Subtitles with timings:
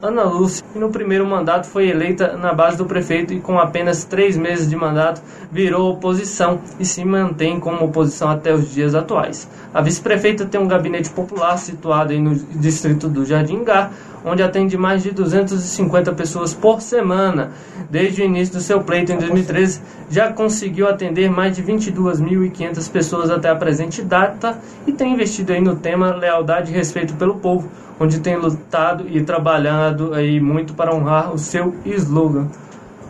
[0.00, 4.04] Ana Lúcia, que no primeiro mandato foi eleita na base do prefeito e com apenas
[4.04, 9.50] três meses de mandato virou oposição e se mantém como oposição até os dias atuais.
[9.74, 13.90] A vice-prefeita tem um gabinete popular situado no distrito do Jardim Gá,
[14.24, 17.52] onde atende mais de 250 pessoas por semana.
[17.90, 19.80] Desde o início do seu pleito em 2013,
[20.10, 25.60] já conseguiu atender mais de 22.500 pessoas até a presente data e tem investido aí
[25.60, 27.68] no tema lealdade e respeito pelo povo
[28.00, 32.48] onde tem lutado e trabalhado aí muito para honrar o seu slogan.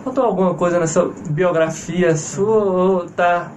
[0.04, 3.50] Faltou alguma coisa nessa biografia sua ou tá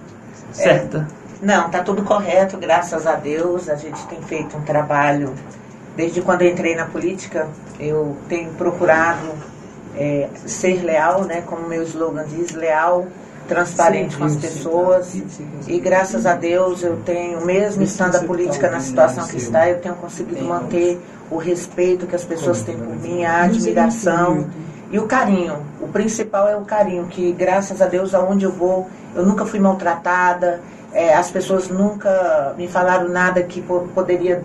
[0.52, 1.08] certa?
[1.42, 3.68] É, não, tá tudo correto, graças a Deus.
[3.68, 5.32] A gente tem feito um trabalho.
[5.96, 9.28] Desde quando eu entrei na política, eu tenho procurado
[9.96, 11.42] é, ser leal, né?
[11.44, 13.06] Como meu slogan diz, leal,
[13.46, 15.06] transparente sim, com as pessoas.
[15.06, 19.36] Sim, sim, e graças a Deus eu tenho, mesmo estando a política na situação que
[19.36, 21.00] está, eu tenho conseguido manter
[21.30, 24.46] o respeito que as pessoas têm por mim, a admiração
[24.90, 25.56] e o carinho.
[25.80, 29.58] O principal é o carinho, que graças a Deus, aonde eu vou, eu nunca fui
[29.58, 30.60] maltratada,
[30.92, 33.62] é, as pessoas nunca me falaram nada que
[33.94, 34.42] poderia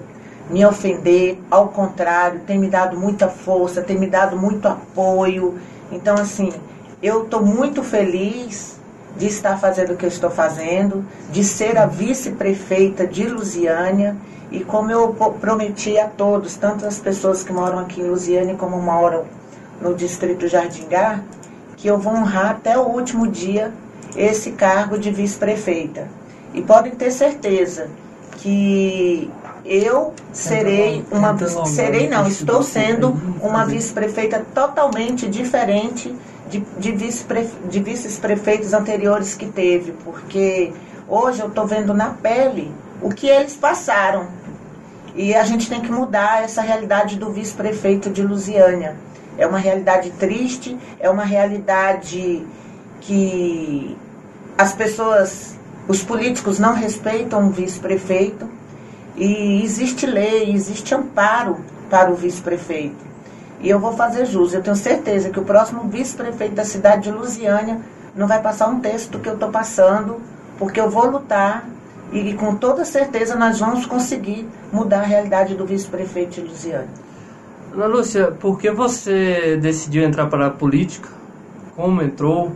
[0.50, 5.60] me ofender, ao contrário, tem me dado muita força, tem me dado muito apoio.
[5.92, 6.54] Então, assim,
[7.02, 8.78] eu estou muito feliz
[9.18, 14.16] de estar fazendo o que eu estou fazendo, de ser a vice-prefeita de Lusiânia
[14.52, 18.82] e como eu prometi a todos, tanto as pessoas que moram aqui em Lusiane como
[18.82, 19.26] moram
[19.82, 21.22] no distrito Jardingá,
[21.76, 23.72] que eu vou honrar até o último dia
[24.16, 26.08] esse cargo de vice-prefeita.
[26.54, 27.90] E podem ter certeza
[28.38, 29.30] que
[29.68, 33.10] eu serei uma serei não, estou sendo
[33.42, 36.16] uma vice-prefeita totalmente diferente
[36.50, 37.26] de, de, vice
[37.70, 40.72] de vices-prefeitos anteriores que teve, porque
[41.08, 44.28] hoje eu estou vendo na pele o que eles passaram.
[45.14, 48.96] E a gente tem que mudar essa realidade do vice-prefeito de Lusiânia.
[49.38, 52.46] É uma realidade triste, é uma realidade
[53.02, 53.98] que
[54.58, 58.48] as pessoas, os políticos não respeitam o vice-prefeito
[59.18, 61.58] e existe lei, existe amparo
[61.90, 63.08] para o vice-prefeito.
[63.60, 64.54] E eu vou fazer jus.
[64.54, 67.82] Eu tenho certeza que o próximo vice-prefeito da cidade de Lusiânia
[68.16, 70.18] não vai passar um texto que eu estou passando,
[70.60, 71.68] porque eu vou lutar
[72.12, 76.88] e com toda certeza nós vamos conseguir mudar a realidade do vice-prefeito de Lusiane.
[77.74, 81.10] Ana Lúcia, por que você decidiu entrar para a política?
[81.76, 82.52] Como entrou?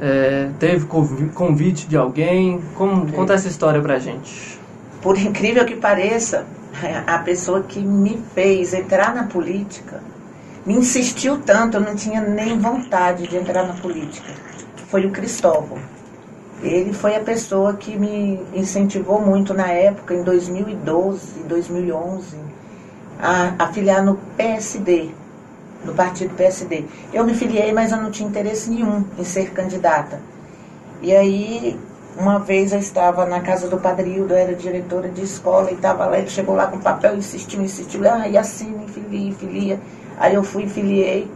[0.00, 2.60] É, teve convite de alguém?
[2.74, 4.55] Como, conta essa história para a gente.
[5.06, 6.44] Por incrível que pareça,
[7.06, 10.02] a pessoa que me fez entrar na política
[10.66, 14.32] me insistiu tanto, eu não tinha nem vontade de entrar na política.
[14.88, 15.78] Foi o Cristóvão.
[16.60, 22.36] Ele foi a pessoa que me incentivou muito na época, em 2012, 2011,
[23.20, 25.10] a, a filiar no PSD,
[25.84, 26.84] no partido PSD.
[27.12, 30.20] Eu me filiei, mas eu não tinha interesse nenhum em ser candidata.
[31.00, 31.78] E aí,
[32.18, 36.06] uma vez eu estava na casa do Padrildo, eu era diretora de escola, e estava
[36.06, 39.80] lá, ele chegou lá com papel, insistiu, insistiu, ah, e assina, filia, filia.
[40.18, 41.30] Aí eu fui, filiei,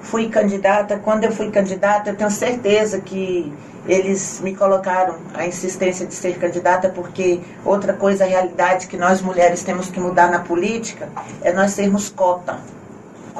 [0.00, 0.98] fui candidata.
[0.98, 3.52] Quando eu fui candidata, eu tenho certeza que
[3.86, 9.20] eles me colocaram a insistência de ser candidata, porque outra coisa, a realidade que nós
[9.20, 11.08] mulheres temos que mudar na política
[11.42, 12.58] é nós sermos cota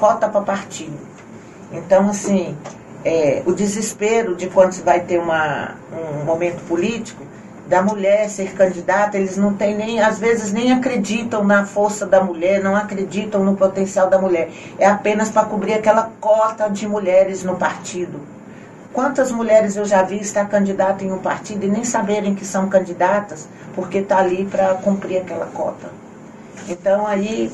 [0.02, 0.98] cota para partido.
[1.70, 2.56] Então, assim,
[3.04, 7.22] é, o desespero de quando se vai ter uma, um momento político,
[7.66, 12.22] da mulher ser candidata, eles não têm nem, às vezes nem acreditam na força da
[12.22, 14.50] mulher, não acreditam no potencial da mulher.
[14.78, 18.20] É apenas para cobrir aquela cota de mulheres no partido.
[18.92, 22.68] Quantas mulheres eu já vi estar candidata em um partido e nem saberem que são
[22.68, 25.88] candidatas, porque está ali para cumprir aquela cota.
[26.68, 27.50] Então aí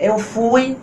[0.00, 0.78] eu fui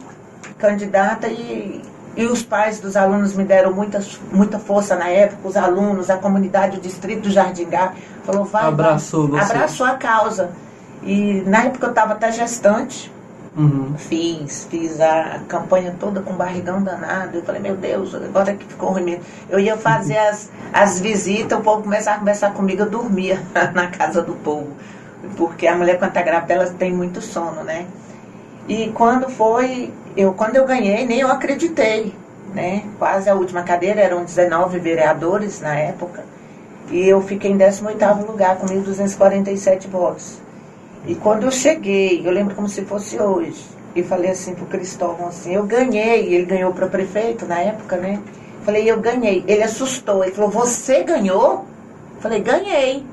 [0.60, 1.82] candidata e,
[2.16, 6.18] e os pais dos alunos me deram muita, muita força na época, os alunos, a
[6.18, 7.94] comunidade, o distrito Jardingá,
[8.24, 10.52] falou, vai, abraçou, vai, abraçou a causa.
[11.04, 13.14] E na época eu estava até gestante,
[13.58, 13.94] Uhum.
[13.98, 17.38] Fiz, fiz a campanha toda com barrigão danado.
[17.38, 19.24] Eu falei, meu Deus, agora que ficou ruim mesmo.
[19.50, 23.42] Eu ia fazer as, as visitas, o povo começava a conversar comigo, eu dormia
[23.74, 24.68] na casa do povo.
[25.38, 27.86] Porque a mulher, quando está grávida, ela tem muito sono, né?
[28.68, 32.14] E quando foi, eu, quando eu ganhei, nem eu acreditei,
[32.54, 32.84] né?
[32.98, 36.24] Quase a última cadeira, eram 19 vereadores na época.
[36.90, 40.40] E eu fiquei em 18º lugar, com 1.247 votos.
[41.08, 43.64] E quando eu cheguei, eu lembro como se fosse hoje,
[43.96, 48.20] e falei assim pro Cristóvão assim, eu ganhei, ele ganhou para prefeito na época, né?
[48.66, 49.44] Falei, eu ganhei.
[49.48, 51.66] Ele assustou, ele falou, você ganhou?
[52.20, 53.06] Falei, ganhei.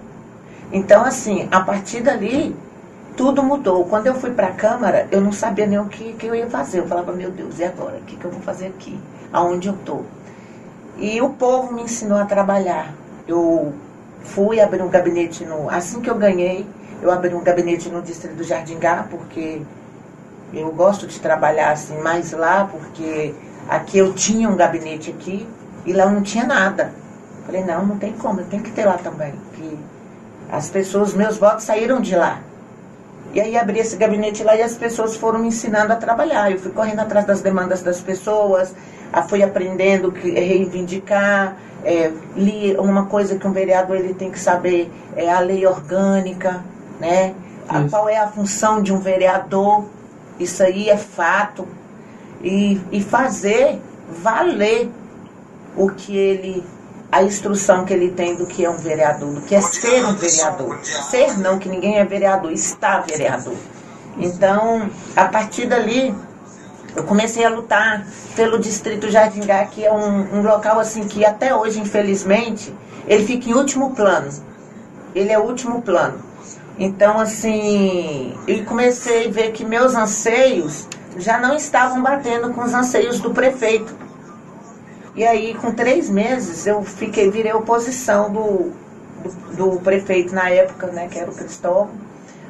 [0.72, 2.56] Então, assim, a partir dali,
[3.16, 3.84] tudo mudou.
[3.84, 6.48] Quando eu fui para a Câmara, eu não sabia nem o que, que eu ia
[6.48, 6.80] fazer.
[6.80, 7.98] Eu falava, meu Deus, e agora?
[7.98, 8.98] O que, que eu vou fazer aqui?
[9.32, 10.04] Aonde eu estou?
[10.98, 12.92] E o povo me ensinou a trabalhar.
[13.26, 13.72] Eu
[14.22, 15.68] fui abrir um gabinete no.
[15.70, 16.66] Assim que eu ganhei,
[17.00, 19.62] eu abri um gabinete no distrito do Jardim Gá, porque
[20.52, 23.34] eu gosto de trabalhar assim mais lá, porque
[23.68, 25.46] aqui eu tinha um gabinete aqui
[25.84, 26.92] e lá não tinha nada.
[27.46, 29.34] Falei, não, não tem como, tenho que ter lá também.
[29.54, 29.78] Que
[30.50, 32.40] as pessoas, meus votos saíram de lá.
[33.32, 36.50] E aí abri esse gabinete lá e as pessoas foram me ensinando a trabalhar.
[36.52, 38.74] Eu fui correndo atrás das demandas das pessoas,
[39.28, 44.90] fui aprendendo que reivindicar, é, li uma coisa que um vereador ele tem que saber
[45.16, 46.62] é a lei orgânica,
[47.00, 47.34] né?
[47.68, 49.84] A, qual é a função de um vereador?
[50.38, 51.66] Isso aí é fato.
[52.42, 54.90] E, e fazer valer
[55.76, 56.64] o que ele
[57.12, 60.14] a instrução que ele tem do que é um vereador, do que é ser um
[60.14, 60.80] vereador.
[60.82, 63.54] Ser não, que ninguém é vereador, está vereador.
[64.16, 66.14] Então, a partir dali,
[66.96, 71.54] eu comecei a lutar pelo Distrito Jardingá, que é um, um local assim que até
[71.54, 72.74] hoje, infelizmente,
[73.06, 74.30] ele fica em último plano.
[75.14, 76.18] Ele é último plano.
[76.78, 80.88] Então, assim, eu comecei a ver que meus anseios
[81.18, 83.94] já não estavam batendo com os anseios do prefeito.
[85.14, 88.72] E aí, com três meses, eu fiquei, virei oposição do,
[89.22, 91.90] do, do prefeito na época, né, que era o Cristóvão.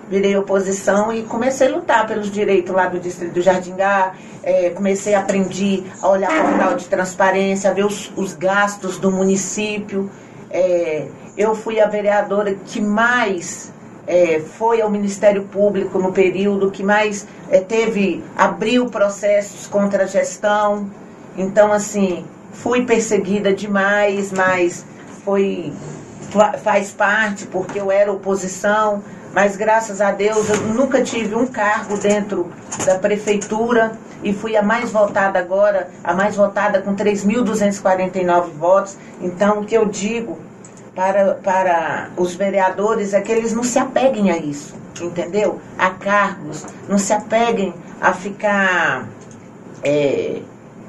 [0.09, 4.15] Virei oposição e comecei a lutar pelos direitos lá do distrito do Jardingá.
[4.43, 8.99] É, comecei a aprender a olhar o canal de transparência, a ver os, os gastos
[8.99, 10.11] do município.
[10.51, 13.73] É, eu fui a vereadora que mais
[14.07, 20.07] é, foi ao Ministério Público no período que mais é, teve, abriu processos contra a
[20.07, 20.91] gestão.
[21.37, 24.85] Então, assim, fui perseguida demais, mas
[25.25, 25.73] foi
[26.63, 29.03] faz parte porque eu era oposição,
[29.35, 32.51] mas graças a Deus eu nunca tive um cargo dentro
[32.87, 38.97] da prefeitura e fui a mais votada agora, a mais votada com 3.249 votos.
[39.21, 40.39] Então, o que eu digo
[40.95, 45.61] para, para os vereadores é que eles não se apeguem a isso, entendeu?
[45.77, 49.07] A cargos, não se apeguem a ficar
[49.83, 50.41] é,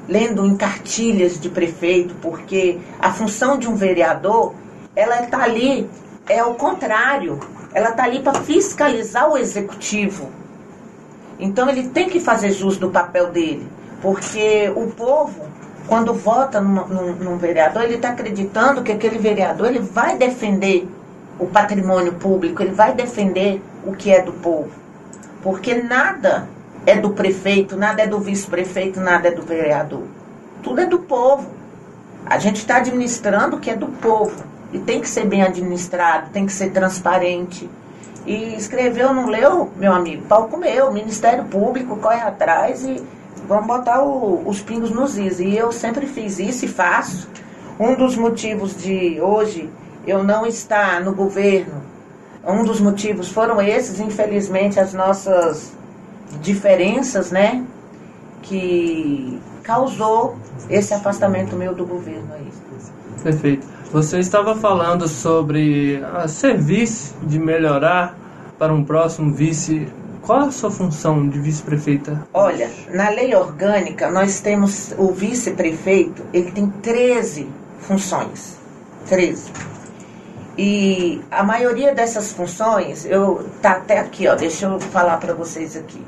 [0.08, 4.54] lendo em cartilhas de prefeito, porque a função de um vereador,
[4.94, 5.88] ela está ali,
[6.28, 7.40] é o contrário,
[7.72, 10.30] ela está ali para fiscalizar o executivo.
[11.38, 13.66] Então ele tem que fazer jus do papel dele,
[14.00, 15.46] porque o povo,
[15.86, 20.88] quando vota num, num, num vereador, ele está acreditando que aquele vereador ele vai defender
[21.38, 24.70] o patrimônio público, ele vai defender o que é do povo.
[25.42, 26.48] Porque nada
[26.86, 30.04] é do prefeito, nada é do vice-prefeito, nada é do vereador.
[30.62, 31.48] Tudo é do povo.
[32.26, 34.44] A gente está administrando o que é do povo.
[34.72, 37.68] E tem que ser bem administrado, tem que ser transparente.
[38.26, 40.24] E escreveu, não leu, meu amigo?
[40.26, 40.92] Pau comeu.
[40.92, 43.02] Ministério Público corre atrás e
[43.46, 45.38] vamos botar o, os pingos nos is.
[45.40, 47.28] E eu sempre fiz isso e faço.
[47.78, 49.70] Um dos motivos de hoje
[50.06, 51.82] eu não estar no governo,
[52.46, 55.72] um dos motivos foram esses, infelizmente, as nossas
[56.40, 57.64] diferenças, né?
[58.42, 60.36] Que causou
[60.68, 62.46] esse afastamento meu do governo aí.
[63.22, 63.66] Perfeito.
[63.90, 68.16] Você estava falando sobre a serviço de melhorar
[68.58, 69.88] para um próximo vice.
[70.22, 72.26] Qual a sua função de vice-prefeita?
[72.32, 78.58] Olha, na lei orgânica nós temos o vice-prefeito, ele tem 13 funções.
[79.06, 79.52] 13.
[80.56, 85.76] E a maioria dessas funções, eu tá até aqui, ó, deixa eu falar para vocês
[85.76, 86.02] aqui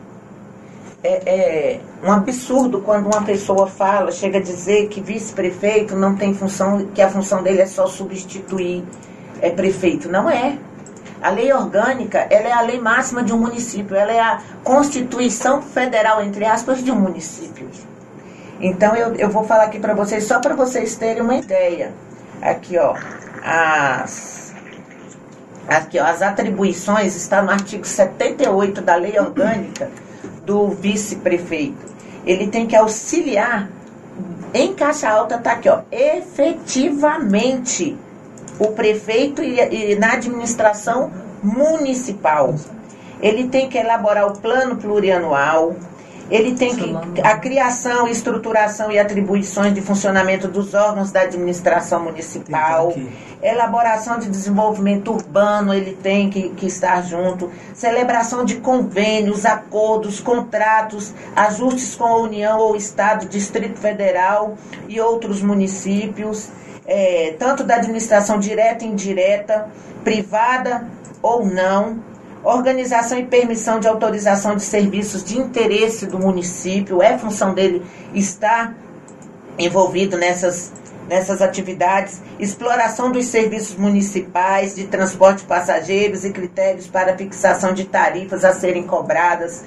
[1.03, 6.35] é, é, um absurdo quando uma pessoa fala, chega a dizer que vice-prefeito não tem
[6.35, 8.85] função, que a função dele é só substituir
[9.41, 10.09] é, prefeito.
[10.09, 10.59] Não é.
[11.23, 15.63] A lei orgânica, ela é a lei máxima de um município, ela é a constituição
[15.63, 17.69] federal, entre aspas, de um município.
[18.61, 21.93] Então eu, eu vou falar aqui para vocês, só para vocês terem uma ideia.
[22.41, 22.95] Aqui, ó,
[23.43, 24.55] as,
[25.69, 29.91] aqui, ó, as atribuições está no artigo 78 da lei orgânica
[30.47, 31.85] do vice-prefeito.
[32.25, 33.69] Ele tem que auxiliar,
[34.55, 37.15] em caixa alta está aqui, ó, efetivamente
[38.59, 41.11] o prefeito e, e na administração
[41.43, 42.55] municipal.
[43.21, 45.77] Ele tem que elaborar o plano plurianual,
[46.31, 52.93] ele tem que a criação, estruturação e atribuições de funcionamento dos órgãos da administração municipal,
[53.43, 61.15] elaboração de desenvolvimento urbano, ele tem que, que estar junto, celebração de convênios, acordos, contratos,
[61.35, 64.57] ajustes com a União ou Estado, Distrito Federal
[64.89, 66.49] e outros municípios,
[66.87, 69.69] é, tanto da administração direta e indireta,
[70.03, 70.89] privada
[71.23, 72.06] ou não
[72.47, 77.83] organização e permissão de autorização de serviços de interesse do município, é função dele
[78.15, 78.73] estar
[79.59, 80.73] envolvido nessas,
[81.09, 87.85] nessas atividades, exploração dos serviços municipais de transporte de passageiros e critérios para fixação de
[87.85, 89.65] tarifas a serem cobradas,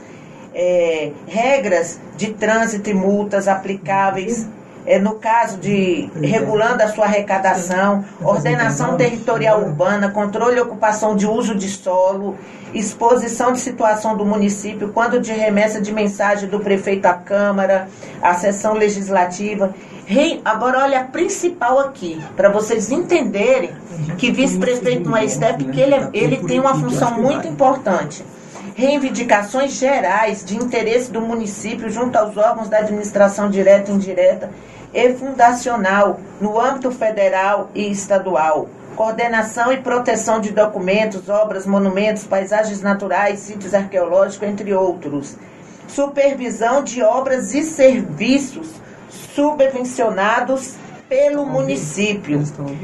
[0.55, 4.47] é, regras de trânsito e multas aplicáveis
[4.89, 11.27] é, no caso de regulando a sua arrecadação, ordenação territorial urbana, controle e ocupação de
[11.27, 12.35] uso de solo,
[12.73, 17.87] exposição de situação do município, quando de remessa de mensagem do prefeito à Câmara,
[18.19, 19.75] à sessão legislativa.
[20.43, 23.69] Agora olha a principal aqui, para vocês entenderem
[24.17, 28.25] que vice-prefeito não é STEP, porque ele, é, ele tem uma função muito importante
[28.75, 34.49] reivindicações gerais de interesse do município junto aos órgãos da administração direta e indireta
[34.93, 38.69] e fundacional no âmbito federal e estadual.
[38.95, 45.35] Coordenação e proteção de documentos, obras, monumentos, paisagens naturais, sítios arqueológicos, entre outros.
[45.87, 48.69] Supervisão de obras e serviços
[49.33, 50.75] subvencionados
[51.09, 52.43] pelo município.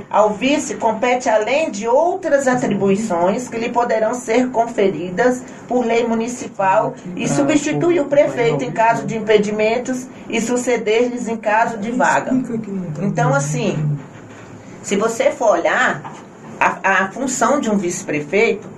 [0.10, 6.96] Ao vice compete, além de outras atribuições que lhe poderão ser conferidas por lei municipal,
[7.16, 12.32] e substitui o prefeito em caso de impedimentos e suceder-lhes em caso de vaga.
[13.02, 13.98] Então, assim,
[14.82, 16.14] se você for olhar,
[16.60, 18.76] a, a função de um vice-prefeito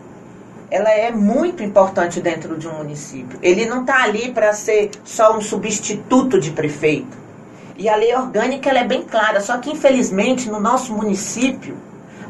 [0.69, 3.39] ela é muito importante dentro de um município.
[3.41, 7.26] Ele não está ali para ser só um substituto de prefeito.
[7.77, 11.77] E a lei orgânica ela é bem clara, só que infelizmente no nosso município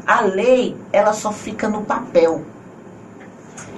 [0.06, 2.42] a lei ela só fica no papel.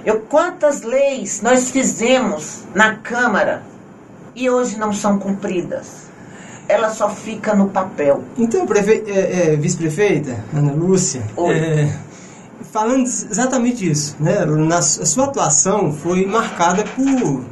[0.05, 3.63] Eu quantas leis nós fizemos na Câmara
[4.35, 6.09] e hoje não são cumpridas?
[6.67, 8.23] Ela só fica no papel.
[8.37, 9.03] Então, prefe...
[9.07, 11.93] é, é, vice-prefeita, Ana Lúcia, é,
[12.71, 14.45] falando exatamente isso, né?
[14.45, 17.43] Na, a sua atuação foi marcada por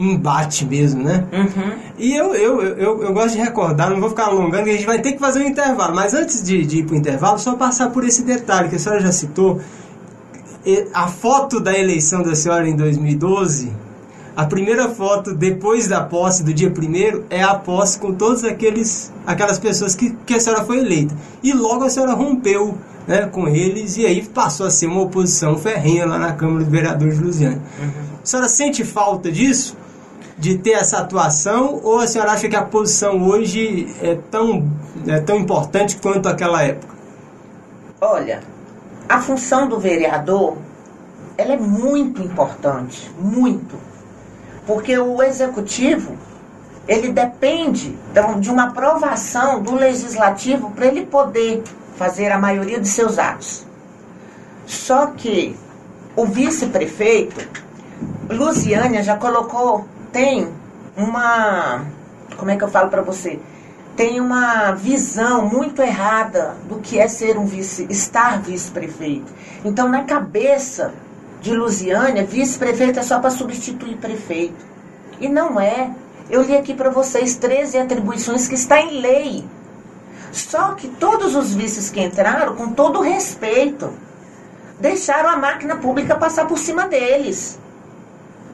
[0.00, 1.24] embate mesmo, né?
[1.30, 1.72] Uhum.
[1.98, 4.86] E eu, eu, eu, eu, gosto de recordar, não vou ficar alongando, que a gente
[4.86, 5.94] vai ter que fazer um intervalo.
[5.94, 8.78] Mas antes de, de ir para o intervalo, só passar por esse detalhe que a
[8.78, 9.60] senhora já citou.
[10.94, 13.70] A foto da eleição da senhora em 2012,
[14.34, 19.12] a primeira foto depois da posse, do dia primeiro, é a posse com todas aqueles,
[19.26, 21.14] aquelas pessoas que, que a senhora foi eleita.
[21.42, 22.76] E logo a senhora rompeu
[23.06, 26.70] né, com eles e aí passou a ser uma oposição ferrenha lá na Câmara de
[26.70, 27.60] Vereadores de Lusiana.
[27.78, 27.90] Uhum.
[28.22, 29.76] A senhora sente falta disso?
[30.40, 34.66] De ter essa atuação ou a senhora acha que a posição hoje é tão,
[35.06, 36.94] é tão importante quanto aquela época?
[38.00, 38.40] Olha,
[39.06, 40.56] a função do vereador
[41.36, 43.76] ela é muito importante, muito.
[44.66, 46.16] Porque o executivo
[46.88, 47.96] ele depende
[48.40, 51.62] de uma aprovação do legislativo para ele poder
[51.96, 53.66] fazer a maioria de seus atos.
[54.66, 55.54] Só que
[56.16, 57.46] o vice-prefeito,
[58.30, 60.48] Luciânia, já colocou tem
[60.96, 61.84] uma.
[62.36, 63.38] Como é que eu falo para você?
[63.96, 69.32] Tem uma visão muito errada do que é ser um vice, estar vice-prefeito.
[69.64, 70.94] Então, na cabeça
[71.40, 74.64] de Lusiânia, vice-prefeito é só para substituir prefeito.
[75.20, 75.90] E não é.
[76.30, 79.44] Eu li aqui para vocês 13 atribuições que está em lei.
[80.32, 83.92] Só que todos os vices que entraram, com todo respeito,
[84.78, 87.58] deixaram a máquina pública passar por cima deles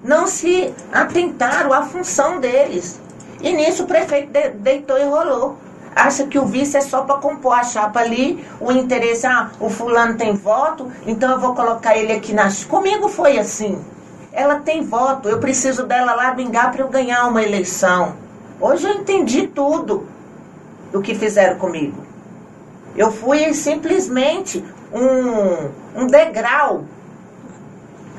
[0.03, 3.01] não se atentaram à função deles.
[3.41, 5.57] E nisso o prefeito de, deitou e rolou.
[5.95, 9.71] Acha que o vice é só para compor a chapa ali, o interesse, ah, o
[9.71, 12.49] fulano tem voto, então eu vou colocar ele aqui na.
[12.69, 13.83] Comigo foi assim.
[14.31, 18.15] Ela tem voto, eu preciso dela lá bingar para eu ganhar uma eleição.
[18.61, 20.07] Hoje eu entendi tudo
[20.93, 22.05] do que fizeram comigo.
[22.95, 24.63] Eu fui simplesmente
[24.93, 26.85] um, um degrau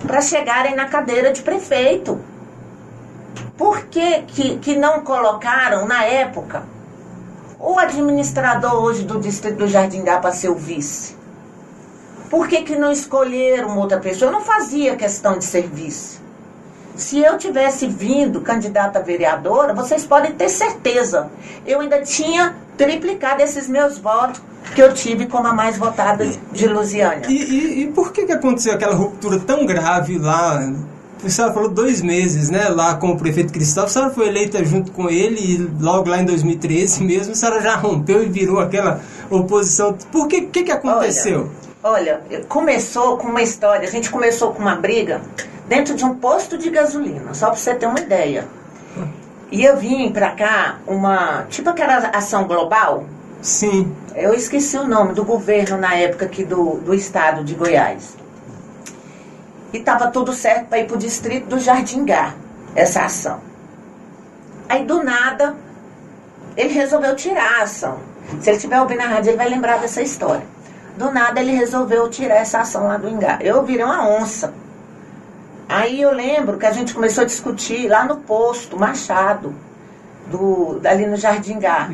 [0.06, 2.20] para chegarem na cadeira de prefeito.
[3.58, 6.64] Por que, que, que não colocaram na época
[7.60, 11.16] o administrador hoje do distrito do Jardim Gá para ser o vice?
[12.30, 14.30] Por que, que não escolheram outra pessoa?
[14.30, 16.20] Eu não fazia questão de ser vice.
[16.98, 21.30] Se eu tivesse vindo candidata a vereadora, vocês podem ter certeza,
[21.64, 24.42] eu ainda tinha triplicado esses meus votos
[24.74, 27.28] que eu tive como a mais votada de Lusiânia.
[27.30, 30.60] E, e, e por que, que aconteceu aquela ruptura tão grave lá?
[31.24, 32.68] A senhora falou dois meses, né?
[32.70, 33.90] Lá com o prefeito Cristóvão.
[33.90, 37.62] A senhora foi eleita junto com ele e logo lá em 2013 mesmo, a senhora
[37.62, 39.96] já rompeu e virou aquela oposição.
[40.12, 41.52] Por que que, que aconteceu?
[41.84, 43.88] Olha, olha, começou com uma história.
[43.88, 45.22] A gente começou com uma briga
[45.68, 48.48] dentro de um posto de gasolina, só para você ter uma ideia.
[49.52, 51.46] E eu vim para cá uma.
[51.50, 53.06] Tipo aquela ação global
[53.42, 53.96] Sim.
[54.16, 58.18] Eu esqueci o nome do governo na época aqui do, do estado de Goiás.
[59.74, 62.34] e estava tudo certo para ir para o distrito do Jardingá,
[62.76, 63.40] essa ação.
[64.68, 65.56] Aí do nada,
[66.56, 68.00] ele resolveu tirar a ação.
[68.42, 70.44] Se ele estiver ouvindo a rádio, ele vai lembrar dessa história.
[70.98, 73.38] Do nada ele resolveu tirar essa ação lá do Ingá.
[73.42, 74.54] Eu virei uma onça.
[75.70, 79.54] Aí eu lembro que a gente começou a discutir lá no posto, Machado,
[80.28, 81.90] do, ali no Jardim Gá.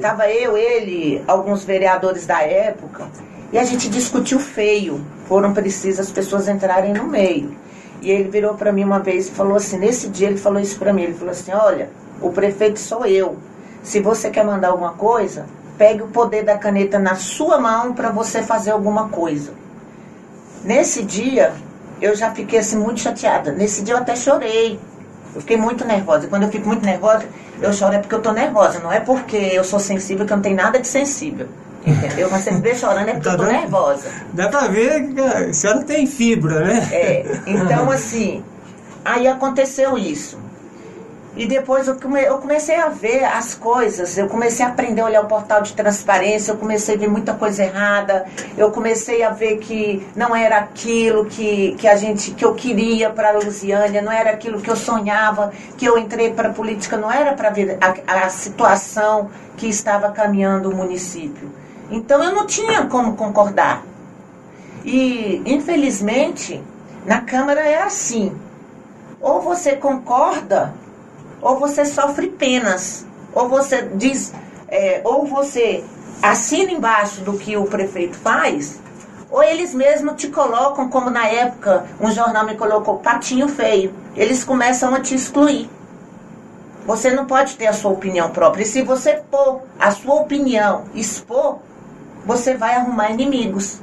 [0.00, 3.06] Tava eu, ele, alguns vereadores da época,
[3.52, 5.04] e a gente discutiu feio.
[5.26, 7.54] Foram precisas as pessoas entrarem no meio.
[8.00, 10.78] E ele virou para mim uma vez e falou assim, nesse dia ele falou isso
[10.78, 11.90] para mim, ele falou assim, olha,
[12.20, 13.36] o prefeito sou eu.
[13.82, 18.10] Se você quer mandar alguma coisa, pegue o poder da caneta na sua mão para
[18.10, 19.52] você fazer alguma coisa.
[20.64, 21.52] Nesse dia,
[22.02, 23.52] eu já fiquei assim muito chateada.
[23.52, 24.78] Nesse dia eu até chorei.
[25.34, 26.26] Eu fiquei muito nervosa.
[26.26, 27.24] E quando eu fico muito nervosa,
[27.60, 28.80] eu choro é porque eu tô nervosa.
[28.80, 31.46] Não é porque eu sou sensível, que eu não tenho nada de sensível.
[31.86, 32.28] Entendeu?
[32.30, 34.08] Mas você me vê chorando é porque tá eu tô dando, nervosa.
[34.32, 36.88] Dá pra ver que a senhora tem fibra, né?
[36.92, 37.24] É.
[37.46, 38.44] Então, assim,
[39.04, 40.38] aí aconteceu isso.
[41.34, 45.06] E depois eu, come, eu comecei a ver as coisas, eu comecei a aprender a
[45.06, 49.30] olhar o portal de transparência, eu comecei a ver muita coisa errada, eu comecei a
[49.30, 54.02] ver que não era aquilo que, que a gente que eu queria para a Lusiânia,
[54.02, 57.48] não era aquilo que eu sonhava, que eu entrei para a política, não era para
[57.48, 61.50] ver a, a situação que estava caminhando o município.
[61.90, 63.82] Então eu não tinha como concordar.
[64.84, 66.62] E infelizmente
[67.06, 68.36] na Câmara é assim.
[69.18, 70.74] Ou você concorda
[71.42, 74.32] ou você sofre penas, ou você diz,
[74.68, 75.84] é, ou você
[76.22, 78.80] assina embaixo do que o prefeito faz,
[79.28, 83.92] ou eles mesmos te colocam, como na época um jornal me colocou, patinho feio.
[84.14, 85.70] Eles começam a te excluir.
[86.86, 88.62] Você não pode ter a sua opinião própria.
[88.62, 91.60] E se você pôr a sua opinião, expor,
[92.26, 93.80] você vai arrumar inimigos.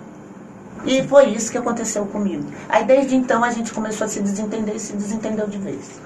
[0.85, 2.45] E foi isso que aconteceu comigo.
[2.69, 5.99] Aí desde então a gente começou a se desentender e se desentendeu de vez.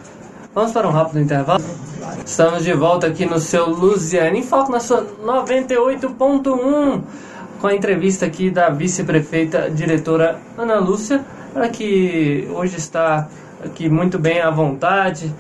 [0.54, 1.64] Vamos para um rápido intervalo?
[2.24, 7.02] Estamos de volta aqui no seu Luziane em Foco na sua 98.1
[7.60, 11.26] com a entrevista aqui da vice-prefeita diretora Ana Lúcia,
[11.56, 13.28] ela que hoje está
[13.66, 15.34] aqui muito bem à vontade,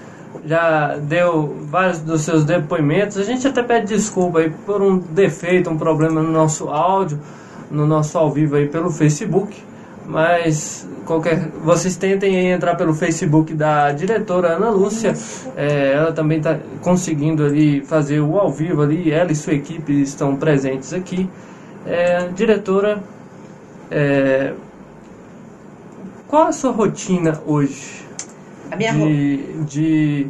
[0.45, 3.17] já deu vários dos seus depoimentos.
[3.17, 7.19] A gente até pede desculpa aí por um defeito, um problema no nosso áudio,
[7.69, 9.61] no nosso ao vivo aí pelo Facebook
[10.05, 15.13] mas qualquer vocês tentem entrar pelo Facebook da diretora Ana Lúcia.
[15.55, 19.11] É, ela também está conseguindo ali fazer o ao vivo ali.
[19.11, 21.29] Ela e sua equipe estão presentes aqui.
[21.85, 23.03] É, diretora
[23.91, 24.53] é,
[26.27, 28.03] qual a sua rotina hoje?
[28.71, 30.27] A minha de, de,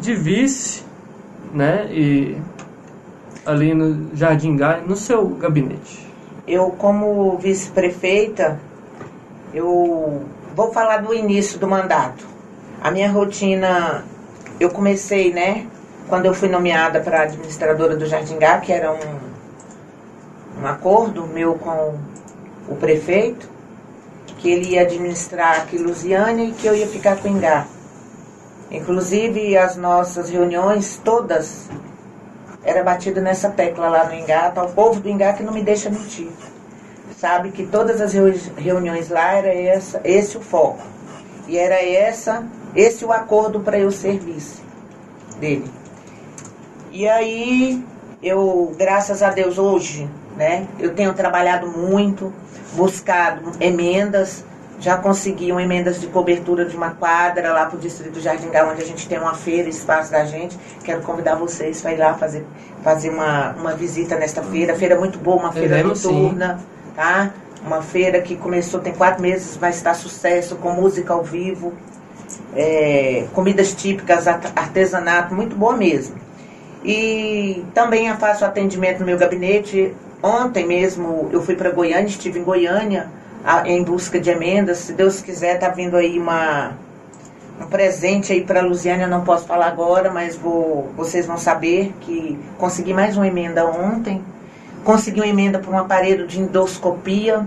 [0.00, 0.84] de vice
[1.52, 2.36] né e
[3.44, 6.06] ali no Jardim Gai no seu gabinete.
[6.46, 8.60] Eu como vice-prefeita
[9.52, 12.26] eu vou falar do início do mandato.
[12.80, 14.04] A minha rotina,
[14.58, 15.66] eu comecei, né,
[16.08, 21.54] quando eu fui nomeada para administradora do Jardim Gá, que era um, um acordo meu
[21.54, 21.98] com
[22.68, 23.48] o prefeito,
[24.38, 27.66] que ele ia administrar aqui Lusiânia e que eu ia ficar com Ingá.
[28.70, 31.68] Inclusive as nossas reuniões todas
[32.64, 35.62] era batido nessa tecla lá no Ingá, tá o povo do Ingá que não me
[35.62, 36.30] deixa mentir
[37.22, 38.12] sabe que todas as
[38.56, 40.82] reuniões lá era essa, esse o foco.
[41.46, 44.60] E era essa, esse o acordo para eu ser vice
[45.38, 45.70] dele.
[46.90, 47.84] E aí,
[48.20, 52.32] eu, graças a Deus, hoje, né, eu tenho trabalhado muito,
[52.72, 54.44] buscado emendas,
[54.80, 58.82] já conseguiam emendas de cobertura de uma quadra lá para o Distrito Jardim Gá, onde
[58.82, 60.58] a gente tem uma feira, espaço da gente.
[60.82, 62.44] Quero convidar vocês para ir lá fazer,
[62.82, 64.74] fazer uma, uma visita nesta feira.
[64.74, 66.58] Feira muito boa, uma feira noturna.
[66.58, 67.32] Sim tá?
[67.64, 71.72] Uma feira que começou tem quatro meses, vai estar sucesso com música ao vivo,
[72.54, 76.16] é, comidas típicas, artesanato, muito boa mesmo.
[76.84, 79.94] E também faço atendimento no meu gabinete.
[80.22, 83.08] Ontem mesmo eu fui para Goiânia, estive em Goiânia
[83.64, 84.78] em busca de emendas.
[84.78, 86.72] Se Deus quiser, tá vindo aí uma,
[87.60, 91.38] um presente aí para a Luziane, eu não posso falar agora, mas vou, vocês vão
[91.38, 94.22] saber que consegui mais uma emenda ontem
[94.84, 97.46] consegui uma emenda para um aparelho de endoscopia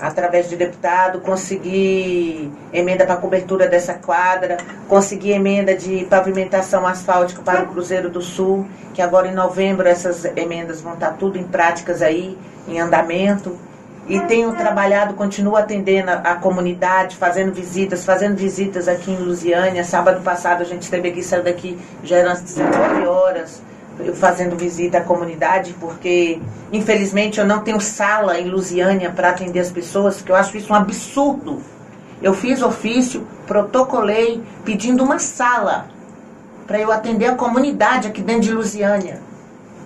[0.00, 4.56] através de deputado, consegui emenda para cobertura dessa quadra,
[4.88, 10.24] consegui emenda de pavimentação asfáltica para o Cruzeiro do Sul, que agora em novembro essas
[10.24, 12.36] emendas vão estar tudo em práticas aí,
[12.66, 13.56] em andamento.
[14.08, 19.84] E tenho trabalhado, continuo atendendo a, a comunidade, fazendo visitas, fazendo visitas aqui em Lusiânia.
[19.84, 23.69] Sábado passado a gente esteve aqui, saiu daqui já eram as 19 horas
[24.14, 26.40] fazendo visita à comunidade, porque
[26.72, 30.72] infelizmente eu não tenho sala em Lusiânia para atender as pessoas, que eu acho isso
[30.72, 31.60] um absurdo.
[32.22, 35.86] Eu fiz ofício, protocolei pedindo uma sala
[36.66, 39.20] para eu atender a comunidade aqui dentro de Lusiânia.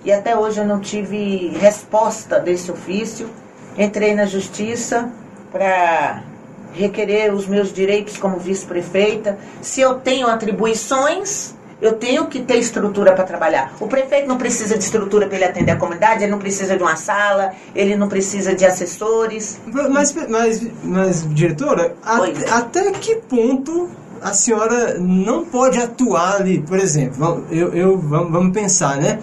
[0.03, 3.27] E até hoje eu não tive resposta desse ofício.
[3.75, 5.09] Entrei na justiça
[5.51, 6.21] para
[6.73, 9.37] requerer os meus direitos como vice-prefeita.
[9.61, 13.73] Se eu tenho atribuições, eu tenho que ter estrutura para trabalhar.
[13.79, 16.83] O prefeito não precisa de estrutura para ele atender a comunidade, ele não precisa de
[16.83, 19.59] uma sala, ele não precisa de assessores.
[19.89, 23.89] Mas, mas, mas diretora, até, até que ponto
[24.21, 26.61] a senhora não pode atuar ali?
[26.61, 29.19] Por exemplo, eu, eu vamos, vamos pensar, né?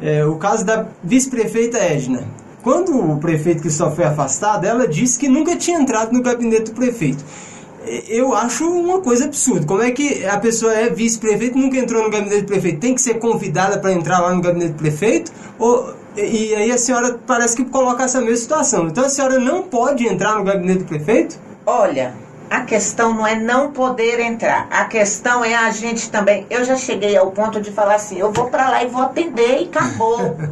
[0.00, 2.22] É, o caso da vice-prefeita Edna.
[2.62, 6.70] Quando o prefeito que só foi afastado, ela disse que nunca tinha entrado no gabinete
[6.70, 7.24] do prefeito
[8.08, 9.66] eu acho uma coisa absurda.
[9.66, 12.80] Como é que a pessoa é vice-prefeito nunca entrou no gabinete do prefeito?
[12.80, 15.32] Tem que ser convidada para entrar lá no gabinete do prefeito?
[15.58, 18.86] Ou, e aí a senhora parece que coloca essa mesma situação.
[18.88, 21.38] Então a senhora não pode entrar no gabinete do prefeito?
[21.64, 22.14] Olha,
[22.50, 24.66] a questão não é não poder entrar.
[24.70, 26.46] A questão é a gente também.
[26.48, 29.62] Eu já cheguei ao ponto de falar assim: eu vou para lá e vou atender
[29.62, 30.36] e acabou.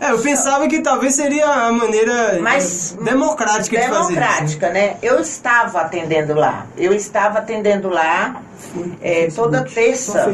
[0.00, 4.96] É, eu pensava que talvez seria a maneira Mas, democrática, de fazer Democrática, né?
[5.00, 6.66] Eu estava atendendo lá.
[6.76, 8.42] Eu estava atendendo lá
[9.00, 10.30] é, toda terça.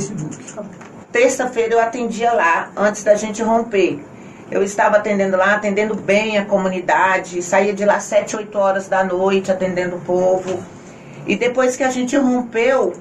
[1.12, 4.02] Terça-feira eu atendia lá, antes da gente romper.
[4.50, 9.04] Eu estava atendendo lá, atendendo bem a comunidade, saía de lá sete, oito horas da
[9.04, 10.58] noite, atendendo o povo.
[11.26, 12.94] E depois que a gente rompeu,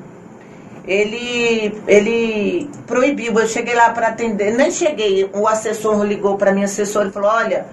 [0.86, 3.39] ele, ele proibiu.
[3.39, 5.29] Eu cheguei lá para atender, nem cheguei.
[5.34, 7.65] O assessor ligou para minha assessora e falou: Olha,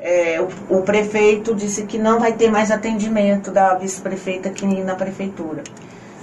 [0.00, 4.94] é, o, o, prefeito disse que não vai ter mais atendimento da vice-prefeita aqui na
[4.94, 5.62] prefeitura.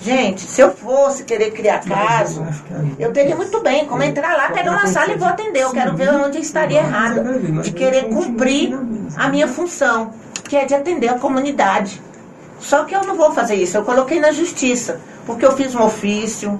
[0.01, 2.45] Gente, se eu fosse querer criar caso,
[2.99, 5.61] eu teria muito bem como entrar lá, pegar uma sala e vou atender.
[5.61, 8.77] Eu quero ver onde estaria errado de querer cumprir
[9.15, 10.11] a minha função,
[10.43, 12.01] que é de atender a comunidade.
[12.63, 13.75] Só que eu não vou fazer isso.
[13.75, 16.59] Eu coloquei na justiça porque eu fiz um ofício,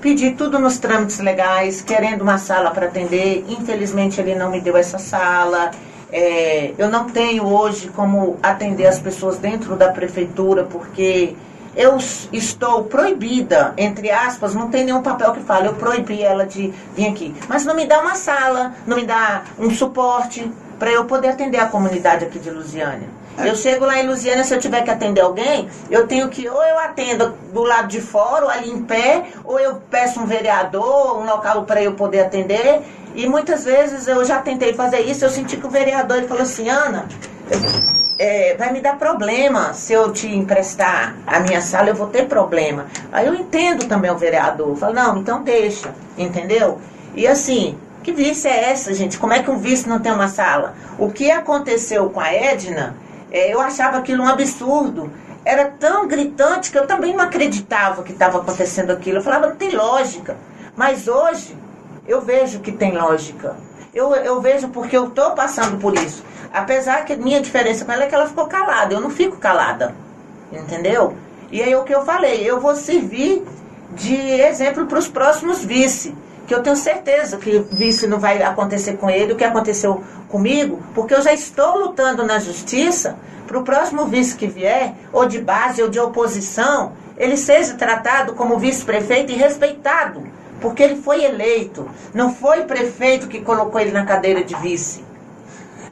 [0.00, 3.44] pedi tudo nos trâmites legais, querendo uma sala para atender.
[3.46, 5.70] Infelizmente ele não me deu essa sala.
[6.10, 11.36] É, eu não tenho hoje como atender as pessoas dentro da prefeitura, porque
[11.76, 11.98] eu
[12.32, 17.08] estou proibida, entre aspas, não tem nenhum papel que fale, eu proibi ela de vir
[17.08, 17.34] aqui.
[17.46, 21.58] Mas não me dá uma sala, não me dá um suporte para eu poder atender
[21.58, 23.15] a comunidade aqui de Lusiânia.
[23.44, 26.62] Eu chego lá em Lusiana, se eu tiver que atender alguém, eu tenho que, ou
[26.62, 31.18] eu atendo do lado de fora, ou ali em pé, ou eu peço um vereador,
[31.18, 32.82] um local para eu poder atender.
[33.14, 36.42] E muitas vezes eu já tentei fazer isso, eu senti que o vereador ele falou
[36.42, 37.06] assim, Ana,
[38.18, 42.26] é, vai me dar problema se eu te emprestar a minha sala, eu vou ter
[42.26, 42.86] problema.
[43.12, 46.78] Aí eu entendo também o vereador, eu falo, não, então deixa, entendeu?
[47.14, 49.18] E assim, que vice é essa, gente?
[49.18, 50.74] Como é que um vice não tem uma sala?
[50.98, 52.94] O que aconteceu com a Edna
[53.30, 55.10] é, eu achava aquilo um absurdo.
[55.44, 59.18] Era tão gritante que eu também não acreditava que estava acontecendo aquilo.
[59.18, 60.36] Eu falava, não tem lógica.
[60.76, 61.56] Mas hoje
[62.06, 63.56] eu vejo que tem lógica.
[63.94, 66.24] Eu, eu vejo porque eu estou passando por isso.
[66.52, 68.94] Apesar que minha diferença com ela é que ela ficou calada.
[68.94, 69.94] Eu não fico calada.
[70.52, 71.14] Entendeu?
[71.50, 73.44] E aí o que eu falei, eu vou servir
[73.92, 76.14] de exemplo para os próximos vice
[76.46, 80.80] que eu tenho certeza que vice não vai acontecer com ele o que aconteceu comigo,
[80.94, 85.40] porque eu já estou lutando na justiça para o próximo vice que vier, ou de
[85.40, 90.22] base ou de oposição, ele seja tratado como vice-prefeito e respeitado,
[90.60, 95.05] porque ele foi eleito, não foi prefeito que colocou ele na cadeira de vice.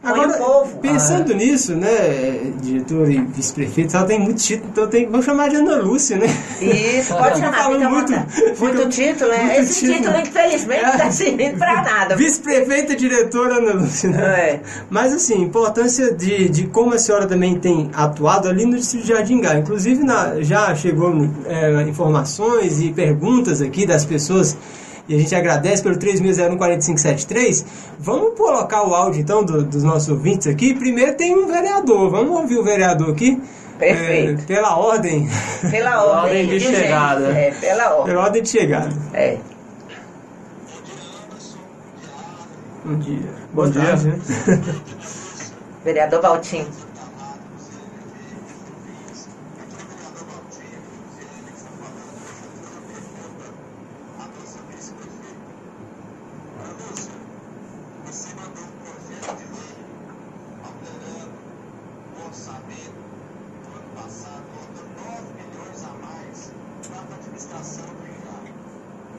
[0.05, 0.79] Agora, o povo.
[0.79, 1.37] Pensando ah.
[1.37, 5.77] nisso, né, diretor e vice-prefeito, ela tem muito título, então tem, vamos chamar de Ana
[5.77, 6.27] Lúcia, né?
[6.61, 8.13] Isso, pode chamar, fica muito,
[8.61, 9.45] muito título, né?
[9.45, 12.17] Muito Esse título, título infelizmente, não está servindo para nada.
[12.17, 14.25] Vice-prefeita diretora Ana Lúcia, né?
[14.25, 14.61] É.
[14.91, 19.09] Mas assim, importância de, de como a senhora também tem atuado ali no distrito de
[19.09, 19.59] Jardim Gá.
[19.59, 21.13] Inclusive, na, já chegou
[21.47, 24.57] é, informações e perguntas aqui das pessoas
[25.09, 27.65] e a gente agradece pelo 36014573.
[27.99, 30.75] Vamos colocar o áudio então do, dos nossos ouvintes aqui.
[30.75, 33.41] Primeiro tem um vereador, vamos ouvir o vereador aqui.
[33.79, 34.43] Perfeito.
[34.43, 35.29] É, pela ordem.
[35.71, 37.27] Pela ordem, de, de chegada.
[37.27, 38.05] É, pela ordem.
[38.07, 38.91] Pela ordem de chegada.
[39.13, 39.39] É.
[42.85, 43.19] Bom dia.
[43.53, 43.83] Bom, Bom dia.
[43.83, 44.21] Tarde, né?
[45.85, 46.67] Vereador Valtinho.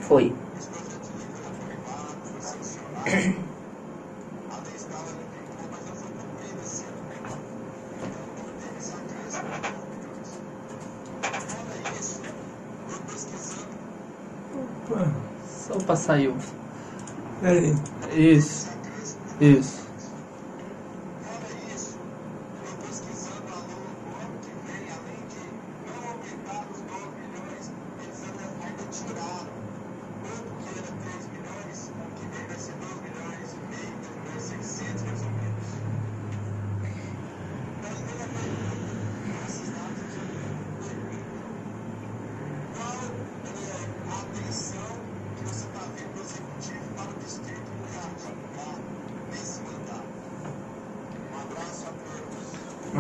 [0.07, 0.31] Foi.
[15.71, 16.35] Opa, saiu.
[18.25, 19.59] Peraí.
[19.59, 19.74] Isso.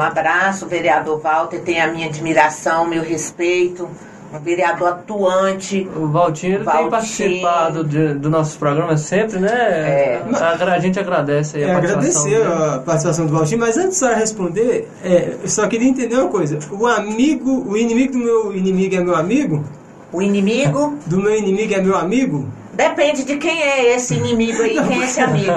[0.05, 3.89] Abraço, vereador Walter, tem a minha admiração, meu respeito.
[4.33, 5.87] Um vereador atuante.
[5.95, 6.91] O Valtinho, ele tem Valtinho.
[6.91, 9.49] participado de, do nosso programa sempre, né?
[9.53, 10.21] É.
[10.33, 12.73] A, a gente agradece aí É, a participação agradecer dele.
[12.75, 16.59] a participação do Valtinho, mas antes de responder, é, eu só queria entender uma coisa.
[16.71, 19.63] O amigo, o inimigo do meu inimigo é meu amigo?
[20.11, 22.45] O inimigo Do meu inimigo é meu amigo?
[22.75, 25.51] Depende de quem é esse inimigo aí, quem é esse amigo.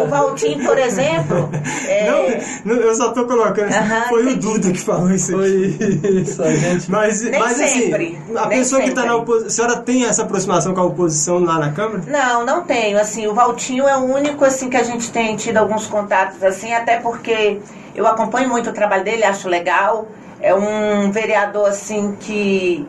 [0.00, 1.50] O Valtinho, por exemplo,
[1.88, 3.70] é, Não, não, eu só tô colocando.
[4.08, 4.46] Foi o entendi.
[4.46, 5.98] Duda que falou isso aqui.
[6.00, 6.90] Foi isso, a gente.
[6.98, 9.16] Mas, Nem mas sempre, assim, a nem pessoa que está sempre.
[9.16, 9.46] na oposição.
[9.48, 12.02] A senhora tem essa aproximação com a oposição lá na Câmara?
[12.06, 12.98] Não, não tenho.
[12.98, 16.72] Assim, o Valtinho é o único assim que a gente tem tido alguns contatos assim,
[16.72, 17.58] até porque
[17.94, 20.08] eu acompanho muito o trabalho dele, acho legal.
[20.40, 22.86] É um vereador assim que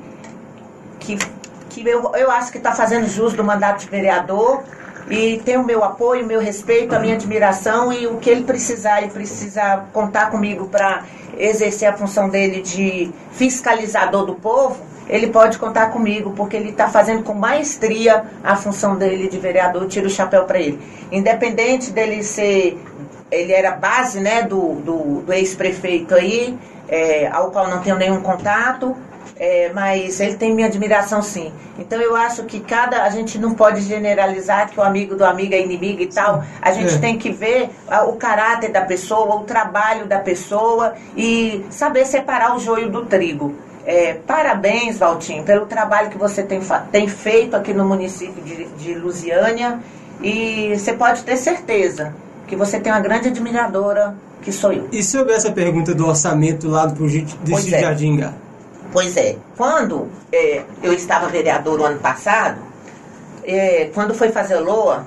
[1.00, 1.18] que,
[1.88, 4.64] eu, eu acho que está fazendo jus do mandato de vereador
[5.10, 8.44] e tem o meu apoio, o meu respeito, a minha admiração e o que ele
[8.44, 11.04] precisar, ele precisa contar comigo para
[11.38, 16.88] exercer a função dele de fiscalizador do povo, ele pode contar comigo, porque ele está
[16.88, 20.80] fazendo com maestria a função dele de vereador, eu tiro o chapéu para ele.
[21.12, 22.80] Independente dele ser,
[23.32, 26.56] ele era base né, do, do, do ex-prefeito aí,
[26.88, 28.96] é, ao qual não tenho nenhum contato,
[29.40, 31.52] é, mas ele tem minha admiração sim.
[31.80, 33.04] Então eu acho que cada.
[33.04, 36.44] A gente não pode generalizar que o amigo do amigo é inimigo e tal.
[36.62, 36.98] A gente É.
[36.98, 37.70] tem que ver
[38.08, 43.56] o caráter da pessoa, o trabalho da pessoa e saber separar o joio do trigo.
[43.86, 46.60] É, parabéns, Valtinho, pelo trabalho que você tem,
[46.92, 49.80] tem feito aqui no município de, de Lusiânia.
[50.22, 52.14] E você pode ter certeza
[52.46, 54.90] que você tem uma grande admiradora, que sou eu.
[54.92, 57.26] E sobre essa pergunta do orçamento lá do de
[57.74, 57.80] é.
[57.80, 58.34] Jardinga?
[58.92, 62.60] Pois é, quando é, eu estava vereador o ano passado,
[63.44, 65.06] é, quando foi fazer LOA,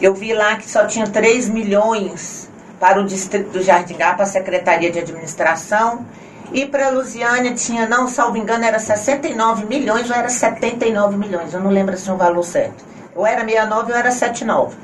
[0.00, 4.26] eu vi lá que só tinha 3 milhões para o distrito do Jardingá, para a
[4.26, 6.04] Secretaria de Administração,
[6.52, 11.54] e para a Lusiânia tinha, não, salvo engano, era 69 milhões ou era 79 milhões,
[11.54, 12.84] eu não lembro assim o valor certo.
[13.14, 14.76] Ou era 69 ou era 79.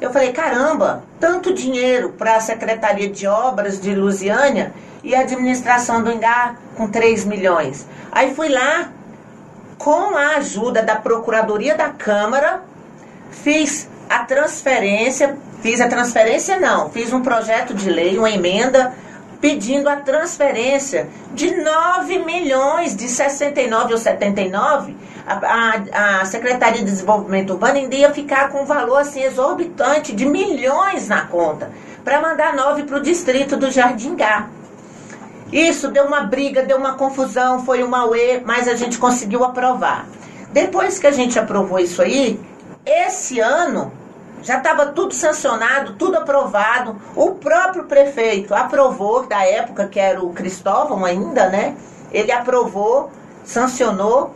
[0.00, 4.72] Eu falei, caramba, tanto dinheiro para a Secretaria de Obras de Lusiânia
[5.04, 7.86] e a administração do Engar com 3 milhões.
[8.10, 8.90] Aí fui lá,
[9.78, 12.62] com a ajuda da Procuradoria da Câmara,
[13.30, 18.94] fiz a transferência, fiz a transferência não, fiz um projeto de lei, uma emenda,
[19.40, 26.84] pedindo a transferência de 9 milhões, de 69 ou 79, a, a, a Secretaria de
[26.84, 31.72] Desenvolvimento Urbano ainda ia ficar com um valor assim exorbitante de milhões na conta,
[32.04, 34.48] para mandar 9 para o distrito do Jardingá.
[35.52, 40.06] Isso deu uma briga, deu uma confusão, foi uma UE, mas a gente conseguiu aprovar.
[40.50, 42.40] Depois que a gente aprovou isso aí,
[42.86, 43.92] esse ano
[44.42, 46.96] já estava tudo sancionado, tudo aprovado.
[47.14, 51.76] O próprio prefeito aprovou, da época que era o Cristóvão ainda, né?
[52.10, 53.10] Ele aprovou,
[53.44, 54.34] sancionou.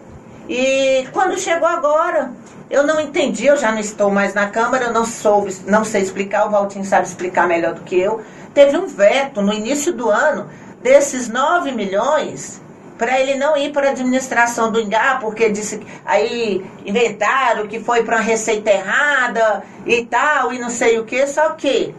[0.48, 2.30] E quando chegou agora,
[2.70, 6.02] eu não entendi, eu já não estou mais na Câmara, eu não soube, não sei
[6.02, 8.20] explicar, o Valtinho sabe explicar melhor do que eu.
[8.54, 10.48] Teve um veto no início do ano
[10.82, 12.60] desses 9 milhões
[12.98, 17.78] para ele não ir para a administração do Ingá, porque disse que- aí inventaram que
[17.78, 21.94] foi para uma receita errada e tal, e não sei o que, só que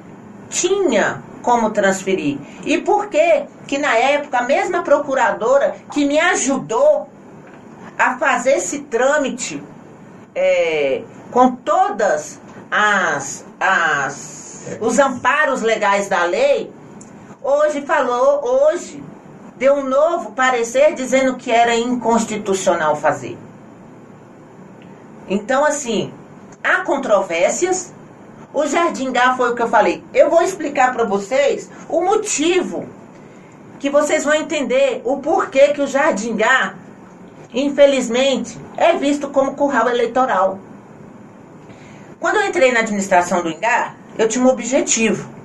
[0.50, 2.40] tinha como transferir.
[2.66, 7.10] E por que que na época a mesma procuradora que me ajudou
[7.98, 9.62] a fazer esse trâmite
[10.34, 12.40] é, com todas
[12.72, 16.72] as, as os amparos legais da lei,
[17.42, 19.04] hoje falou, hoje
[19.58, 23.38] deu um novo parecer dizendo que era inconstitucional fazer.
[25.28, 26.14] Então, assim,
[26.64, 27.94] há controvérsias.
[28.54, 30.04] O Jardim Gá foi o que eu falei.
[30.14, 32.88] Eu vou explicar para vocês o motivo
[33.80, 36.76] que vocês vão entender o porquê que o Jardim Gá,
[37.54, 40.60] infelizmente, é visto como curral eleitoral.
[42.20, 45.37] Quando eu entrei na administração do Ingá, eu tinha um objetivo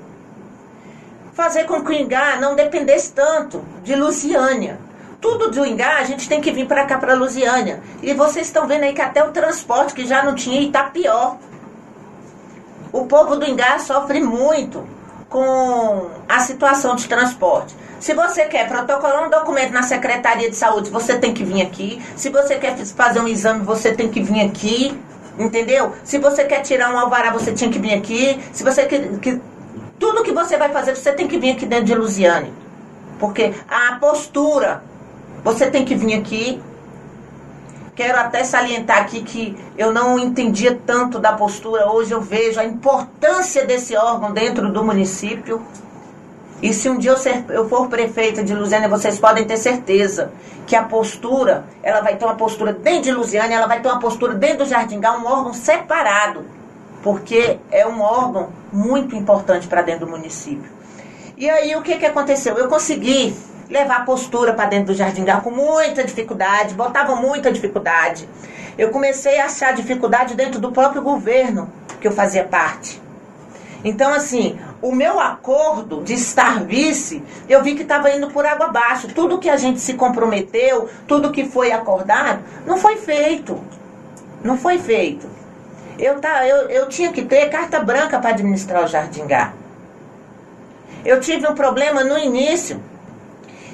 [1.33, 4.79] fazer com que o Ingá não dependesse tanto de Luciânia.
[5.21, 7.81] tudo do Ingá, a gente tem que vir para cá, para Lusiânia.
[8.03, 10.83] E vocês estão vendo aí que até o transporte que já não tinha e está
[10.83, 11.37] pior.
[12.92, 14.85] O povo do Ingá sofre muito
[15.29, 17.75] com a situação de transporte.
[18.01, 22.03] Se você quer protocolar um documento na Secretaria de Saúde, você tem que vir aqui.
[22.16, 25.01] Se você quer fazer um exame, você tem que vir aqui.
[25.38, 25.92] Entendeu?
[26.03, 28.40] Se você quer tirar um alvará, você tinha que vir aqui.
[28.53, 29.09] Se você quer.
[30.02, 32.52] Tudo que você vai fazer, você tem que vir aqui dentro de Lusiane.
[33.20, 34.82] Porque a postura,
[35.44, 36.60] você tem que vir aqui.
[37.94, 41.88] Quero até salientar aqui que eu não entendia tanto da postura.
[41.88, 45.64] Hoje eu vejo a importância desse órgão dentro do município.
[46.60, 50.32] E se um dia eu, ser, eu for prefeita de Lusiana, vocês podem ter certeza
[50.66, 54.00] que a postura, ela vai ter uma postura dentro de Lusiana, ela vai ter uma
[54.00, 56.44] postura dentro do Jardim um órgão separado,
[57.02, 60.70] porque é um órgão muito importante para dentro do município.
[61.36, 62.56] E aí o que, que aconteceu?
[62.56, 63.34] Eu consegui
[63.68, 68.28] levar a postura para dentro do Jardim Gá com muita dificuldade, botava muita dificuldade.
[68.78, 73.00] Eu comecei a achar dificuldade dentro do próprio governo que eu fazia parte.
[73.84, 78.66] Então, assim, o meu acordo de estar vice, eu vi que estava indo por água
[78.66, 79.08] abaixo.
[79.08, 83.58] Tudo que a gente se comprometeu, tudo que foi acordado, não foi feito.
[84.44, 85.26] Não foi feito.
[85.98, 89.52] Eu, tá, eu, eu tinha que ter carta branca para administrar o Jardim Gá.
[91.05, 92.81] Eu tive um problema no início,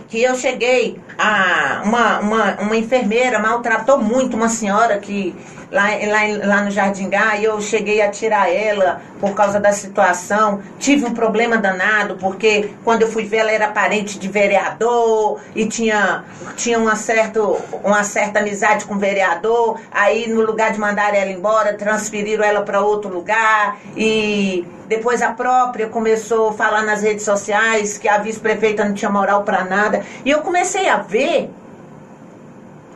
[0.09, 5.35] que eu cheguei a uma, uma, uma enfermeira maltratou muito uma senhora que
[5.71, 9.73] lá, lá, lá no Jardim Gá, e eu cheguei a tirar ela por causa da
[9.73, 10.63] situação.
[10.79, 15.67] Tive um problema danado, porque quando eu fui ver ela era parente de vereador e
[15.67, 16.25] tinha,
[16.57, 19.81] tinha uma, certo, uma certa amizade com o vereador.
[19.91, 25.33] Aí, no lugar de mandar ela embora, transferiram ela para outro lugar e depois a
[25.33, 30.03] própria começou a falar nas redes sociais que a vice-prefeita não tinha moral para nada.
[30.25, 31.51] E eu comecei a ver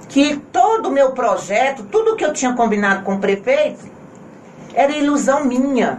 [0.09, 3.90] que todo o meu projeto, tudo que eu tinha combinado com o prefeito,
[4.75, 5.98] era ilusão minha.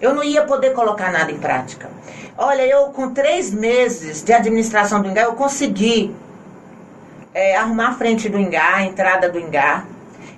[0.00, 1.88] Eu não ia poder colocar nada em prática.
[2.36, 6.14] Olha, eu com três meses de administração do Ingá, eu consegui
[7.32, 9.84] é, arrumar a frente do Ingá, a entrada do Ingá.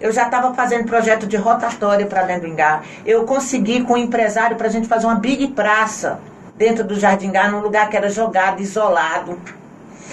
[0.00, 2.82] Eu já estava fazendo projeto de rotatória para dentro do Ingá.
[3.04, 6.20] Eu consegui com o empresário para a gente fazer uma big praça
[6.56, 9.40] dentro do Jardim Gá, num lugar que era jogado, isolado.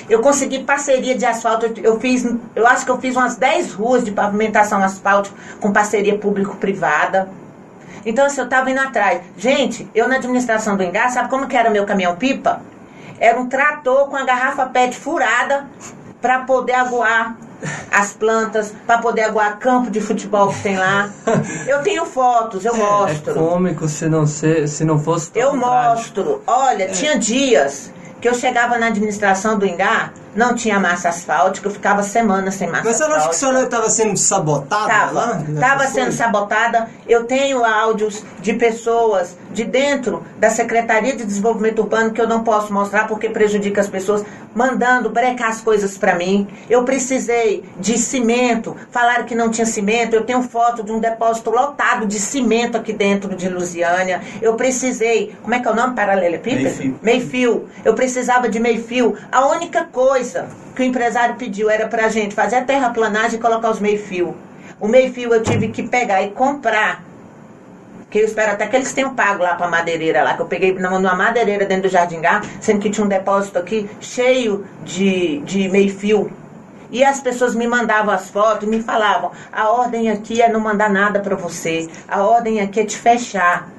[0.10, 4.04] Eu consegui parceria de asfalto, eu fiz, eu acho que eu fiz umas 10 ruas
[4.04, 7.28] de pavimentação asfáltica com parceria público-privada.
[8.06, 9.22] Então, assim, eu estava indo atrás.
[9.36, 12.62] Gente, eu na administração do Engar, sabe como que era meu caminhão-pipa?
[13.20, 15.66] Era um trator com a garrafa PET furada
[16.22, 17.36] para poder aguar
[17.92, 21.10] as plantas, para poder aguar campo de futebol que tem lá.
[21.66, 23.32] Eu tenho fotos, eu mostro.
[23.32, 26.44] É cômico se não, ser, se não fosse Eu mostro.
[26.46, 26.88] Olha, é.
[26.88, 32.04] tinha dias que eu chegava na administração do Ingá, não tinha massa asfáltica, eu ficava
[32.04, 35.44] semanas sem massa Mas você não acha que a senhora estava sendo sabotada tava, lá?
[35.48, 36.90] Estava sendo sabotada.
[37.08, 42.44] Eu tenho áudios de pessoas de dentro da Secretaria de Desenvolvimento Urbano que eu não
[42.44, 46.48] posso mostrar porque prejudica as pessoas, mandando brecar as coisas para mim.
[46.70, 50.16] Eu precisei de cimento, falaram que não tinha cimento.
[50.16, 54.22] Eu tenho foto de um depósito lotado de cimento aqui dentro de Lusiânia.
[54.42, 55.96] Eu precisei, como é que é o nome?
[55.96, 57.00] Paralelepípedo?
[57.02, 57.70] Meio fio.
[57.86, 59.16] Eu precisava de meio fio.
[59.32, 63.42] A única coisa coisa que o empresário pediu era pra gente fazer a terraplanagem e
[63.42, 64.36] colocar os meio-fio.
[64.80, 67.04] O meio-fio eu tive que pegar e comprar.
[68.10, 70.74] Que eu espero até que eles tenham pago lá pra madeireira lá, que eu peguei
[70.74, 75.70] numa madeireira dentro do Jardim Gá, sendo que tinha um depósito aqui cheio de, de
[75.70, 76.32] meio-fio.
[76.92, 80.90] E as pessoas me mandavam as fotos, me falavam: a ordem aqui é não mandar
[80.90, 83.70] nada para você, a ordem aqui é te fechar.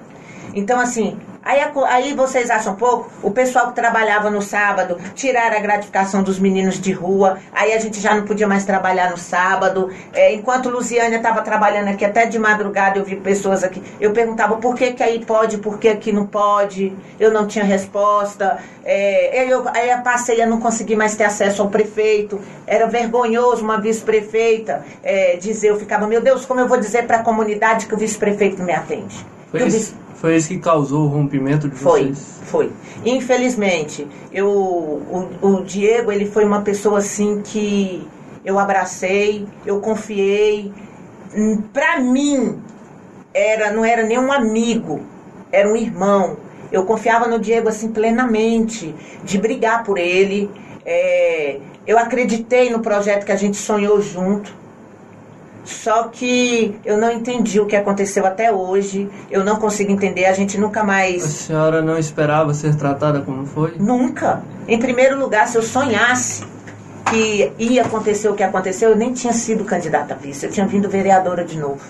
[0.55, 3.09] Então, assim, Aí, aí vocês acham pouco?
[3.23, 7.39] O pessoal que trabalhava no sábado tiraram a gratificação dos meninos de rua.
[7.53, 9.89] Aí a gente já não podia mais trabalhar no sábado.
[10.13, 13.81] É, enquanto Luciana estava trabalhando aqui até de madrugada, eu vi pessoas aqui.
[14.01, 16.93] Eu perguntava por que, que aí pode, por que aqui não pode.
[17.21, 18.59] Eu não tinha resposta.
[18.85, 22.41] É, eu, aí eu passei a não conseguir mais ter acesso ao prefeito.
[22.67, 27.19] Era vergonhoso uma vice-prefeita é, dizer, eu ficava, meu Deus, como eu vou dizer para
[27.19, 29.25] a comunidade que o vice-prefeito não me atende?
[29.53, 32.41] Foi isso, foi isso que causou o rompimento de foi, vocês?
[32.45, 32.73] Foi,
[33.05, 38.07] Infelizmente, eu, o, o Diego, ele foi uma pessoa assim que
[38.45, 40.73] eu abracei, eu confiei.
[41.37, 42.61] Hum, pra mim,
[43.35, 45.03] era, não era nem um amigo,
[45.53, 46.39] era um irmão.
[46.73, 50.51] Eu confiava no Diego assim plenamente, de brigar por ele.
[50.85, 54.53] É, eu acreditei no projeto que a gente sonhou junto.
[55.67, 59.11] Só que eu não entendi o que aconteceu até hoje.
[59.31, 60.25] Eu não consigo entender.
[60.25, 61.25] A gente nunca mais.
[61.25, 63.75] A senhora não esperava ser tratada como foi?
[63.79, 64.43] Nunca.
[64.69, 66.45] Em primeiro lugar, se eu sonhasse
[67.11, 70.67] que ia acontecer o que aconteceu, eu nem tinha sido candidata a vice, eu tinha
[70.67, 71.81] vindo vereadora de novo.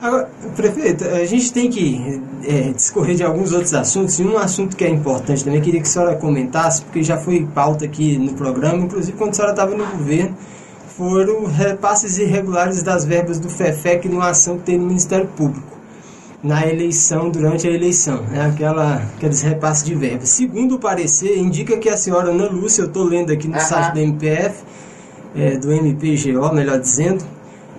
[0.00, 4.76] Agora, prefeito, a gente tem que é, discorrer de alguns outros assuntos, e um assunto
[4.76, 8.32] que é importante também, queria que a senhora comentasse, porque já foi pauta aqui no
[8.34, 10.36] programa, inclusive quando a senhora estava no governo,
[10.98, 15.78] foram repasses irregulares das verbas do FEFEC numa ação que tem no Ministério Público,
[16.42, 18.46] na eleição, durante a eleição, né?
[18.46, 20.30] Aquela, aqueles repasses de verbas.
[20.30, 23.92] Segundo o parecer, indica que a senhora Ana Lúcia, eu estou lendo aqui no site
[23.92, 24.64] do MPF,
[25.36, 27.24] é, do MPGO, melhor dizendo,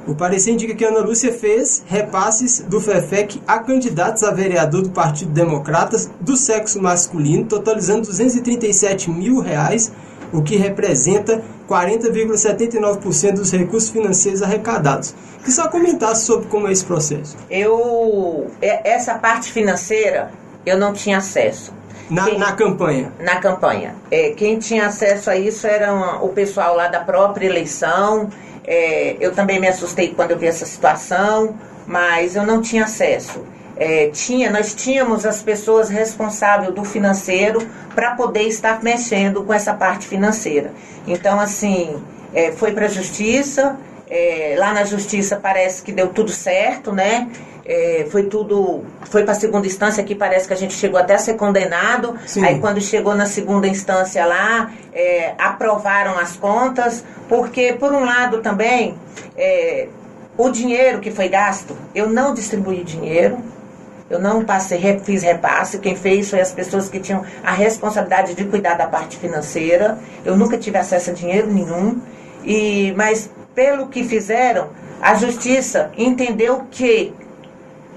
[0.08, 4.92] o parecer indica que Ana Lúcia fez repasses do FEFEC a candidatos a vereador do
[4.92, 9.92] Partido Democratas do sexo masculino, totalizando 237 mil reais,
[10.32, 15.14] o que representa 40,79% dos recursos financeiros arrecadados.
[15.44, 17.38] Que só comentasse sobre como é esse processo.
[17.50, 20.32] Eu é, essa parte financeira
[20.66, 21.74] eu não tinha acesso.
[22.10, 23.14] Na, quem, na campanha?
[23.20, 23.96] Na campanha.
[24.10, 28.30] É, quem tinha acesso a isso era o pessoal lá da própria eleição
[28.72, 31.56] é, eu também me assustei quando eu vi essa situação,
[31.88, 33.44] mas eu não tinha acesso.
[33.80, 37.66] É, tinha, nós tínhamos as pessoas responsáveis do financeiro
[37.96, 40.74] para poder estar mexendo com essa parte financeira.
[41.08, 41.96] Então, assim,
[42.34, 43.78] é, foi para a justiça,
[44.10, 47.30] é, lá na justiça parece que deu tudo certo, né?
[47.66, 51.14] É, foi tudo, foi para a segunda instância que parece que a gente chegou até
[51.14, 52.18] a ser condenado.
[52.26, 52.44] Sim.
[52.44, 58.42] Aí quando chegou na segunda instância lá, é, aprovaram as contas, porque por um lado
[58.42, 58.96] também
[59.38, 59.88] é,
[60.36, 63.38] o dinheiro que foi gasto, eu não distribuí dinheiro,
[64.10, 68.44] eu não passei, fiz repasse, quem fez foi as pessoas que tinham a responsabilidade de
[68.46, 70.00] cuidar da parte financeira.
[70.26, 72.02] Eu nunca tive acesso a dinheiro nenhum.
[72.44, 74.70] E, mas pelo que fizeram,
[75.02, 77.14] a justiça entendeu que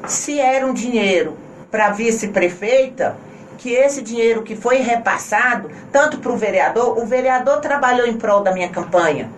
[0.06, 1.36] se era um dinheiro
[1.70, 3.16] para vice-prefeita,
[3.56, 8.42] que esse dinheiro que foi repassado, tanto para o vereador, o vereador trabalhou em prol
[8.42, 9.30] da minha campanha,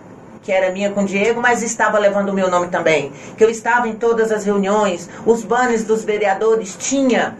[0.45, 3.11] que era minha com o Diego, mas estava levando o meu nome também.
[3.35, 7.35] Que eu estava em todas as reuniões, os banners dos vereadores tinha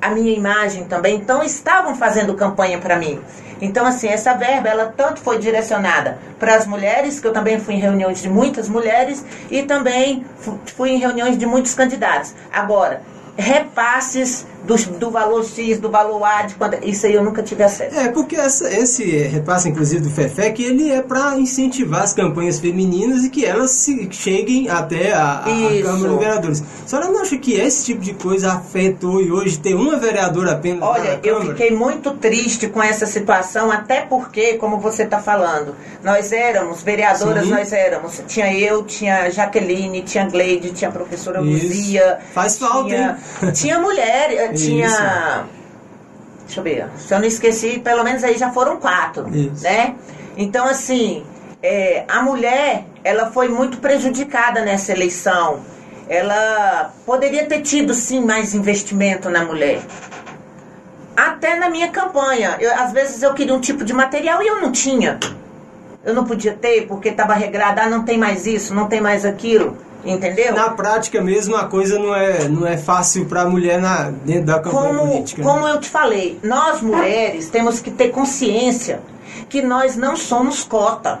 [0.00, 3.20] a minha imagem também, então estavam fazendo campanha para mim.
[3.60, 7.74] Então, assim, essa verba, ela tanto foi direcionada para as mulheres, que eu também fui
[7.74, 10.26] em reuniões de muitas mulheres, e também
[10.74, 12.34] fui em reuniões de muitos candidatos.
[12.52, 13.02] Agora,
[13.36, 17.62] repasses do, do valor X, do valor A, de quando, isso aí eu nunca tive
[17.62, 17.98] acesso.
[17.98, 23.24] É, porque essa, esse repasse, inclusive, do FEFEC, ele é para incentivar as campanhas femininas
[23.24, 26.62] e que elas se, cheguem até a, a, a Câmara de Vereadores.
[26.84, 30.52] A senhora não acha que esse tipo de coisa afetou e hoje tem uma vereadora
[30.52, 35.74] apenas Olha, eu fiquei muito triste com essa situação, até porque, como você está falando,
[36.02, 37.50] nós éramos, vereadoras Sim.
[37.50, 42.18] nós éramos, tinha eu, tinha Jaqueline, tinha Gleide, tinha a professora Luzia.
[42.32, 43.18] Faz falta, tinha,
[43.52, 44.86] tinha mulher, tinha.
[44.86, 45.02] Isso.
[46.46, 46.88] Deixa eu ver.
[46.98, 49.28] Se eu não esqueci, pelo menos aí já foram quatro.
[49.34, 49.62] Isso.
[49.62, 49.94] Né?
[50.36, 51.24] Então, assim,
[51.62, 55.60] é, a mulher, ela foi muito prejudicada nessa eleição.
[56.08, 59.80] Ela poderia ter tido, sim, mais investimento na mulher.
[61.16, 62.56] Até na minha campanha.
[62.60, 65.18] Eu, às vezes eu queria um tipo de material e eu não tinha.
[66.04, 69.24] Eu não podia ter porque estava regrada, ah, não tem mais isso, não tem mais
[69.24, 69.78] aquilo.
[70.04, 70.52] Entendeu?
[70.54, 74.46] Na prática mesmo a coisa não é, não é fácil para a mulher na, dentro
[74.46, 75.42] da campanha como, política.
[75.42, 75.48] Né?
[75.48, 79.00] Como eu te falei, nós mulheres temos que ter consciência
[79.48, 81.20] que nós não somos cota.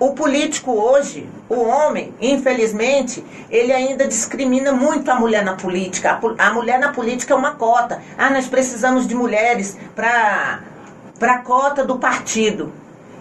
[0.00, 6.20] O político hoje, o homem, infelizmente, ele ainda discrimina muito a mulher na política.
[6.38, 8.00] A, a mulher na política é uma cota.
[8.16, 10.60] Ah, nós precisamos de mulheres para
[11.20, 12.72] a cota do partido.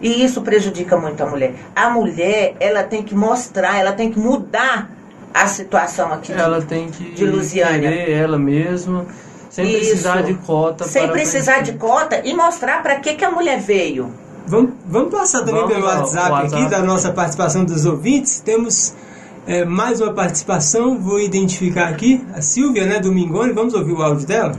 [0.01, 1.55] E isso prejudica muito a mulher.
[1.75, 4.89] A mulher, ela tem que mostrar, ela tem que mudar
[5.33, 7.89] a situação aqui ela de, tem que de Lusiânia.
[7.89, 9.05] ela mesma,
[9.49, 9.77] sem isso.
[9.77, 10.85] precisar de cota.
[10.85, 14.11] Sem precisar de cota e mostrar para que, que a mulher veio.
[14.47, 18.39] Vamos, vamos passar também vamos pelo WhatsApp, WhatsApp, aqui da nossa participação dos ouvintes.
[18.39, 18.95] Temos
[19.45, 23.51] é, mais uma participação, vou identificar aqui a Silvia, né, Domingoni.
[23.51, 24.53] Vamos ouvir o áudio dela?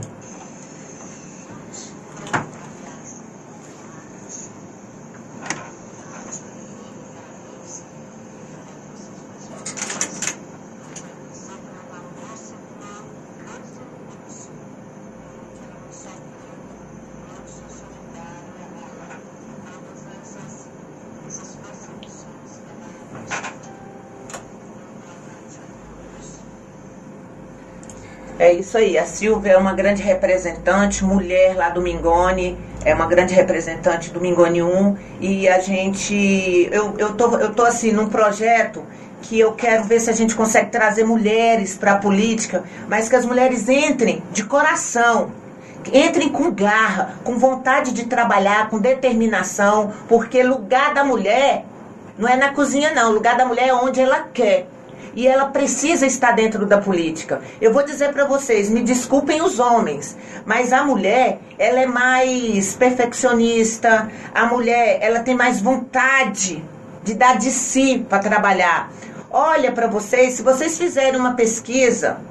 [28.59, 28.97] Isso aí.
[28.97, 34.21] A Silvia é uma grande representante, mulher lá do Mingone, é uma grande representante do
[34.21, 34.97] Mingone 1.
[35.19, 36.69] E a gente.
[36.71, 38.83] Eu, eu, tô, eu tô assim num projeto
[39.21, 43.15] que eu quero ver se a gente consegue trazer mulheres para a política, mas que
[43.15, 45.31] as mulheres entrem de coração,
[45.93, 51.65] Entrem com garra, com vontade de trabalhar, com determinação, porque lugar da mulher
[52.17, 53.11] não é na cozinha, não.
[53.11, 54.67] O lugar da mulher é onde ela quer.
[55.19, 57.41] E ela precisa estar dentro da política.
[57.59, 60.15] Eu vou dizer para vocês, me desculpem os homens,
[60.45, 66.63] mas a mulher, ela é mais perfeccionista, a mulher, ela tem mais vontade
[67.03, 68.93] de dar de si para trabalhar.
[69.29, 72.21] Olha para vocês, se vocês fizerem uma pesquisa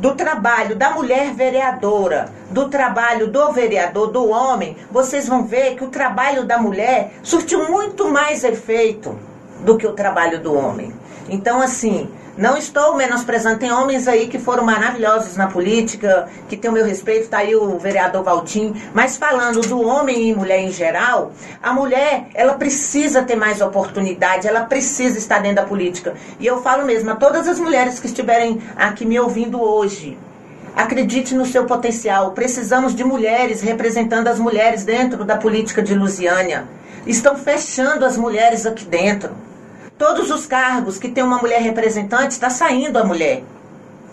[0.00, 5.84] do trabalho da mulher vereadora, do trabalho do vereador, do homem, vocês vão ver que
[5.84, 9.16] o trabalho da mulher surtiu muito mais efeito
[9.60, 10.92] do que o trabalho do homem.
[11.28, 13.58] Então, assim, não estou menosprezando.
[13.58, 17.54] Tem homens aí que foram maravilhosos na política, que tem o meu respeito, está aí
[17.54, 18.74] o vereador Valtim.
[18.94, 24.48] Mas falando do homem e mulher em geral, a mulher, ela precisa ter mais oportunidade,
[24.48, 26.14] ela precisa estar dentro da política.
[26.40, 30.18] E eu falo mesmo a todas as mulheres que estiverem aqui me ouvindo hoje.
[30.74, 32.30] Acredite no seu potencial.
[32.30, 36.66] Precisamos de mulheres representando as mulheres dentro da política de Lusiânia.
[37.06, 39.30] Estão fechando as mulheres aqui dentro.
[40.02, 43.44] Todos os cargos que tem uma mulher representante, está saindo a mulher.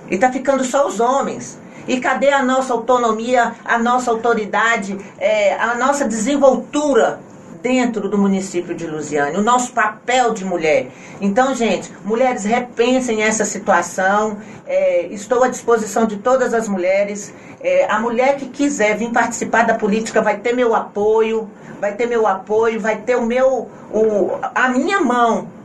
[0.07, 1.57] E está ficando só os homens.
[1.87, 7.19] E cadê a nossa autonomia, a nossa autoridade, é, a nossa desenvoltura
[7.63, 10.91] dentro do município de Lusiane, o nosso papel de mulher.
[11.19, 14.37] Então, gente, mulheres, repensem essa situação.
[14.67, 17.33] É, estou à disposição de todas as mulheres.
[17.61, 21.49] É, a mulher que quiser vir participar da política vai ter meu apoio,
[21.81, 25.57] vai ter meu apoio, vai ter o meu, o, a minha mão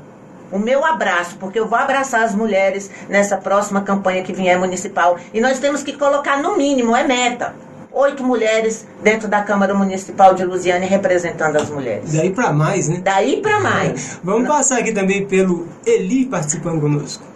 [0.55, 5.19] o meu abraço, porque eu vou abraçar as mulheres nessa próxima campanha que vier municipal.
[5.35, 7.57] E nós temos que colocar no mínimo, é meta,
[7.91, 12.13] oito mulheres dentro da Câmara Municipal de Lusiane representando as mulheres.
[12.13, 13.01] Daí para mais, né?
[13.03, 14.21] Daí para mais.
[14.23, 17.34] Vamos passar aqui também pelo Eli participando conosco.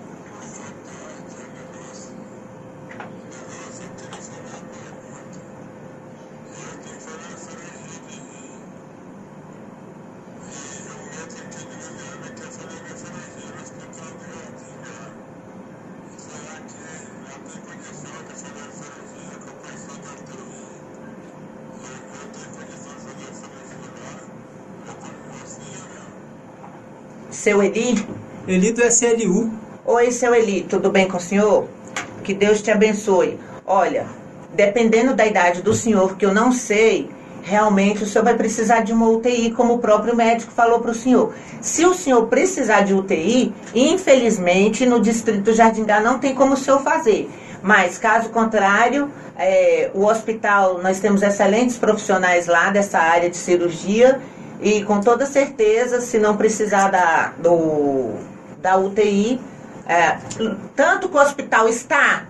[27.48, 28.06] Seu Eli?
[28.46, 29.50] Eli do SLU.
[29.86, 31.66] Oi, seu Eli, tudo bem com o senhor?
[32.22, 33.40] Que Deus te abençoe.
[33.64, 34.04] Olha,
[34.52, 37.08] dependendo da idade do senhor, que eu não sei,
[37.42, 40.94] realmente o senhor vai precisar de uma UTI, como o próprio médico falou para o
[40.94, 41.32] senhor.
[41.62, 46.82] Se o senhor precisar de UTI, infelizmente no distrito Jardingá não tem como o senhor
[46.82, 47.30] fazer.
[47.62, 54.20] Mas, caso contrário, é, o hospital, nós temos excelentes profissionais lá dessa área de cirurgia
[54.60, 58.14] e com toda certeza, se não precisar da, do,
[58.60, 59.40] da UTI,
[59.86, 60.18] é,
[60.74, 62.26] tanto que o hospital está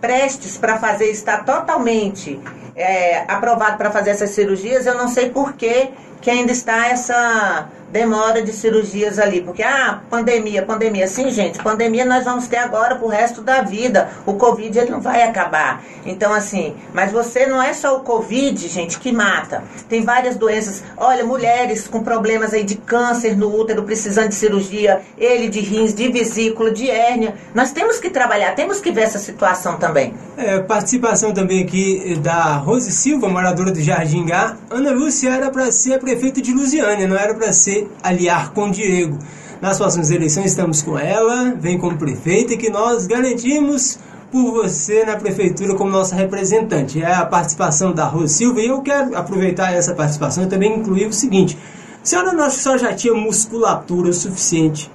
[0.00, 2.40] prestes para fazer, está totalmente
[2.76, 5.90] é, aprovado para fazer essas cirurgias, eu não sei por que,
[6.20, 12.04] que ainda está essa demora de cirurgias ali, porque ah, pandemia, pandemia, sim, gente, pandemia
[12.04, 14.10] nós vamos ter agora pro resto da vida.
[14.26, 15.82] O Covid ele não vai acabar.
[16.04, 19.64] Então assim, mas você não é só o Covid, gente, que mata.
[19.88, 20.82] Tem várias doenças.
[20.96, 25.94] Olha, mulheres com problemas aí de câncer no útero, precisando de cirurgia, ele de rins,
[25.94, 27.34] de vesícula, de hérnia.
[27.54, 30.14] Nós temos que trabalhar, temos que ver essa situação também.
[30.36, 34.56] É, participação também aqui da Rose Silva, moradora de Jardim Gá.
[34.70, 39.18] Ana Lúcia era para ser prefeita de Lusiânia, não era para ser aliar com Diego.
[39.60, 43.98] Nas próximas eleições estamos com ela, vem como prefeita que nós garantimos
[44.32, 47.02] por você na prefeitura como nossa representante.
[47.02, 51.06] É a participação da Rose Silva e eu quero aproveitar essa participação e também incluir
[51.06, 51.58] o seguinte.
[52.02, 54.90] Senhora, a senhora já tinha musculatura suficiente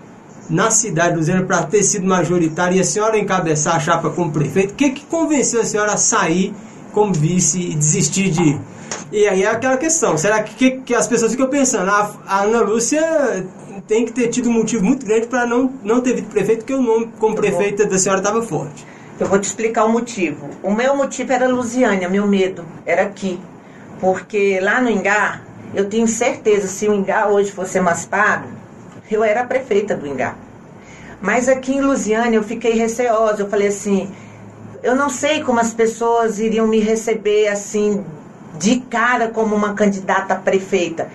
[0.49, 4.31] na cidade do Luziana para ter sido majoritária e a senhora encabeçar a chapa como
[4.31, 4.71] prefeito.
[4.71, 6.55] O que, que convenceu a senhora a sair
[6.91, 8.59] como vice e desistir de
[9.11, 12.41] e aí é aquela questão, será que, que, que as pessoas ficam pensando, a, a,
[12.43, 13.45] Ana Lúcia
[13.87, 16.73] tem que ter tido um motivo muito grande para não, não ter vindo prefeito, porque
[16.73, 18.85] o nome como prefeita da senhora estava forte.
[19.19, 20.49] Eu vou te explicar o motivo.
[20.63, 23.39] O meu motivo era Lusiânia, meu medo era aqui.
[23.99, 25.41] Porque lá no Ingá,
[25.75, 28.47] eu tenho certeza, se o Ingá hoje fosse emancipado,
[29.11, 30.35] eu era prefeita do Ingá.
[31.21, 34.11] Mas aqui em Lusiânia eu fiquei receosa, eu falei assim,
[34.81, 38.03] eu não sei como as pessoas iriam me receber assim
[38.57, 41.09] de cara como uma candidata a prefeita.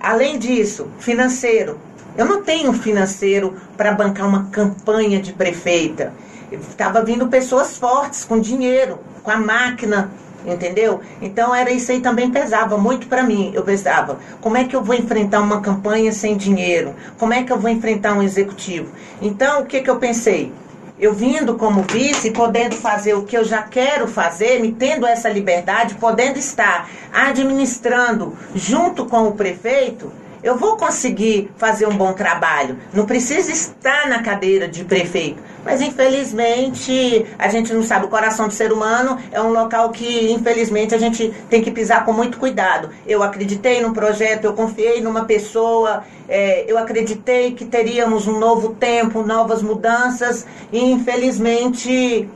[0.00, 1.78] Além disso, financeiro.
[2.16, 6.12] Eu não tenho financeiro para bancar uma campanha de prefeita.
[6.50, 10.10] Estava vindo pessoas fortes, com dinheiro, com a máquina,
[10.46, 11.00] entendeu?
[11.20, 13.52] Então era isso aí também pesava muito para mim.
[13.54, 16.94] Eu pensava, como é que eu vou enfrentar uma campanha sem dinheiro?
[17.18, 18.90] Como é que eu vou enfrentar um executivo?
[19.20, 20.52] Então, o que, que eu pensei?
[21.00, 25.28] Eu vindo como vice, podendo fazer o que eu já quero fazer, me tendo essa
[25.28, 30.12] liberdade, podendo estar administrando junto com o prefeito,
[30.42, 32.78] eu vou conseguir fazer um bom trabalho.
[32.92, 35.42] Não precisa estar na cadeira de prefeito.
[35.64, 38.06] Mas infelizmente a gente não sabe.
[38.06, 42.04] O coração do ser humano é um local que infelizmente a gente tem que pisar
[42.04, 42.90] com muito cuidado.
[43.06, 48.74] Eu acreditei num projeto, eu confiei numa pessoa, é, eu acreditei que teríamos um novo
[48.74, 52.28] tempo, novas mudanças e infelizmente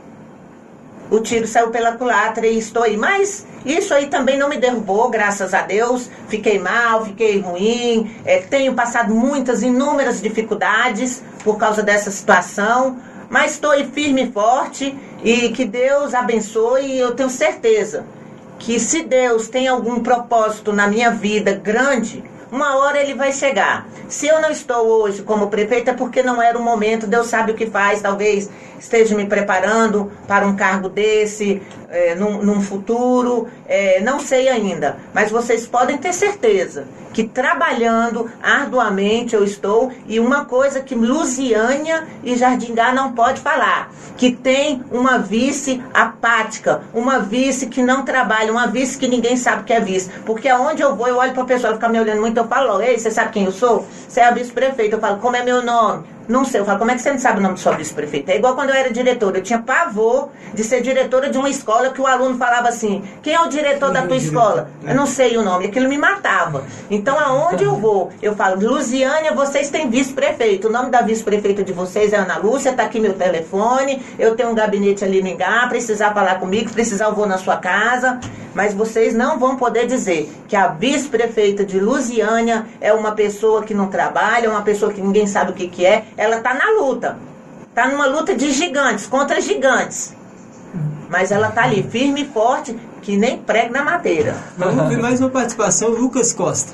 [1.13, 2.97] o tiro saiu pela culatra e estou aí.
[2.97, 6.09] Mas isso aí também não me derrubou, graças a Deus.
[6.27, 8.15] Fiquei mal, fiquei ruim.
[8.25, 12.97] É, tenho passado muitas, inúmeras dificuldades por causa dessa situação.
[13.29, 16.87] Mas estou aí firme e forte e que Deus abençoe.
[16.87, 18.07] E eu tenho certeza
[18.57, 23.87] que se Deus tem algum propósito na minha vida grande, uma hora ele vai chegar.
[24.07, 27.51] Se eu não estou hoje como prefeita, é porque não era o momento, Deus sabe
[27.51, 28.49] o que faz, talvez
[28.83, 34.97] esteja me preparando para um cargo desse, é, num, num, futuro, é, não sei ainda.
[35.13, 42.07] Mas vocês podem ter certeza que trabalhando arduamente eu estou, e uma coisa que Lusiânia
[42.23, 48.51] e Jardingá não pode falar, que tem uma vice apática, uma vice que não trabalha,
[48.51, 50.09] uma vice que ninguém sabe que é vice.
[50.25, 52.81] Porque aonde eu vou, eu olho para a pessoa, fica me olhando muito, eu falo,
[52.81, 53.85] ei, você sabe quem eu sou?
[54.09, 54.95] Você é a vice-prefeita.
[54.95, 56.05] Eu falo, como é meu nome?
[56.27, 56.61] Não sei.
[56.61, 58.29] Eu falo, como é que você não sabe o nome do seu vice-prefeito?
[58.29, 59.37] É igual quando eu era diretora.
[59.37, 63.33] Eu tinha pavor de ser diretora de uma escola que o aluno falava assim: quem
[63.33, 64.69] é o diretor da tua escola?
[64.85, 65.65] Eu não sei o nome.
[65.65, 66.63] Aquilo me matava.
[66.89, 68.11] Então, aonde eu vou?
[68.21, 70.67] Eu falo, Lusiânia, vocês têm vice-prefeito.
[70.67, 74.01] O nome da vice-prefeita de vocês é Ana Lúcia, tá aqui meu telefone.
[74.17, 75.67] Eu tenho um gabinete ali no Ingá.
[75.67, 78.19] Precisar falar comigo, precisar eu vou na sua casa.
[78.53, 83.73] Mas vocês não vão poder dizer que a vice-prefeita de Lusiânia é uma pessoa que
[83.73, 87.17] não trabalha, uma pessoa que ninguém sabe o que, que é ela está na luta.
[87.69, 90.15] Está numa luta de gigantes, contra gigantes.
[91.09, 94.35] Mas ela está ali, firme e forte, que nem prego na madeira.
[94.57, 96.73] Vamos ver mais uma participação, Lucas Costa.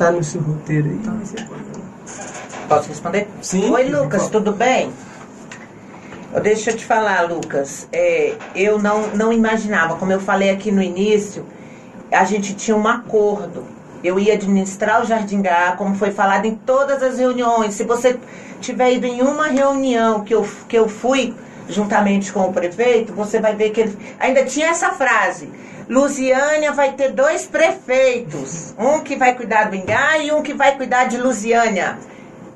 [0.00, 0.98] Tá no seu roteiro aí.
[1.00, 1.12] Tá
[2.70, 3.28] Posso responder?
[3.42, 3.70] Sim.
[3.70, 4.90] Oi, Lucas, tudo bem?
[6.42, 7.86] Deixa eu te falar, Lucas.
[7.92, 11.44] É, eu não, não imaginava, como eu falei aqui no início,
[12.10, 13.62] a gente tinha um acordo.
[14.02, 17.74] Eu ia administrar o Jardim Gá, como foi falado em todas as reuniões.
[17.74, 18.18] Se você
[18.58, 21.34] tiver ido em uma reunião que eu, que eu fui
[21.68, 25.50] juntamente com o prefeito, você vai ver que ele ainda tinha essa frase.
[25.90, 30.76] Lusiânia vai ter dois prefeitos, um que vai cuidar do Ingá e um que vai
[30.76, 31.98] cuidar de Lusiânia.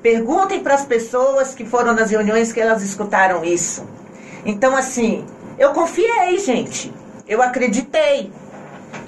[0.00, 3.84] Perguntem para as pessoas que foram nas reuniões que elas escutaram isso.
[4.46, 5.26] Então, assim,
[5.58, 6.94] eu confiei, gente.
[7.26, 8.30] Eu acreditei.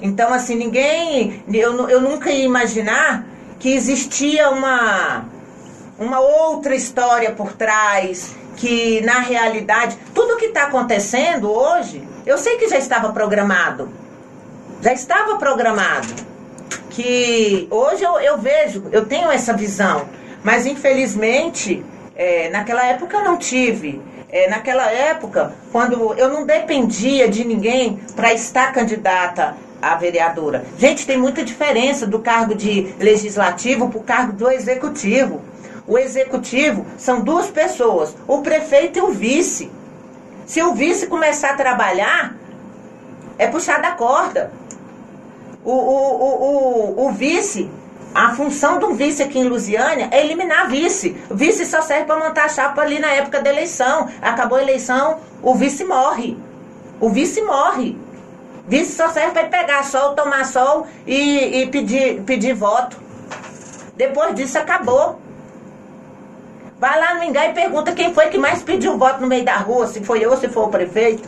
[0.01, 1.41] Então, assim, ninguém.
[1.47, 3.25] Eu, eu nunca ia imaginar
[3.57, 5.23] que existia uma,
[5.97, 8.35] uma outra história por trás.
[8.57, 14.05] Que na realidade, tudo que está acontecendo hoje, eu sei que já estava programado
[14.81, 16.07] já estava programado.
[16.89, 20.09] Que hoje eu, eu vejo, eu tenho essa visão,
[20.43, 24.01] mas infelizmente é, naquela época eu não tive.
[24.29, 30.65] É, naquela época, quando eu não dependia de ninguém para estar candidata a vereadora.
[30.77, 35.41] Gente, tem muita diferença do cargo de legislativo para o cargo do executivo.
[35.85, 39.71] O executivo são duas pessoas, o prefeito e o vice.
[40.45, 42.35] Se o vice começar a trabalhar,
[43.37, 44.51] é puxar da corda
[45.69, 47.69] o, o, o, o, vice,
[48.15, 51.17] a função um vice aqui em Lusiânia é eliminar vice.
[51.29, 54.07] O vice só serve para montar a chapa ali na época da eleição.
[54.21, 56.37] Acabou a eleição, o vice morre.
[57.01, 57.97] O vice morre.
[58.65, 62.97] Vice só serve para pegar sol, tomar sol e, e pedir, pedir voto.
[63.97, 65.19] Depois disso acabou.
[66.79, 69.57] Vai lá no Mingá e pergunta quem foi que mais pediu voto no meio da
[69.57, 71.27] rua, se foi eu se foi o prefeito.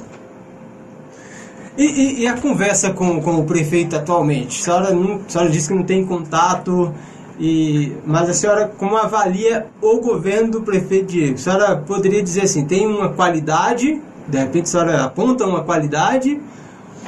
[1.77, 4.59] E, e, e, a conversa com, com o prefeito atualmente?
[4.59, 6.93] A senhora, não, a senhora disse que não tem contato,
[7.39, 11.35] e, mas a senhora como avalia o governo do prefeito Diego?
[11.35, 16.39] A senhora poderia dizer assim, tem uma qualidade De repente a senhora aponta uma qualidade,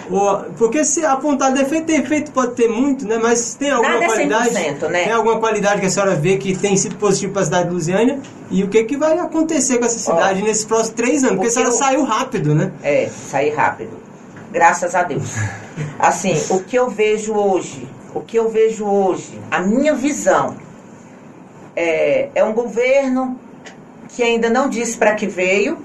[0.10, 3.20] ou, porque se apontar defeito, defeito pode ter muito, né?
[3.22, 4.50] Mas tem alguma Nada é qualidade?
[4.50, 5.04] 100%, né?
[5.04, 7.76] Tem alguma qualidade que a senhora vê que tem sido positivo para a cidade de
[7.76, 8.20] Lusiânia?
[8.50, 11.36] E o que, que vai acontecer com essa cidade nesses próximos três anos?
[11.36, 12.72] Porque a o que senhora eu- saiu rápido, né?
[12.84, 14.01] É, sair rápido.
[14.52, 15.36] Graças a Deus.
[15.98, 20.58] Assim, o que eu vejo hoje, o que eu vejo hoje, a minha visão
[21.76, 23.40] é, é um governo
[24.10, 25.78] que ainda não disse para que veio,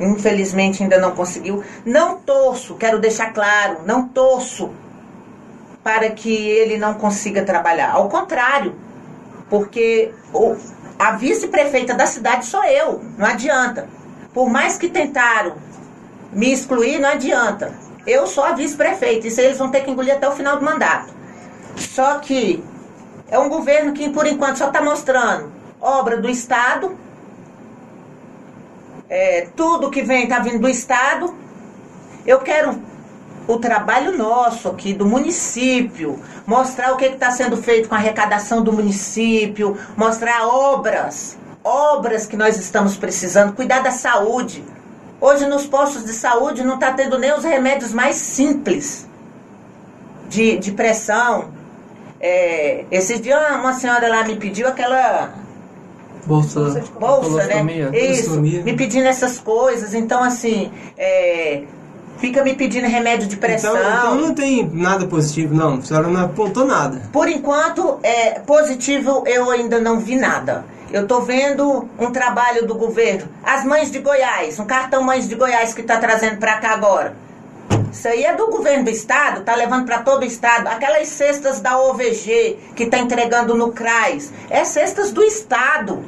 [0.00, 1.62] infelizmente ainda não conseguiu.
[1.84, 4.70] Não torço, quero deixar claro, não torço
[5.82, 7.90] para que ele não consiga trabalhar.
[7.92, 8.74] Ao contrário,
[9.50, 10.56] porque o-
[10.98, 13.86] a vice-prefeita da cidade sou eu, não adianta.
[14.32, 15.56] Por mais que tentaram
[16.34, 17.72] me excluir, não adianta.
[18.06, 20.64] Eu sou a vice-prefeita, isso aí eles vão ter que engolir até o final do
[20.64, 21.12] mandato.
[21.76, 22.62] Só que
[23.30, 26.96] é um governo que, por enquanto, só está mostrando obra do Estado,
[29.08, 31.34] é, tudo que vem está vindo do Estado.
[32.26, 32.80] Eu quero
[33.46, 38.62] o trabalho nosso aqui do município, mostrar o que está sendo feito com a arrecadação
[38.62, 44.64] do município, mostrar obras, obras que nós estamos precisando, cuidar da saúde.
[45.20, 49.06] Hoje nos postos de saúde não está tendo nem os remédios mais simples
[50.28, 51.46] de, de pressão.
[52.20, 55.32] É, esses dias uma senhora lá me pediu aquela
[56.26, 57.54] Bolsa, bolsa, né?
[57.54, 57.90] colostomia.
[57.92, 59.92] Isso, me pedindo essas coisas.
[59.92, 61.64] Então, assim, é,
[62.18, 63.76] fica me pedindo remédio de pressão.
[63.76, 65.74] Então, então não tem nada positivo, não.
[65.74, 67.02] A senhora não apontou nada.
[67.12, 70.64] Por enquanto, é, positivo eu ainda não vi nada.
[70.94, 73.28] Eu estou vendo um trabalho do governo.
[73.42, 77.16] As mães de Goiás, um cartão Mães de Goiás que está trazendo para cá agora.
[77.90, 80.68] Isso aí é do governo do estado, tá levando para todo o estado.
[80.68, 86.04] Aquelas cestas da OVG que tá entregando no CRAS, é cestas do estado.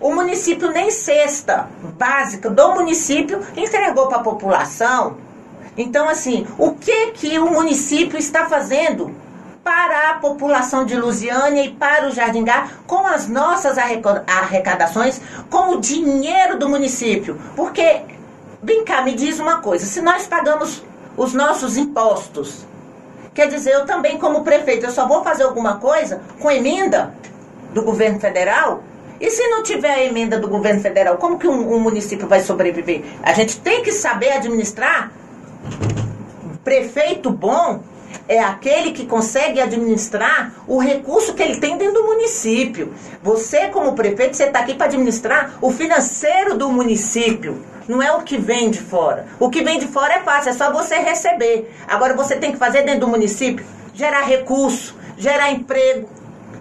[0.00, 1.68] O município nem cesta
[1.98, 5.18] básica do município entregou para a população.
[5.76, 9.14] Então, assim, o que que o município está fazendo
[9.70, 15.80] para a população de Lusiânia e para o Jardingá com as nossas arrecadações, com o
[15.80, 17.38] dinheiro do município?
[17.54, 18.00] Porque,
[18.60, 20.82] vem cá, me diz uma coisa: se nós pagamos
[21.16, 22.66] os nossos impostos,
[23.32, 27.14] quer dizer, eu também, como prefeito, eu só vou fazer alguma coisa com emenda
[27.72, 28.82] do governo federal?
[29.20, 32.40] E se não tiver a emenda do governo federal, como que um, um município vai
[32.40, 33.04] sobreviver?
[33.22, 35.12] A gente tem que saber administrar
[36.64, 37.84] prefeito bom
[38.30, 42.94] é aquele que consegue administrar o recurso que ele tem dentro do município.
[43.24, 47.60] Você, como prefeito, você está aqui para administrar o financeiro do município.
[47.88, 49.26] Não é o que vem de fora.
[49.40, 51.74] O que vem de fora é fácil, é só você receber.
[51.88, 56.08] Agora você tem que fazer dentro do município, gerar recurso, gerar emprego,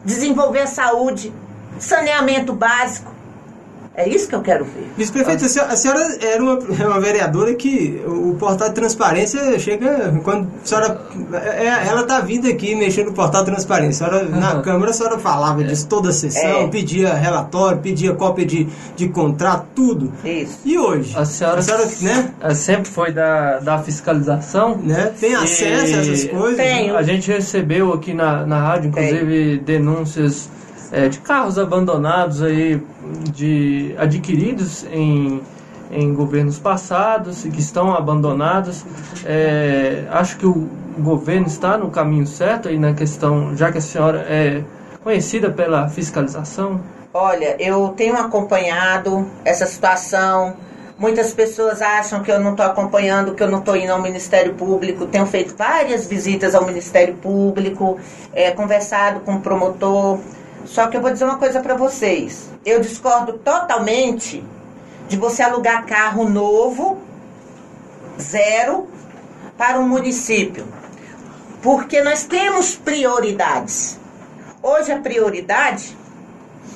[0.03, 1.31] desenvolver saúde,
[1.77, 3.13] saneamento básico.
[3.99, 4.87] É isso que eu quero ver.
[4.97, 9.59] Vice-prefeito, a senhora, a senhora era uma, é uma vereadora que o portal de transparência
[9.59, 11.01] chega quando a senhora.
[11.33, 14.05] é- Ela está vindo aqui mexendo no portal de transparência.
[14.05, 14.61] A senhora, Na Aham.
[14.61, 16.67] Câmara a senhora falava disso toda a sessão, É.
[16.69, 20.13] pedia relatório, pedia cópia de, de contrato, tudo.
[20.23, 20.59] Isso.
[20.63, 21.13] E hoje?
[21.17, 21.59] A senhora,
[22.01, 22.33] né?
[22.41, 24.77] eh, sempre foi da, da fiscalização.
[24.77, 25.11] né?
[25.19, 26.55] Tem acesso a essas coisas?
[26.57, 26.95] Tenho.
[26.95, 30.49] A gente recebeu aqui na, na rádio, inclusive, denúncias
[30.91, 32.81] eh, de carros abandonados aí,
[33.33, 35.41] de adquiridos em,
[35.91, 38.85] em governos passados e que estão abandonados.
[39.25, 40.67] Eh, acho que o
[40.99, 44.63] governo está no caminho certo aí na questão, já que a senhora é
[45.03, 46.81] conhecida pela fiscalização.
[47.13, 50.55] Olha, eu tenho acompanhado essa situação.
[50.97, 54.53] Muitas pessoas acham que eu não estou acompanhando, que eu não estou indo ao Ministério
[54.53, 55.07] Público.
[55.07, 57.97] Tenho feito várias visitas ao Ministério Público,
[58.33, 60.19] é, conversado com o promotor.
[60.65, 62.49] Só que eu vou dizer uma coisa para vocês.
[62.65, 64.43] Eu discordo totalmente
[65.07, 67.01] de você alugar carro novo,
[68.19, 68.87] zero,
[69.57, 70.67] para um município.
[71.61, 73.99] Porque nós temos prioridades.
[74.61, 75.97] Hoje a prioridade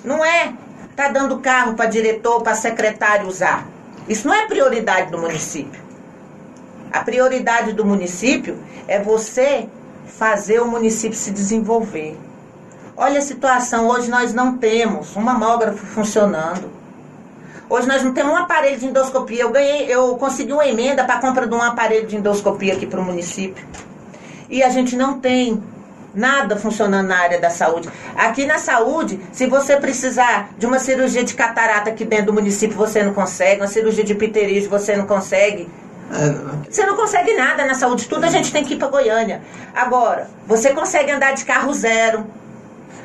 [0.03, 0.53] não é
[0.95, 3.67] tá dando carro para diretor, para secretário usar.
[4.07, 5.81] Isso não é prioridade do município.
[6.91, 9.67] A prioridade do município é você
[10.05, 12.17] fazer o município se desenvolver.
[12.95, 16.71] Olha a situação, hoje nós não temos um mamógrafo funcionando.
[17.67, 19.41] Hoje nós não temos um aparelho de endoscopia.
[19.41, 22.85] Eu ganhei, eu consegui uma emenda para a compra de um aparelho de endoscopia aqui
[22.85, 23.65] para o município.
[24.47, 25.63] E a gente não tem
[26.13, 27.89] nada funcionando na área da saúde.
[28.15, 32.77] Aqui na saúde, se você precisar de uma cirurgia de catarata aqui dentro do município,
[32.77, 35.67] você não consegue, uma cirurgia de pterígio, você não consegue.
[36.11, 36.69] É.
[36.69, 39.41] Você não consegue nada na saúde, tudo a gente tem que ir para Goiânia.
[39.73, 42.27] Agora, você consegue andar de carro zero.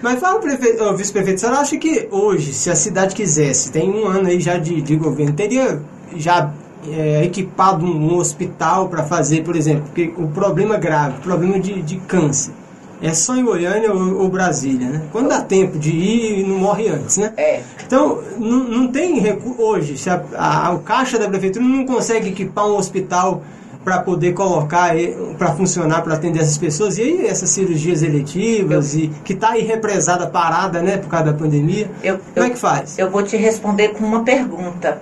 [0.03, 4.07] Mas fala, ô, vice-prefeito, a senhora acha que hoje, se a cidade quisesse, tem um
[4.07, 5.80] ano aí já de, de governo, teria
[6.16, 6.53] já
[6.88, 11.82] é, equipado um hospital para fazer, por exemplo, porque o problema grave, o problema de,
[11.82, 12.53] de câncer,
[13.01, 15.03] é só em Goiânia ou, ou, Brasília, né?
[15.12, 17.32] Quando dá tempo de ir, não morre antes, né?
[17.36, 17.62] É.
[17.86, 19.61] Então, não, não tem recurso.
[19.61, 23.42] Hoje, se a, a, a caixa da prefeitura não consegue equipar um hospital
[23.85, 24.93] para poder colocar
[25.37, 26.99] para funcionar para atender essas pessoas.
[26.99, 31.26] E aí essas cirurgias eletivas eu, e que está aí represada parada né por causa
[31.26, 32.99] da pandemia eu, como eu, é que faz?
[32.99, 35.01] eu vou te responder com uma pergunta.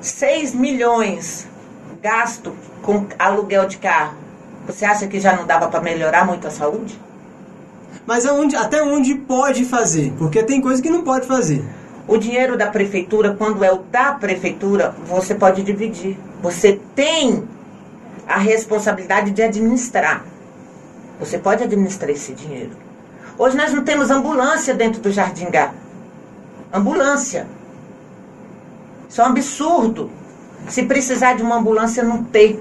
[0.00, 1.46] 6 milhões
[2.02, 2.52] gasto
[2.82, 4.14] com aluguel de carro.
[4.66, 7.00] Você acha que já não dava para melhorar muito a saúde?
[8.06, 10.12] Mas aonde, até onde pode fazer?
[10.18, 11.64] Porque tem coisa que não pode fazer.
[12.06, 16.18] O dinheiro da prefeitura, quando é o da prefeitura, você pode dividir.
[16.44, 17.48] Você tem
[18.28, 20.22] a responsabilidade de administrar.
[21.18, 22.72] Você pode administrar esse dinheiro.
[23.38, 25.72] Hoje nós não temos ambulância dentro do Jardim Gá.
[26.70, 27.46] Ambulância.
[29.08, 30.10] Isso é um absurdo.
[30.68, 32.60] Se precisar de uma ambulância, não tem.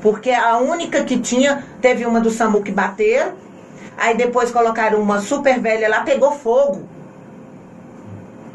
[0.00, 3.34] Porque a única que tinha, teve uma do SAMU que bateram,
[3.94, 6.88] aí depois colocaram uma super velha lá, pegou fogo.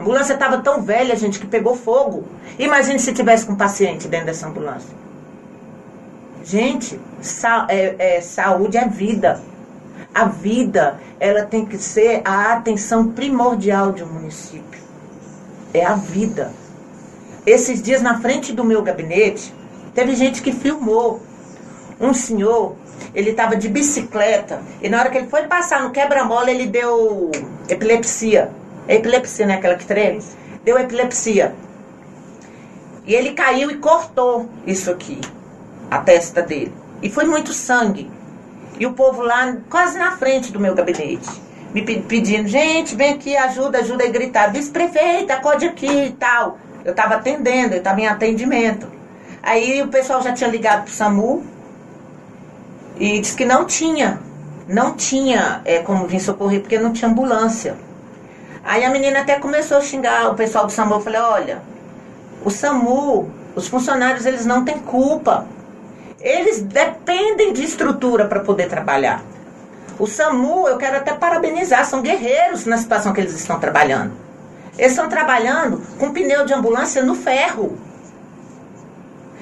[0.01, 2.23] Ambulância estava tão velha, gente, que pegou fogo.
[2.57, 4.89] Imagine se tivesse com um paciente dentro dessa ambulância.
[6.43, 9.39] Gente, sa é, é, saúde é vida.
[10.11, 14.81] A vida, ela tem que ser a atenção primordial de um município.
[15.71, 16.51] É a vida.
[17.45, 19.53] Esses dias na frente do meu gabinete,
[19.93, 21.21] teve gente que filmou.
[21.99, 22.75] Um senhor,
[23.13, 27.29] ele estava de bicicleta e na hora que ele foi passar no quebra-mola, ele deu
[27.69, 28.60] epilepsia.
[28.91, 29.53] É epilepsia, né?
[29.53, 30.21] Aquela que treme.
[30.65, 31.55] Deu epilepsia.
[33.05, 35.21] E ele caiu e cortou isso aqui,
[35.89, 36.73] a testa dele.
[37.01, 38.11] E foi muito sangue.
[38.77, 41.29] E o povo lá, quase na frente do meu gabinete,
[41.73, 44.03] me pedindo, gente, vem aqui, ajuda, ajuda.
[44.03, 46.57] E gritar, vice-prefeita, acode aqui e tal.
[46.83, 48.87] Eu estava atendendo, eu estava em atendimento.
[49.41, 51.45] Aí o pessoal já tinha ligado pro SAMU
[52.97, 54.19] e disse que não tinha,
[54.67, 57.89] não tinha é, como vir socorrer, porque não tinha ambulância.
[58.63, 60.95] Aí a menina até começou a xingar o pessoal do SAMU.
[60.95, 61.61] Eu falei, olha,
[62.43, 65.45] o SAMU, os funcionários, eles não têm culpa.
[66.19, 69.23] Eles dependem de estrutura para poder trabalhar.
[69.97, 74.13] O SAMU, eu quero até parabenizar, são guerreiros na situação que eles estão trabalhando.
[74.77, 77.77] Eles estão trabalhando com pneu de ambulância no ferro.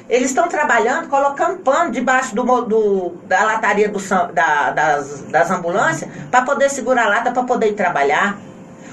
[0.09, 3.99] Eles estão trabalhando colocando pano debaixo do, do da lataria do,
[4.33, 8.37] da, das, das ambulâncias para poder segurar a lata, para poder ir trabalhar.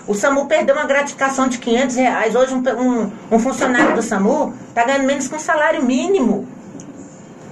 [0.07, 2.35] O SAMU perdeu uma gratificação de 500 reais.
[2.37, 6.47] Hoje um, um, um funcionário do SAMU está ganhando menos que um salário mínimo.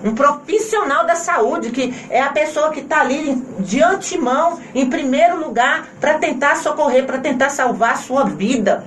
[0.05, 5.39] Um profissional da saúde, que é a pessoa que está ali de antemão, em primeiro
[5.45, 8.85] lugar, para tentar socorrer, para tentar salvar a sua vida.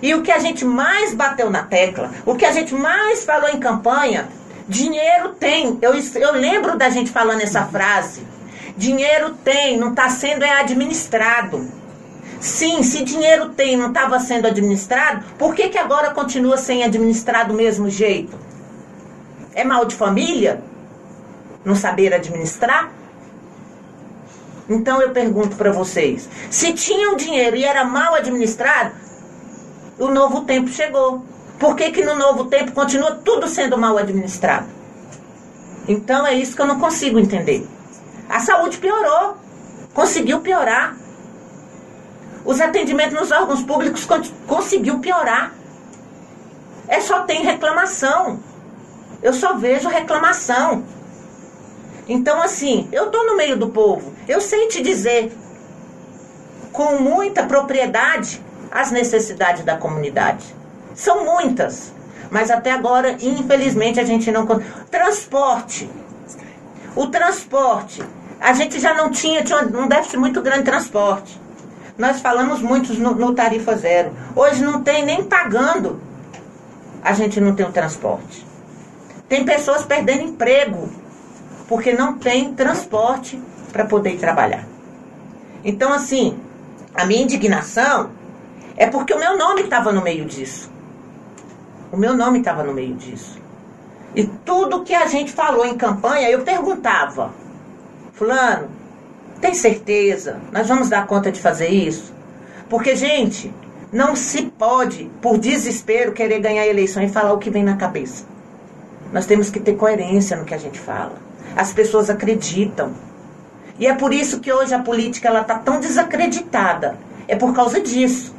[0.00, 3.48] E o que a gente mais bateu na tecla, o que a gente mais falou
[3.48, 4.28] em campanha,
[4.68, 5.78] dinheiro tem.
[5.82, 8.22] Eu, eu lembro da gente falando essa frase.
[8.76, 11.77] Dinheiro tem, não está sendo é administrado.
[12.40, 17.46] Sim, se dinheiro tem não estava sendo administrado, por que, que agora continua sem administrar
[17.48, 18.38] do mesmo jeito?
[19.54, 20.62] É mal de família?
[21.64, 22.92] Não saber administrar?
[24.68, 28.92] Então eu pergunto para vocês: se tinham dinheiro e era mal administrado,
[29.98, 31.24] o novo tempo chegou.
[31.58, 34.68] Por que, que no novo tempo continua tudo sendo mal administrado?
[35.88, 37.66] Então é isso que eu não consigo entender.
[38.28, 39.36] A saúde piorou,
[39.92, 40.96] conseguiu piorar.
[42.44, 44.06] Os atendimentos nos órgãos públicos
[44.46, 45.52] conseguiu piorar.
[46.86, 48.40] É só tem reclamação.
[49.22, 50.84] Eu só vejo reclamação.
[52.08, 54.14] Então, assim, eu estou no meio do povo.
[54.26, 55.32] Eu sei te dizer
[56.72, 60.46] com muita propriedade as necessidades da comunidade.
[60.94, 61.92] São muitas.
[62.30, 64.46] Mas até agora, infelizmente, a gente não.
[64.90, 65.90] Transporte.
[66.96, 68.02] O transporte.
[68.40, 71.40] A gente já não tinha, tinha um déficit muito grande de transporte.
[71.98, 74.12] Nós falamos muito no, no tarifa zero.
[74.36, 76.00] Hoje não tem nem pagando.
[77.02, 78.46] A gente não tem o transporte.
[79.28, 80.88] Tem pessoas perdendo emprego
[81.66, 83.42] porque não tem transporte
[83.72, 84.64] para poder trabalhar.
[85.64, 86.38] Então, assim,
[86.94, 88.10] a minha indignação
[88.76, 90.70] é porque o meu nome estava no meio disso.
[91.90, 93.38] O meu nome estava no meio disso.
[94.14, 97.32] E tudo que a gente falou em campanha, eu perguntava:
[98.12, 98.68] Fulano,
[99.40, 100.40] tem certeza?
[100.52, 102.12] Nós vamos dar conta de fazer isso?
[102.68, 103.52] Porque, gente,
[103.92, 107.76] não se pode, por desespero, querer ganhar a eleição e falar o que vem na
[107.76, 108.24] cabeça.
[109.12, 111.14] Nós temos que ter coerência no que a gente fala.
[111.56, 112.92] As pessoas acreditam.
[113.78, 116.98] E é por isso que hoje a política ela está tão desacreditada.
[117.26, 118.34] É por causa disso.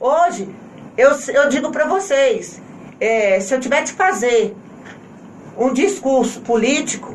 [0.00, 0.48] Hoje,
[0.96, 2.62] eu, eu digo para vocês,
[3.00, 4.56] é, se eu tiver que fazer
[5.56, 7.14] um discurso político,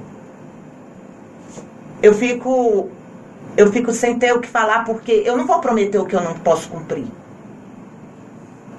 [2.01, 2.89] eu fico
[3.55, 6.21] eu fico sem ter o que falar porque eu não vou prometer o que eu
[6.21, 7.05] não posso cumprir.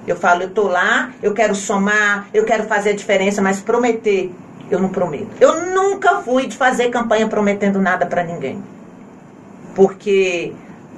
[0.07, 4.31] Eu falo, eu tô lá, eu quero somar, eu quero fazer a diferença, mas prometer,
[4.69, 5.29] eu não prometo.
[5.39, 8.61] Eu nunca fui de fazer campanha prometendo nada para ninguém.
[9.73, 10.53] Porque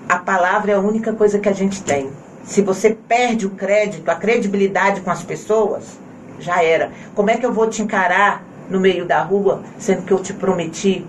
[0.09, 2.11] a palavra é a única coisa que a gente tem.
[2.43, 5.97] Se você perde o crédito, a credibilidade com as pessoas,
[6.39, 6.91] já era.
[7.15, 10.33] Como é que eu vou te encarar no meio da rua, sendo que eu te
[10.33, 11.05] prometi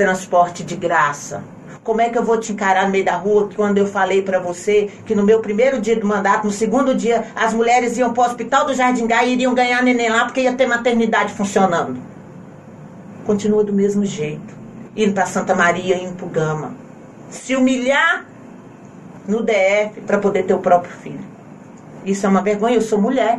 [0.00, 1.44] transporte de graça?
[1.84, 4.38] Como é que eu vou te encarar no meio da rua quando eu falei para
[4.38, 8.22] você que no meu primeiro dia do mandato, no segundo dia, as mulheres iam para
[8.22, 12.00] o hospital do Jardim Gai e iriam ganhar neném lá porque ia ter maternidade funcionando?
[13.26, 14.54] Continua do mesmo jeito.
[14.96, 16.74] Indo para Santa Maria, indo para Gama.
[17.28, 18.24] Se humilhar
[19.28, 21.20] no DF para poder ter o próprio filho.
[22.06, 23.38] Isso é uma vergonha, eu sou mulher.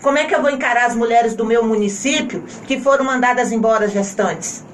[0.00, 3.88] Como é que eu vou encarar as mulheres do meu município que foram mandadas embora
[3.88, 4.64] gestantes?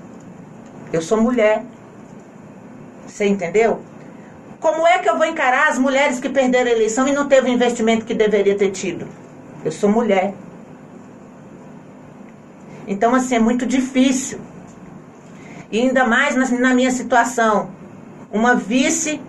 [0.92, 1.64] Eu sou mulher.
[3.06, 3.80] Você entendeu?
[4.60, 7.48] Como é que eu vou encarar as mulheres que perderam a eleição e não teve
[7.48, 9.06] o investimento que deveria ter tido?
[9.64, 10.34] Eu sou mulher.
[12.86, 14.40] Então, assim, é muito difícil.
[15.70, 17.70] E ainda mais na, minha situação.
[18.32, 19.20] Uma vice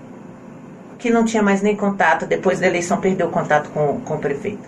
[0.97, 4.68] que não tinha mais nem contato, depois da eleição perdeu contato com, com o prefeito.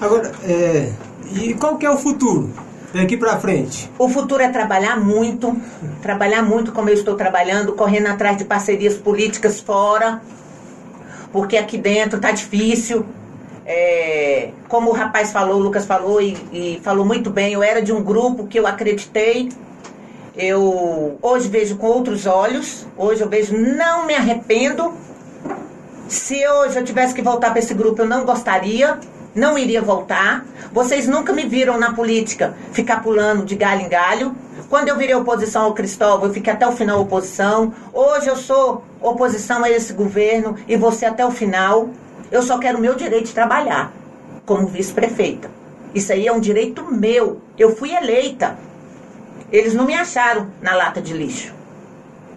[0.00, 0.92] Agora, é,
[1.32, 2.52] e qual que é o futuro?
[2.92, 3.90] Daqui para frente.
[3.98, 5.56] O futuro é trabalhar muito,
[6.02, 10.20] trabalhar muito como eu estou trabalhando, correndo atrás de parcerias políticas fora,
[11.32, 13.06] porque aqui dentro tá difícil.
[13.64, 17.80] É, como o rapaz falou, o Lucas falou e, e falou muito bem, eu era
[17.80, 19.48] de um grupo que eu acreditei.
[20.36, 24.92] Eu hoje vejo com outros olhos, hoje eu vejo, não me arrependo.
[26.08, 28.98] Se hoje eu tivesse que voltar para esse grupo, eu não gostaria
[29.34, 30.44] não iria voltar.
[30.72, 34.34] Vocês nunca me viram na política ficar pulando de galho em galho.
[34.68, 37.74] Quando eu virei oposição ao Cristóvão, eu fiquei até o final oposição.
[37.92, 41.90] Hoje eu sou oposição a esse governo e você até o final.
[42.30, 43.92] Eu só quero o meu direito de trabalhar
[44.46, 45.50] como vice-prefeita.
[45.94, 47.40] Isso aí é um direito meu.
[47.58, 48.58] Eu fui eleita.
[49.50, 51.52] Eles não me acharam na lata de lixo.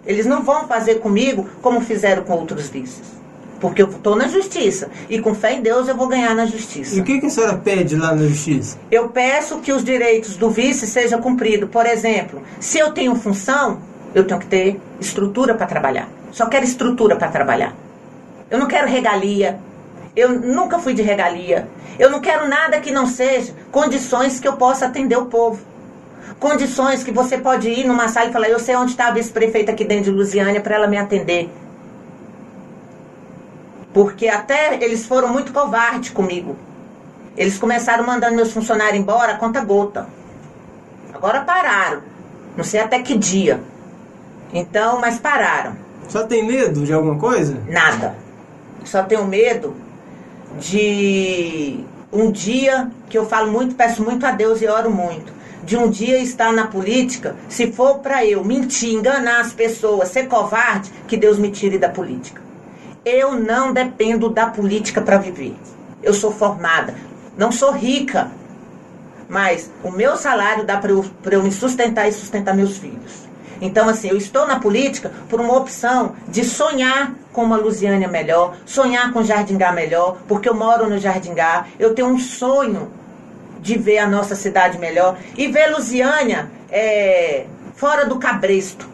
[0.04, 3.16] Eles não vão fazer comigo como fizeram com outros vices.
[3.60, 4.90] Porque eu estou na justiça.
[5.08, 6.96] E com fé em Deus eu vou ganhar na justiça.
[6.96, 8.78] E o que, que a senhora pede lá na justiça?
[8.90, 11.70] Eu peço que os direitos do vice sejam cumpridos.
[11.70, 13.78] Por exemplo, se eu tenho função,
[14.14, 16.08] eu tenho que ter estrutura para trabalhar.
[16.32, 17.74] Só quero estrutura para trabalhar.
[18.50, 19.58] Eu não quero regalia.
[20.14, 21.68] Eu nunca fui de regalia.
[21.98, 25.60] Eu não quero nada que não seja condições que eu possa atender o povo.
[26.38, 29.72] Condições que você pode ir numa sala e falar: Eu sei onde está a vice-prefeita
[29.72, 31.50] aqui dentro de Lusiânia para ela me atender.
[33.96, 36.54] Porque até eles foram muito covardes comigo.
[37.34, 40.06] Eles começaram mandando meus funcionários embora a conta gota.
[41.14, 42.02] Agora pararam.
[42.54, 43.58] Não sei até que dia.
[44.52, 45.78] Então, mas pararam.
[46.10, 47.56] Só tem medo de alguma coisa?
[47.66, 48.14] Nada.
[48.84, 49.74] Só tenho medo
[50.60, 51.80] de
[52.12, 55.32] um dia que eu falo muito, peço muito a Deus e oro muito.
[55.64, 60.28] De um dia estar na política, se for para eu mentir, enganar as pessoas, ser
[60.28, 62.44] covarde, que Deus me tire da política.
[63.06, 65.54] Eu não dependo da política para viver.
[66.02, 66.92] Eu sou formada,
[67.38, 68.32] não sou rica,
[69.28, 73.28] mas o meu salário dá para eu, eu me sustentar e sustentar meus filhos.
[73.60, 78.56] Então, assim, eu estou na política por uma opção de sonhar com uma Lusiânia melhor,
[78.66, 82.90] sonhar com Jardingá melhor, porque eu moro no Jardingá, eu tenho um sonho
[83.60, 87.46] de ver a nossa cidade melhor e ver Lusiânia é,
[87.76, 88.88] fora do cabresto.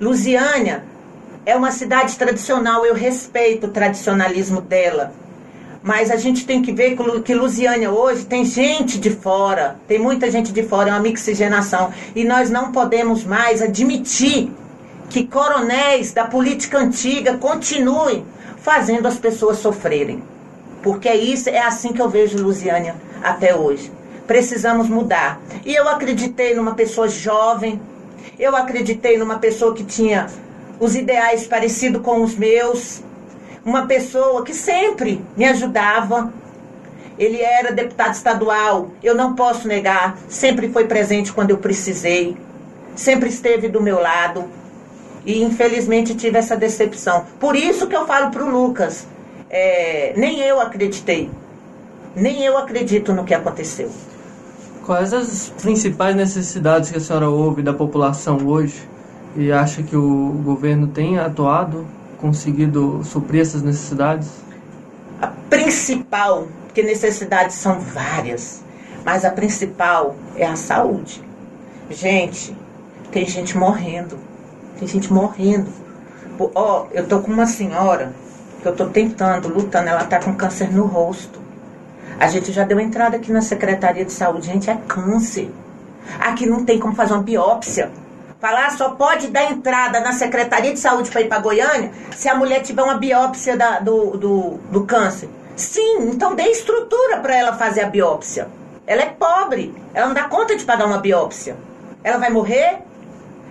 [0.00, 0.95] Lusiânia
[1.46, 5.12] é uma cidade tradicional, eu respeito o tradicionalismo dela.
[5.80, 10.28] Mas a gente tem que ver que Lusiânia hoje tem gente de fora, tem muita
[10.28, 11.92] gente de fora, é uma mixigenação.
[12.16, 14.50] E nós não podemos mais admitir
[15.08, 18.26] que coronéis da política antiga continuem
[18.58, 20.24] fazendo as pessoas sofrerem.
[20.82, 23.92] Porque é isso, é assim que eu vejo Lusiânia até hoje.
[24.26, 25.40] Precisamos mudar.
[25.64, 27.80] E eu acreditei numa pessoa jovem,
[28.36, 30.26] eu acreditei numa pessoa que tinha
[30.78, 33.02] os ideais parecidos com os meus.
[33.64, 36.32] Uma pessoa que sempre me ajudava.
[37.18, 42.36] Ele era deputado estadual, eu não posso negar, sempre foi presente quando eu precisei,
[42.94, 44.44] sempre esteve do meu lado.
[45.24, 47.24] E infelizmente tive essa decepção.
[47.40, 49.06] Por isso que eu falo para o Lucas,
[49.48, 51.30] é, nem eu acreditei,
[52.14, 53.90] nem eu acredito no que aconteceu.
[54.84, 58.86] Quais as principais necessidades que a senhora ouve da população hoje?
[59.36, 61.86] E acha que o governo tem atuado,
[62.18, 64.30] conseguido suprir essas necessidades?
[65.20, 68.62] A principal porque necessidades são várias,
[69.02, 71.24] mas a principal é a saúde.
[71.88, 72.54] Gente,
[73.10, 74.18] tem gente morrendo,
[74.78, 75.70] tem gente morrendo.
[76.38, 78.12] Ó, oh, eu tô com uma senhora
[78.60, 81.40] que eu tô tentando, lutando, ela tá com câncer no rosto.
[82.20, 85.50] A gente já deu entrada aqui na Secretaria de Saúde, gente, é câncer.
[86.20, 87.90] Aqui não tem como fazer uma biópsia.
[88.40, 92.34] Falar só pode dar entrada na Secretaria de Saúde para ir para Goiânia se a
[92.34, 95.28] mulher tiver uma biópsia da, do, do, do câncer.
[95.56, 98.48] Sim, então dê estrutura para ela fazer a biópsia.
[98.86, 101.56] Ela é pobre, ela não dá conta de pagar uma biópsia.
[102.04, 102.80] Ela vai morrer?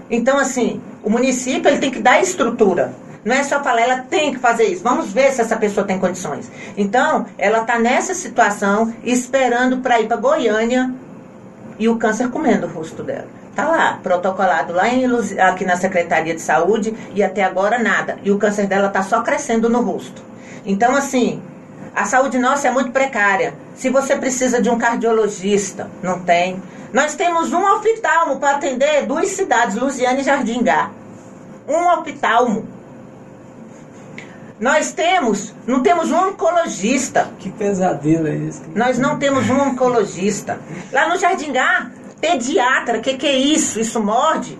[0.10, 2.94] Então, assim, o município ele tem que dar estrutura.
[3.26, 4.84] Não é só falar, ela tem que fazer isso.
[4.84, 6.50] Vamos ver se essa pessoa tem condições.
[6.78, 10.94] Então, ela está nessa situação, esperando para ir para Goiânia
[11.80, 13.28] e o câncer comendo o rosto dela.
[13.56, 15.06] Tá lá, protocolado lá em,
[15.40, 18.18] aqui na Secretaria de Saúde e até agora nada.
[18.22, 20.22] E o câncer dela tá só crescendo no rosto.
[20.66, 21.42] Então, assim,
[21.96, 23.54] a saúde nossa é muito precária.
[23.74, 26.62] Se você precisa de um cardiologista, não tem.
[26.92, 30.92] Nós temos um oftalmo para atender duas cidades, Luziane e Jardingá.
[31.66, 32.68] Um oftalmo.
[34.60, 37.30] Nós temos, não temos um oncologista.
[37.40, 38.64] Que pesadelo é esse?
[38.76, 40.60] Nós não temos um oncologista.
[40.92, 41.92] Lá no Jardingá,
[42.26, 43.80] pediatra, o que, que é isso?
[43.80, 44.58] Isso morde?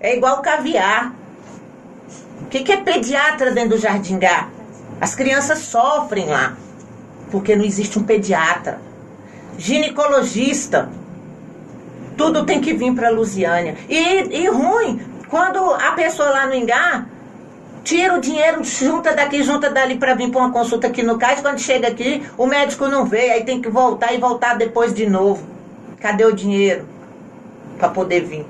[0.00, 1.14] É igual caviar.
[2.40, 4.48] O que, que é pediatra dentro do Jardingá?
[5.00, 6.56] As crianças sofrem lá,
[7.30, 8.80] porque não existe um pediatra.
[9.58, 10.88] Ginecologista.
[12.16, 13.76] Tudo tem que vir para Lusiânia.
[13.88, 17.06] E, e ruim, quando a pessoa lá no Engar
[17.84, 21.40] tira o dinheiro, junta daqui, junta dali para vir para uma consulta aqui no CAIS.
[21.40, 25.08] Quando chega aqui, o médico não veio, aí tem que voltar e voltar depois de
[25.08, 25.52] novo.
[26.02, 26.84] Cadê o dinheiro
[27.78, 28.44] para poder vir?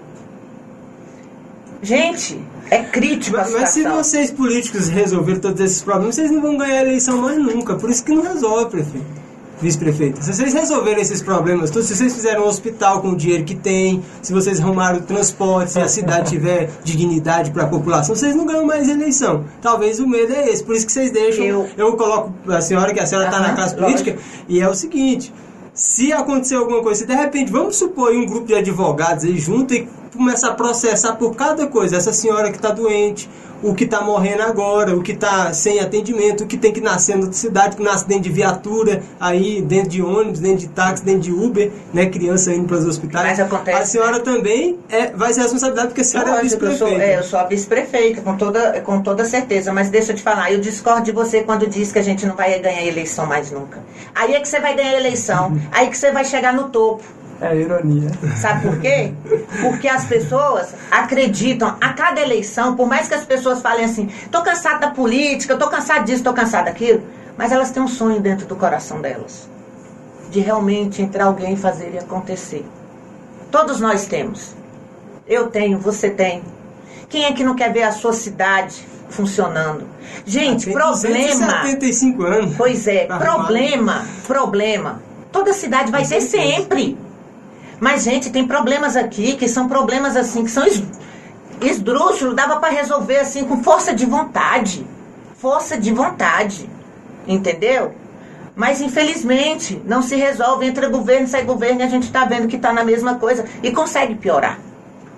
[1.82, 2.40] Gente,
[2.70, 6.56] é crítico mas, a Mas se vocês políticos resolverem todos esses problemas, vocês não vão
[6.56, 7.74] ganhar a eleição mais nunca.
[7.74, 9.22] Por isso que não resolve, prefeito
[9.62, 10.20] vice-prefeita.
[10.20, 13.54] Se vocês resolverem esses problemas todos, se vocês fizerem um hospital com o dinheiro que
[13.54, 18.34] tem, se vocês arrumarem o transporte, se a cidade tiver dignidade para a população, vocês
[18.34, 19.44] não ganham mais eleição.
[19.60, 20.64] Talvez o medo é esse.
[20.64, 21.44] Por isso que vocês deixam.
[21.44, 24.44] Eu, eu coloco a senhora, que a senhora está na classe política, lógico.
[24.48, 25.32] e é o seguinte.
[25.74, 29.74] Se acontecer alguma coisa, se de repente, vamos supor um grupo de advogados aí junto
[29.74, 33.28] e começar a processar por cada coisa, essa senhora que está doente,
[33.62, 37.16] o que está morrendo agora, o que está sem atendimento, o que tem que nascer
[37.16, 41.20] na cidade, que nasce dentro de viatura, aí dentro de ônibus, dentro de táxi, dentro
[41.20, 43.24] de Uber, né, criança indo para os hospitais.
[43.24, 43.78] Mas acontece.
[43.78, 46.84] A senhora também é, vai ser responsabilidade porque a senhora é vice-prefeita.
[46.84, 50.16] Eu, sou, é, eu sou a vice-prefeita, com toda, com toda certeza, mas deixa eu
[50.16, 53.26] te falar, eu discordo de você quando diz que a gente não vai ganhar eleição
[53.26, 53.80] mais nunca.
[54.14, 57.21] Aí é que você vai ganhar eleição, aí que você vai chegar no topo.
[57.42, 58.08] É ironia.
[58.40, 59.12] Sabe por quê?
[59.60, 64.42] Porque as pessoas acreditam a cada eleição, por mais que as pessoas falem assim, tô
[64.42, 67.02] cansado da política, tô cansado disso, tô cansado daquilo,
[67.36, 69.50] mas elas têm um sonho dentro do coração delas.
[70.30, 72.64] De realmente entrar alguém e fazer ele acontecer.
[73.50, 74.54] Todos nós temos.
[75.26, 76.42] Eu tenho, você tem.
[77.08, 79.84] Quem é que não quer ver a sua cidade funcionando?
[80.24, 81.62] Gente, ah, problema.
[81.62, 82.56] 75 anos.
[82.56, 85.02] Pois é, problema, problema.
[85.32, 86.96] Toda cidade vai ter sempre.
[87.82, 90.80] Mas, gente, tem problemas aqui que são problemas assim, que são es,
[91.60, 94.86] esdrúxulos, dava para resolver assim com força de vontade.
[95.34, 96.70] Força de vontade.
[97.26, 97.92] Entendeu?
[98.54, 100.64] Mas infelizmente não se resolve.
[100.64, 103.44] Entra governo, sai governo e a gente está vendo que está na mesma coisa.
[103.64, 104.60] E consegue piorar.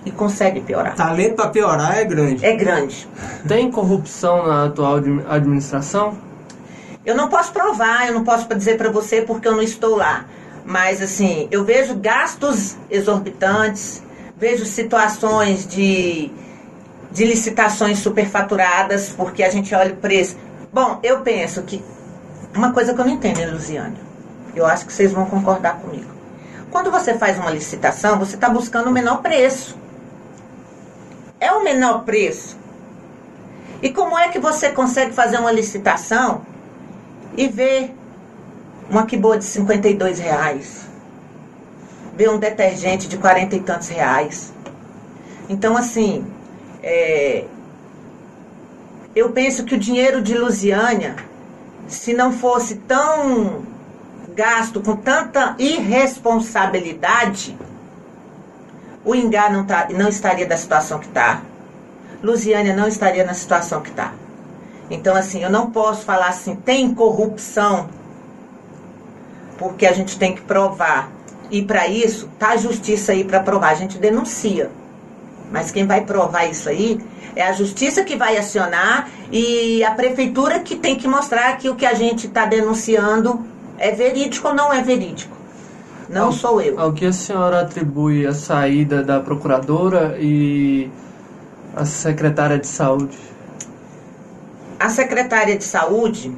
[0.06, 0.94] E consegue piorar.
[0.94, 2.46] Talento para piorar é grande.
[2.46, 3.06] É grande.
[3.46, 6.16] Tem corrupção na atual administração?
[7.04, 10.24] Eu não posso provar, eu não posso dizer para você porque eu não estou lá.
[10.64, 14.02] Mas, assim, eu vejo gastos exorbitantes,
[14.36, 16.30] vejo situações de,
[17.12, 20.36] de licitações superfaturadas, porque a gente olha o preço.
[20.72, 21.84] Bom, eu penso que.
[22.54, 23.98] Uma coisa que eu não entendo, Luziane?
[24.54, 26.10] Eu acho que vocês vão concordar comigo.
[26.70, 29.76] Quando você faz uma licitação, você está buscando o menor preço.
[31.40, 32.56] É o menor preço.
[33.82, 36.42] E como é que você consegue fazer uma licitação
[37.36, 37.94] e ver
[38.90, 40.86] uma que boa de 52 reais.
[42.16, 44.52] Ver um detergente de 40 e tantos reais.
[45.48, 46.26] Então, assim,
[46.82, 47.44] é,
[49.14, 51.16] eu penso que o dinheiro de Lusiânia,
[51.86, 53.62] se não fosse tão
[54.34, 57.56] gasto com tanta irresponsabilidade,
[59.04, 61.42] o Ingá não, tá, não estaria da situação que está.
[62.22, 64.12] Lusiânia não estaria na situação que está.
[64.90, 67.88] Então, assim, eu não posso falar assim, tem corrupção
[69.58, 71.10] porque a gente tem que provar.
[71.50, 73.70] E para isso, tá a justiça aí para provar.
[73.70, 74.70] A gente denuncia.
[75.52, 77.00] Mas quem vai provar isso aí
[77.36, 81.74] é a justiça que vai acionar e a prefeitura que tem que mostrar que o
[81.74, 83.44] que a gente está denunciando
[83.76, 85.36] É verídico ou não é verídico?
[86.08, 86.78] Não ao, sou eu.
[86.78, 90.90] Ao que a senhora atribui a saída da procuradora e
[91.74, 93.18] a secretária de saúde?
[94.78, 96.32] A secretária de saúde,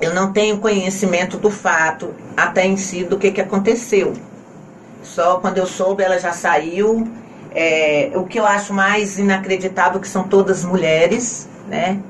[0.00, 4.14] eu não tenho conhecimento do fato até em si do que, que aconteceu.
[5.02, 7.06] Só quando eu soube, ela já saiu.
[7.54, 12.00] É, o que eu acho mais inacreditável que são todas mulheres, né?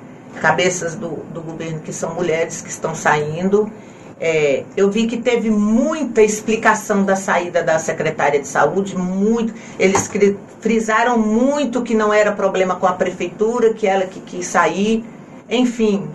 [0.41, 3.71] Cabeças do, do governo que são mulheres que estão saindo.
[4.21, 9.53] É, eu vi que teve muita explicação da saída da secretária de saúde, muito.
[9.79, 10.11] Eles
[10.61, 15.05] frisaram muito que não era problema com a prefeitura, que ela que quis sair.
[15.51, 16.09] Enfim,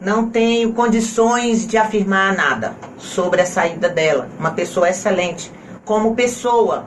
[0.00, 4.28] não tenho condições de afirmar nada sobre a saída dela.
[4.38, 5.52] Uma pessoa excelente
[5.84, 6.86] como pessoa,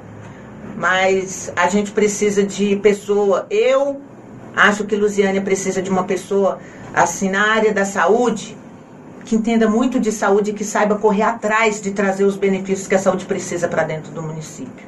[0.76, 3.46] mas a gente precisa de pessoa.
[3.50, 4.02] Eu
[4.56, 6.60] acho que Luziânia precisa de uma pessoa
[6.94, 8.58] assim na área da saúde
[9.26, 12.96] que entenda muito de saúde e que saiba correr atrás de trazer os benefícios que
[12.96, 14.86] a saúde precisa para dentro do município.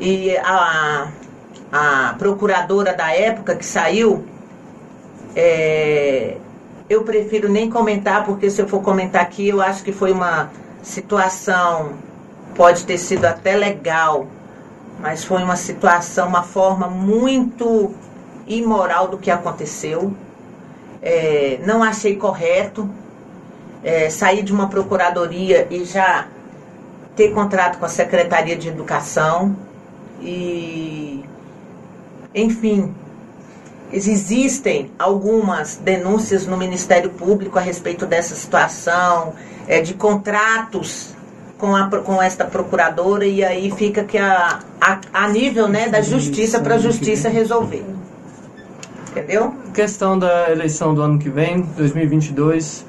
[0.00, 1.08] E a,
[1.72, 4.24] a procuradora da época que saiu,
[5.36, 6.36] é,
[6.88, 10.50] eu prefiro nem comentar, porque se eu for comentar aqui, eu acho que foi uma
[10.82, 11.94] situação,
[12.54, 14.26] pode ter sido até legal,
[15.00, 17.94] mas foi uma situação, uma forma muito
[18.46, 20.14] imoral do que aconteceu.
[21.02, 22.88] É, não achei correto
[23.82, 26.26] é, sair de uma procuradoria e já
[27.14, 29.56] ter contrato com a Secretaria de Educação
[30.20, 31.22] e
[32.34, 32.94] enfim
[33.94, 39.34] existem algumas denúncias no Ministério Público a respeito dessa situação
[39.68, 41.14] é, de contratos
[41.56, 46.02] com, a, com esta procuradora e aí fica que a, a, a nível né, da
[46.02, 47.84] justiça para a justiça resolver
[49.10, 49.54] entendeu?
[49.72, 52.84] Questão da eleição do ano que vem 2022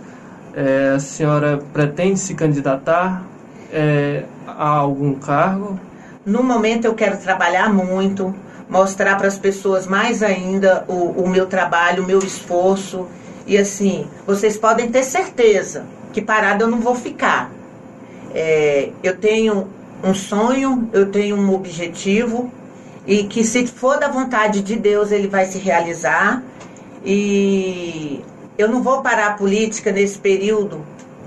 [0.56, 3.23] é, a senhora pretende se candidatar
[3.72, 5.80] é, a algum cargo?
[6.26, 8.34] No momento eu quero trabalhar muito,
[8.70, 13.08] mostrar para as pessoas mais ainda o, o meu trabalho, o meu esforço.
[13.46, 17.52] E assim, vocês podem ter certeza que parada eu não vou ficar.
[18.34, 19.68] É, eu tenho
[20.04, 22.52] um sonho, eu tenho um objetivo
[23.08, 26.44] e que se for da vontade de Deus ele vai se realizar.
[27.04, 28.24] E
[28.58, 30.86] eu não vou parar a política nesse período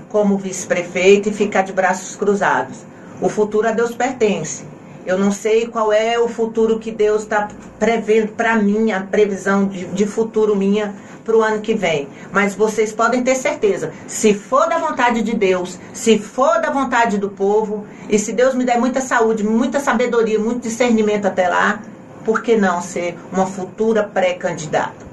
[0.09, 2.79] como vice-prefeito e ficar de braços cruzados.
[3.21, 4.63] O futuro a Deus pertence.
[5.05, 7.47] Eu não sei qual é o futuro que Deus está
[7.77, 10.93] prevendo para mim, a previsão de, de futuro minha
[11.23, 12.07] para o ano que vem.
[12.31, 17.17] Mas vocês podem ter certeza, se for da vontade de Deus, se for da vontade
[17.17, 21.81] do povo, e se Deus me der muita saúde, muita sabedoria, muito discernimento até lá,
[22.25, 25.07] por que não ser uma futura pré-candidata?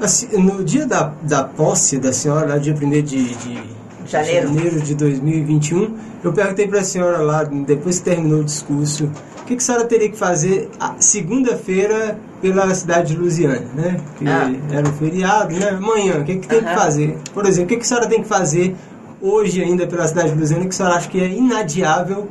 [0.00, 3.75] Assim, no dia da, da posse da senhora, dia 1 de, de
[4.06, 4.48] janeiro.
[4.48, 9.10] janeiro de 2021, eu perguntei para a senhora lá, depois que terminou o discurso,
[9.40, 10.68] o que, que a senhora teria que fazer
[10.98, 14.00] segunda-feira pela cidade de Lusiana, né?
[14.18, 14.50] Que ah.
[14.72, 15.70] era um feriado, né?
[15.70, 17.18] Amanhã, o que, que tem que fazer?
[17.32, 18.74] Por exemplo, o que, que a senhora tem que fazer
[19.20, 22.28] hoje ainda pela cidade de Lusiana que a senhora acha que é inadiável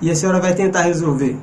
[0.00, 1.36] e a senhora vai tentar resolver?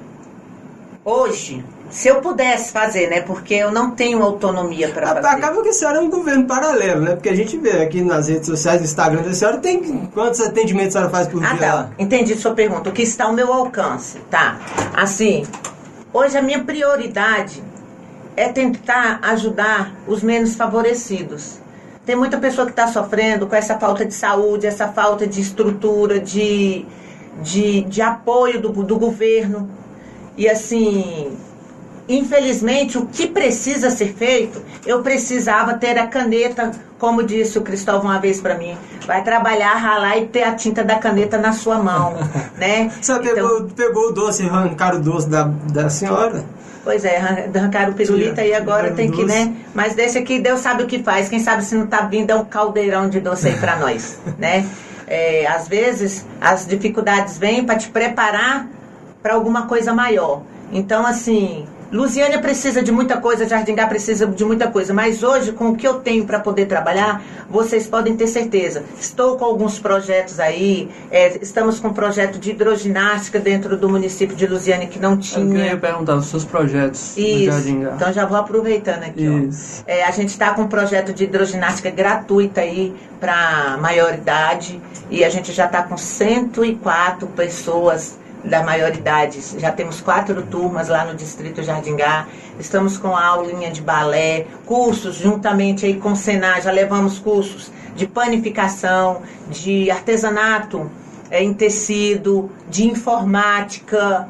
[1.03, 1.63] Hoje,
[1.95, 3.21] se eu pudesse fazer, né?
[3.21, 5.27] Porque eu não tenho autonomia para fazer.
[5.27, 7.15] Acaba que a senhora é um governo paralelo, né?
[7.15, 10.93] Porque a gente vê aqui nas redes sociais, no Instagram da senhora, tem quantos atendimentos
[10.93, 11.73] a senhora faz por ah, dia tá.
[11.73, 11.89] lá?
[11.97, 12.89] Entendi sua pergunta.
[12.89, 14.59] O que está ao meu alcance, tá?
[14.93, 15.45] Assim,
[16.11, 17.63] hoje a minha prioridade
[18.35, 21.61] é tentar ajudar os menos favorecidos.
[22.05, 26.19] Tem muita pessoa que está sofrendo com essa falta de saúde, essa falta de estrutura,
[26.19, 26.85] de,
[27.41, 29.69] de, de apoio do, do governo.
[30.35, 31.37] E assim,
[32.07, 38.11] infelizmente, o que precisa ser feito, eu precisava ter a caneta, como disse o Cristóvão
[38.11, 41.77] uma vez para mim, vai trabalhar, ralar e ter a tinta da caneta na sua
[41.79, 42.15] mão,
[42.57, 42.91] né?
[43.01, 46.45] Só então, pegou, pegou o doce, arrancaram o doce da, da senhora?
[46.83, 49.55] Pois é, arrancaram o pirulito e agora tem que, né?
[49.73, 51.27] Mas deixa que Deus sabe o que faz.
[51.27, 54.63] Quem sabe se não tá vindo é um caldeirão de doce aí para nós, né?
[55.07, 58.67] É, às vezes as dificuldades vêm para te preparar
[59.21, 60.43] para alguma coisa maior.
[60.71, 61.65] Então, assim,
[61.95, 65.87] Lusiânia precisa de muita coisa, Jardingá precisa de muita coisa, mas hoje, com o que
[65.87, 68.83] eu tenho para poder trabalhar, vocês podem ter certeza.
[68.99, 74.35] Estou com alguns projetos aí, é, estamos com um projeto de hidroginástica dentro do município
[74.35, 75.45] de Lusiânia que não tinha.
[75.45, 77.45] Eu queria perguntar os seus projetos Isso.
[77.45, 77.93] Jardingá.
[77.95, 79.25] Então já vou aproveitando aqui.
[79.25, 79.81] Isso.
[79.87, 85.29] É, a gente está com um projeto de hidroginástica gratuita aí para maioridade e a
[85.29, 89.39] gente já está com 104 pessoas da maioridade.
[89.57, 92.27] Já temos quatro turmas lá no Distrito Jardingá.
[92.59, 96.61] Estamos com a aulinha de balé, cursos juntamente aí com o Senar.
[96.61, 100.89] Já levamos cursos de panificação, de artesanato
[101.29, 104.27] é, em tecido, de informática,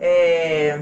[0.00, 0.78] é,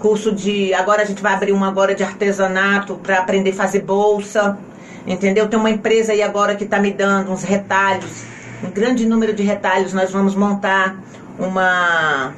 [0.00, 0.74] curso de.
[0.74, 4.58] Agora a gente vai abrir um agora de artesanato para aprender a fazer bolsa.
[5.06, 5.48] Entendeu?
[5.48, 8.24] Tem uma empresa aí agora que está me dando uns retalhos,
[8.62, 9.94] um grande número de retalhos.
[9.94, 10.96] Nós vamos montar
[11.40, 12.32] uma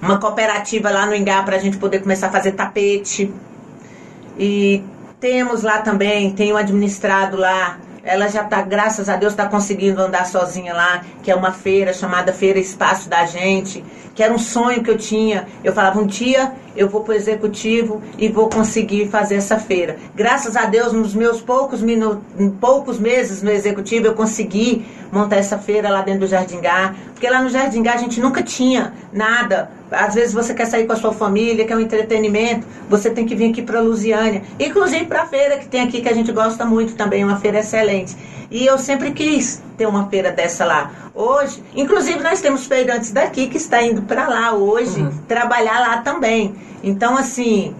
[0.00, 3.32] uma cooperativa lá no Ingá para a gente poder começar a fazer tapete.
[4.36, 4.82] E
[5.20, 10.26] temos lá também, tenho administrado lá ela já está, graças a Deus, está conseguindo andar
[10.26, 13.84] sozinha lá, que é uma feira chamada Feira Espaço da Gente,
[14.14, 15.46] que era um sonho que eu tinha.
[15.62, 19.96] Eu falava, um dia eu vou para o executivo e vou conseguir fazer essa feira.
[20.14, 22.22] Graças a Deus, nos meus poucos, minutos,
[22.60, 27.28] poucos meses no executivo, eu consegui montar essa feira lá dentro do Jardim Gá, porque
[27.28, 30.92] lá no Jardim Gá a gente nunca tinha nada às vezes você quer sair com
[30.92, 34.42] a sua família, quer um entretenimento, você tem que vir aqui para Lusiânia.
[34.58, 37.60] Inclusive para a feira que tem aqui, que a gente gosta muito também, uma feira
[37.60, 38.16] excelente.
[38.50, 40.90] E eu sempre quis ter uma feira dessa lá.
[41.14, 45.10] Hoje, inclusive nós temos feirantes daqui que está indo para lá hoje, uhum.
[45.26, 46.54] trabalhar lá também.
[46.82, 47.74] Então, assim,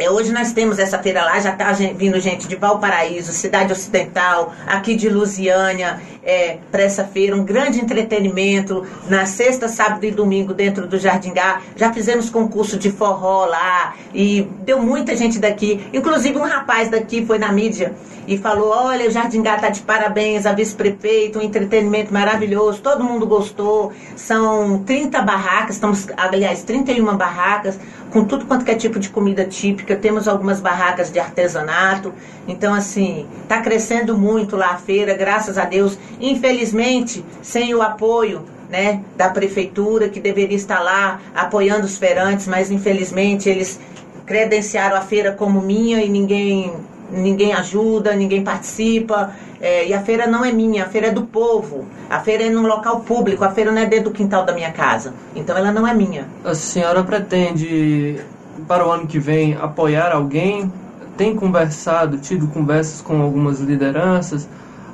[0.00, 4.50] é, hoje nós temos essa feira lá, já está vindo gente de Valparaíso, Cidade Ocidental,
[4.66, 10.52] aqui de Lusiânia, é, para essa feira, um grande entretenimento na sexta, sábado e domingo
[10.52, 11.60] dentro do Jardim Gá.
[11.76, 15.80] Já fizemos concurso de forró lá e deu muita gente daqui.
[15.92, 17.94] Inclusive um rapaz daqui foi na mídia
[18.26, 23.02] e falou: Olha, o Jardim Gá está de parabéns, a vice-prefeito, um entretenimento maravilhoso, todo
[23.02, 23.92] mundo gostou.
[24.16, 27.78] São 30 barracas, estamos, aliás, 31 barracas
[28.10, 29.96] com tudo quanto é tipo de comida típica.
[29.96, 32.12] Temos algumas barracas de artesanato.
[32.46, 35.98] Então, assim, está crescendo muito lá a feira, graças a Deus.
[36.20, 42.70] Infelizmente, sem o apoio né, da prefeitura, que deveria estar lá apoiando os feirantes, mas
[42.70, 43.80] infelizmente eles
[44.26, 46.72] credenciaram a feira como minha e ninguém
[47.12, 49.32] ninguém ajuda, ninguém participa.
[49.60, 51.84] É, e a feira não é minha, a feira é do povo.
[52.08, 54.72] A feira é num local público, a feira não é dentro do quintal da minha
[54.72, 55.12] casa.
[55.34, 56.26] Então ela não é minha.
[56.44, 58.20] A senhora pretende,
[58.66, 60.72] para o ano que vem, apoiar alguém?
[61.16, 64.48] Tem conversado, tido conversas com algumas lideranças?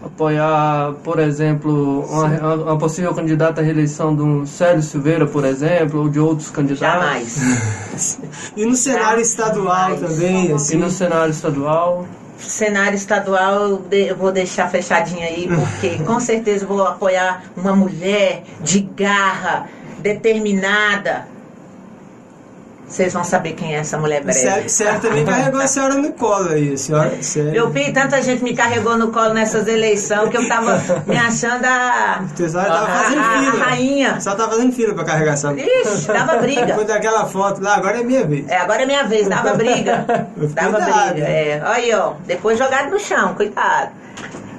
[0.06, 6.08] Apoiar, por exemplo, uma, uma, possível candidata à reeleição do Célio Silveira, por exemplo, ou
[6.08, 7.40] de outros candidatos?
[7.40, 8.20] Jamais.
[8.56, 10.00] e no cenário estadual Jamais.
[10.00, 10.52] também?
[10.52, 10.74] Assim.
[10.74, 12.06] E no cenário estadual?
[12.38, 18.80] cenário estadual eu vou deixar fechadinho aí, porque com certeza vou apoiar uma mulher de
[18.80, 19.68] garra,
[19.98, 21.26] determinada,
[22.88, 24.68] vocês vão saber quem é essa mulher breve.
[24.68, 27.20] Certo, também carregou a senhora no colo aí, senhora.
[27.20, 27.50] Sério.
[27.50, 31.64] Meu filho, tanta gente me carregou no colo nessas eleições que eu tava me achando
[31.64, 32.24] a.
[32.34, 33.64] Você tava a, fazendo a, fila.
[33.64, 34.20] A rainha.
[34.20, 35.52] Só tava fazendo fila pra carregar essa.
[35.52, 36.64] Ixi, dava briga.
[36.64, 38.48] Depois daquela foto lá, agora é minha vez.
[38.48, 40.06] É, agora é minha vez, dava briga.
[40.54, 41.26] dava briga.
[41.26, 41.60] É.
[41.64, 42.12] Olha aí, ó.
[42.24, 43.90] Depois jogado no chão, cuidado.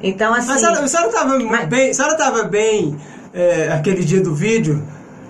[0.03, 0.49] Então, assim.
[0.49, 1.67] Mas a senhora, a senhora tava mas...
[1.67, 1.89] bem.
[1.91, 2.97] A senhora tava bem
[3.33, 4.83] é, aquele dia do vídeo?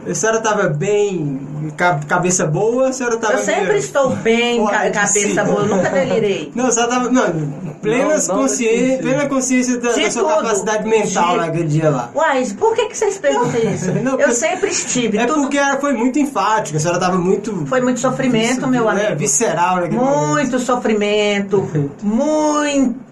[0.10, 1.40] A senhora estava bem,
[2.08, 2.90] cabeça boa?
[2.90, 3.78] A senhora estava Eu sempre meio...
[3.78, 6.52] estou bem, cabeça boa, eu nunca delirei.
[6.56, 7.12] Não, a senhora estava.
[7.12, 10.36] Não, plena, não, consciência, plena consciência da, da sua tudo.
[10.36, 11.38] capacidade mental de...
[11.38, 12.10] naquele dia lá.
[12.16, 13.92] Uai, por que, que vocês perguntam isso?
[13.94, 15.18] Não, eu sempre estive.
[15.18, 15.42] É tudo...
[15.42, 17.66] porque ela foi muito enfática, a senhora estava muito.
[17.66, 19.06] Foi muito sofrimento, meu amigo.
[19.06, 20.60] É, visceral naquele Muito momento.
[20.60, 21.92] sofrimento,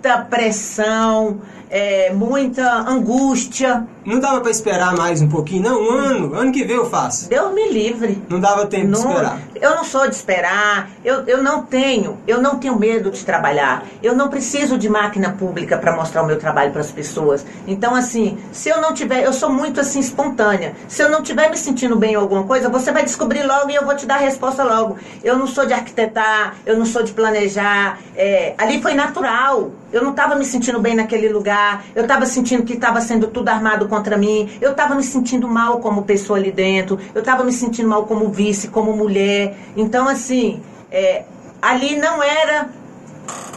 [0.06, 3.86] muita pressão é, muita angústia.
[4.06, 5.82] Não dava para esperar mais um pouquinho, não?
[5.82, 7.28] Um ano, ano que vem eu faço.
[7.28, 8.22] Deus me livre.
[8.30, 9.40] Não dava tempo não, de esperar.
[9.56, 13.84] Eu não sou de esperar, eu, eu não tenho, eu não tenho medo de trabalhar.
[14.04, 17.46] Eu não preciso de máquina pública para mostrar o meu trabalho para as pessoas.
[17.66, 20.76] Então, assim, se eu não tiver, eu sou muito assim espontânea.
[20.88, 23.76] Se eu não tiver me sentindo bem em alguma coisa, você vai descobrir logo e
[23.76, 24.98] eu vou te dar a resposta logo.
[25.24, 28.00] Eu não sou de arquitetar, eu não sou de planejar.
[28.16, 29.72] É, ali foi natural.
[29.96, 31.86] Eu não estava me sentindo bem naquele lugar.
[31.96, 34.50] Eu estava sentindo que estava sendo tudo armado contra mim.
[34.60, 37.00] Eu estava me sentindo mal como pessoa ali dentro.
[37.14, 39.56] Eu estava me sentindo mal como vice, como mulher.
[39.74, 40.62] Então, assim,
[40.92, 41.24] é,
[41.62, 42.68] ali não era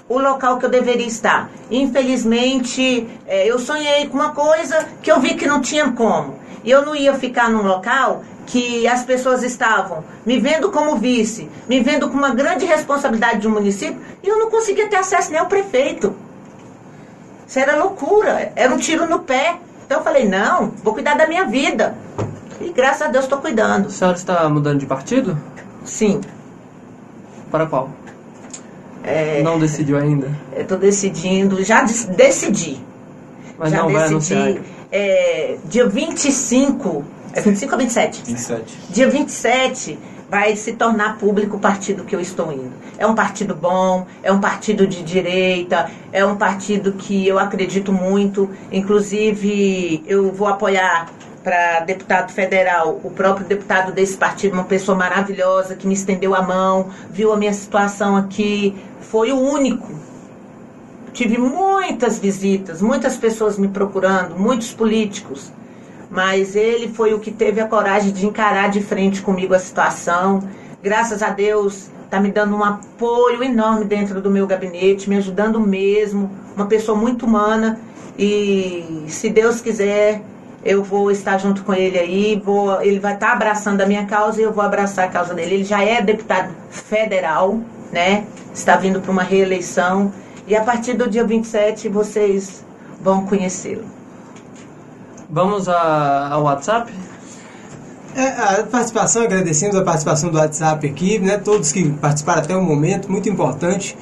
[0.09, 1.51] o local que eu deveria estar.
[1.73, 6.37] Infelizmente, é, eu sonhei com uma coisa que eu vi que não tinha como.
[6.63, 11.51] E eu não ia ficar num local que as pessoas estavam me vendo como vice,
[11.69, 15.33] me vendo com uma grande responsabilidade de um município, e eu não conseguia ter acesso
[15.33, 16.28] nem ao prefeito.
[17.49, 19.57] Isso era loucura, era um tiro no pé.
[19.87, 21.97] Então eu falei, não, vou cuidar da minha vida.
[22.61, 23.87] E graças a Deus estou cuidando.
[23.87, 25.39] A senhora está mudando de partido?
[25.83, 26.21] Sim.
[27.51, 27.89] Para qual?
[29.03, 30.31] É, não decidiu ainda?
[30.55, 32.79] Estou decidindo, já decidi.
[33.59, 33.99] Mas já não decidi.
[33.99, 34.55] vai anunciar?
[34.93, 38.23] É, dia 25 É 25 ou 27?
[38.27, 38.79] 27.
[38.91, 39.99] Dia 27
[40.29, 42.73] vai se tornar público o partido que eu estou indo.
[42.99, 47.93] É um partido bom, é um partido de direita, é um partido que eu acredito
[47.93, 48.51] muito.
[48.71, 51.09] Inclusive, eu vou apoiar
[51.43, 56.43] para deputado federal, o próprio deputado desse partido, uma pessoa maravilhosa que me estendeu a
[56.43, 59.89] mão, viu a minha situação aqui, foi o único.
[61.13, 65.51] Tive muitas visitas, muitas pessoas me procurando, muitos políticos
[66.11, 70.43] mas ele foi o que teve a coragem de encarar de frente comigo a situação.
[70.83, 75.61] Graças a Deus, está me dando um apoio enorme dentro do meu gabinete, me ajudando
[75.61, 77.79] mesmo, uma pessoa muito humana.
[78.19, 80.23] E se Deus quiser,
[80.65, 84.41] eu vou estar junto com ele aí, vou, ele vai estar abraçando a minha causa
[84.41, 85.57] e eu vou abraçar a causa dele.
[85.57, 87.61] Ele já é deputado federal,
[87.93, 88.25] né?
[88.53, 90.13] Está vindo para uma reeleição
[90.47, 92.65] e a partir do dia 27 vocês
[93.01, 93.98] vão conhecê-lo.
[95.31, 96.91] Vamos a, ao WhatsApp?
[98.17, 101.37] É, a participação, agradecemos a participação do WhatsApp aqui, né?
[101.37, 103.97] Todos que participaram até o momento, muito importante.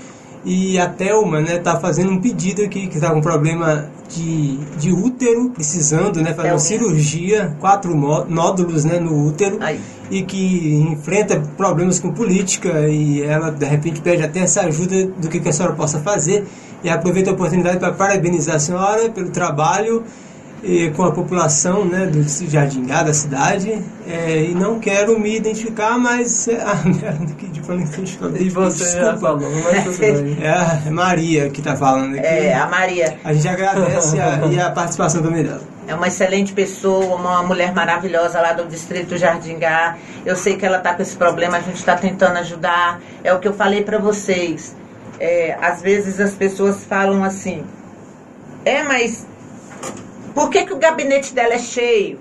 [0.44, 4.58] E a Thelma está né, tá fazendo um pedido aqui, que está com problema de,
[4.78, 7.92] de útero, precisando né, fazer uma cirurgia, quatro
[8.28, 9.80] nódulos né, no útero, Ai.
[10.08, 15.28] e que enfrenta problemas com política, e ela de repente pede até essa ajuda do
[15.28, 16.46] que, que a senhora possa fazer.
[16.84, 20.04] E aproveita a oportunidade para parabenizar a senhora pelo trabalho
[20.66, 25.36] e, com a população né, do Jardim Gá, da cidade, é, e não quero me
[25.36, 26.76] identificar, mas é, ah,
[27.38, 27.62] que de
[28.40, 32.26] E você já falou, mas é a Maria que está falando aqui.
[32.26, 33.16] É, a Maria.
[33.24, 35.62] A gente agradece a, e a participação também dela.
[35.86, 39.96] É uma excelente pessoa, uma mulher maravilhosa lá do distrito Jardim Gá.
[40.24, 43.00] Eu sei que ela está com esse problema, a gente está tentando ajudar.
[43.22, 44.74] É o que eu falei para vocês.
[45.20, 47.64] É, às vezes as pessoas falam assim:
[48.64, 49.24] é, mas
[50.36, 52.20] por que, que o gabinete dela é cheio?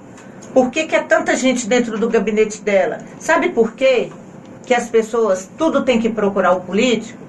[0.53, 2.99] Por que, que é tanta gente dentro do gabinete dela?
[3.19, 4.09] Sabe por quê?
[4.65, 7.19] Que as pessoas tudo tem que procurar o político?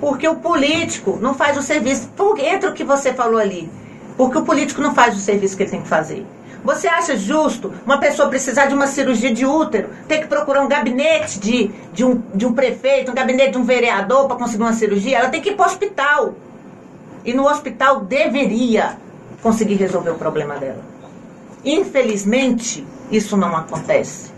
[0.00, 2.08] Porque o político não faz o serviço.
[2.38, 3.70] Entra o que você falou ali.
[4.16, 6.24] Porque o político não faz o serviço que ele tem que fazer.
[6.64, 10.68] Você acha justo uma pessoa precisar de uma cirurgia de útero, ter que procurar um
[10.68, 14.72] gabinete de, de, um, de um prefeito, um gabinete de um vereador para conseguir uma
[14.72, 15.18] cirurgia?
[15.18, 16.34] Ela tem que ir para o hospital.
[17.22, 18.96] E no hospital deveria
[19.42, 20.82] conseguir resolver o problema dela.
[21.64, 24.32] Infelizmente, isso não acontece.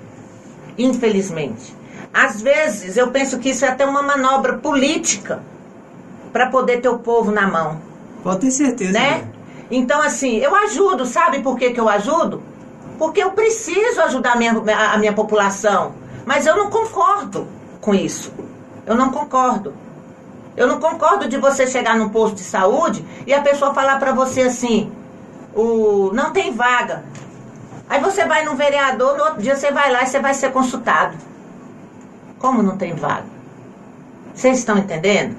[0.76, 1.74] Infelizmente.
[2.12, 5.43] Às vezes, eu penso que isso é até uma manobra política
[6.32, 7.81] para poder ter o povo na mão.
[8.22, 8.93] Pode ter certeza.
[8.93, 9.10] Né?
[9.10, 9.28] né?
[9.70, 12.43] Então, assim, eu ajudo, sabe por que, que eu ajudo?
[12.98, 14.52] Porque eu preciso ajudar a minha,
[14.93, 15.93] a minha população.
[16.24, 17.47] Mas eu não concordo
[17.81, 18.32] com isso.
[18.86, 19.74] Eu não concordo.
[20.56, 24.12] Eu não concordo de você chegar num posto de saúde e a pessoa falar para
[24.12, 24.93] você assim,
[25.55, 27.05] o não tem vaga.
[27.89, 30.52] Aí você vai no vereador, no outro dia você vai lá e você vai ser
[30.52, 31.16] consultado.
[32.39, 33.26] Como não tem vaga?
[34.35, 35.36] Vocês estão entendendo?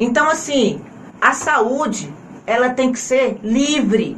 [0.00, 0.80] Então assim,
[1.20, 2.12] a saúde,
[2.46, 4.16] ela tem que ser livre.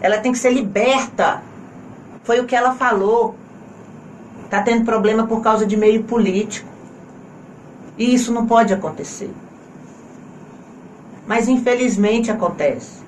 [0.00, 1.42] Ela tem que ser liberta.
[2.22, 3.34] Foi o que ela falou.
[4.48, 6.69] Tá tendo problema por causa de meio político.
[7.98, 9.30] E isso não pode acontecer.
[11.26, 13.00] Mas infelizmente acontece.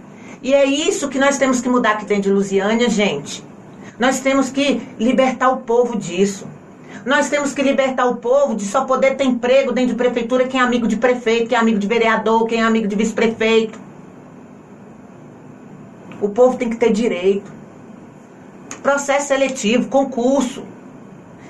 [0.43, 3.45] E é isso que nós temos que mudar aqui dentro de Lusiânia, gente.
[3.99, 6.47] Nós temos que libertar o povo disso.
[7.05, 10.61] Nós temos que libertar o povo de só poder ter emprego dentro de prefeitura quem
[10.61, 13.79] é amigo de prefeito, quem é amigo de vereador, quem é amigo de vice-prefeito.
[16.21, 17.51] O povo tem que ter direito.
[18.83, 20.65] Processo seletivo, concurso.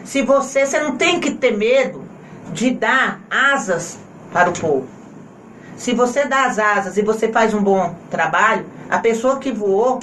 [0.04, 2.02] Se você, você não tem que ter medo
[2.52, 3.98] de dar asas
[4.32, 4.86] para o povo.
[5.76, 9.98] Se você dá as asas e você faz um bom trabalho, a pessoa que voou,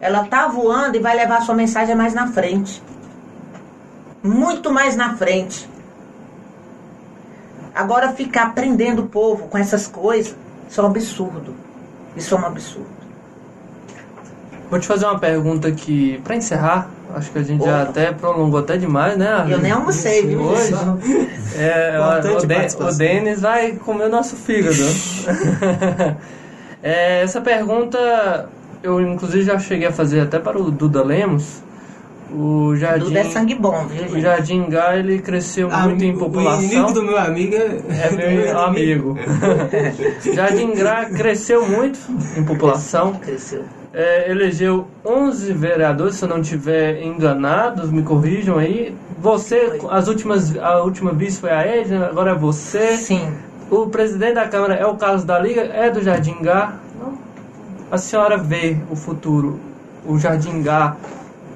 [0.00, 2.82] ela tá voando e vai levar a sua mensagem mais na frente.
[4.22, 5.68] Muito mais na frente.
[7.74, 10.36] Agora ficar prendendo o povo com essas coisas,
[10.68, 11.54] isso é um absurdo.
[12.14, 12.95] Isso é um absurdo.
[14.70, 17.70] Vou te fazer uma pergunta aqui, para encerrar, acho que a gente Opa.
[17.70, 19.46] já até prolongou até demais, né?
[19.48, 20.42] Eu nem almocei, viu?
[20.42, 20.74] Hoje,
[21.56, 24.76] é, o, o, Denis vai comer o nosso fígado.
[26.82, 28.48] é, essa pergunta
[28.82, 31.62] eu inclusive já cheguei a fazer até para o Duda Lemos.
[32.32, 34.16] O Jardim, Duda é sangue bom, viu, gente?
[34.16, 36.60] O Jardim Gá, ele cresceu muito em população.
[36.60, 39.16] O inimigo do meu amigo é, é meu amigo.
[40.34, 42.00] Jardim Gá cresceu muito
[42.36, 43.14] em população.
[43.14, 43.64] Cresceu
[43.96, 48.94] é, elegeu 11 vereadores, se eu não estiver enganado, me corrijam aí.
[49.18, 52.98] Você, as últimas, a última vez foi a Edna, agora é você.
[52.98, 53.32] Sim.
[53.70, 56.74] O presidente da Câmara é o Carlos da Liga, é do Jardim Gá.
[57.90, 59.58] A senhora vê o futuro,
[60.04, 60.94] o Jardim Gá,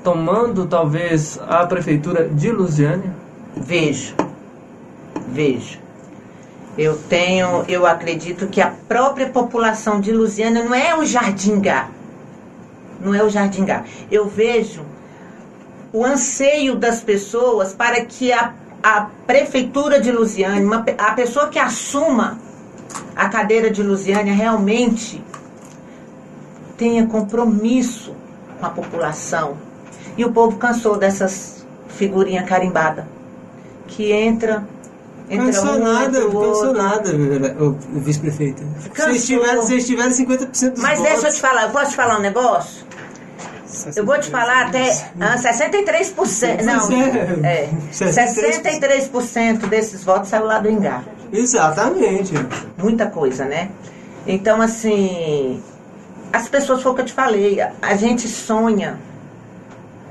[0.02, 3.12] tomando talvez a prefeitura de Lusiânia?
[3.54, 4.14] Vejo.
[5.28, 5.78] Vejo.
[6.78, 11.90] Eu tenho, eu acredito que a própria população de Lusiânia não é o Jardingá.
[13.00, 13.84] Não é o Jardingá.
[14.10, 14.84] Eu vejo
[15.92, 21.58] o anseio das pessoas para que a, a prefeitura de Lusiânia, uma, a pessoa que
[21.58, 22.38] assuma
[23.16, 25.22] a cadeira de Lusiânia realmente
[26.76, 28.14] tenha compromisso
[28.58, 29.56] com a população.
[30.16, 33.04] E o povo cansou dessas figurinhas carimbadas.
[33.86, 34.64] Que entra.
[35.36, 36.72] Cansou um, nada, outro.
[36.72, 37.10] nada,
[37.60, 38.62] o vice-prefeita.
[38.94, 41.12] Vocês tiveram, vocês tiveram 50% dos Mas votos.
[41.12, 42.84] deixa eu te falar, eu posso te falar um negócio?
[43.94, 44.90] Eu vou te falar até
[45.20, 46.62] ah, 63%.
[46.62, 47.68] Não, é.
[47.92, 51.04] 63% desses votos saiu lá do Engar.
[51.32, 52.34] Exatamente.
[52.76, 53.70] Muita coisa, né?
[54.26, 55.62] Então, assim,
[56.32, 58.98] as pessoas foi o que eu te falei, a, a gente sonha.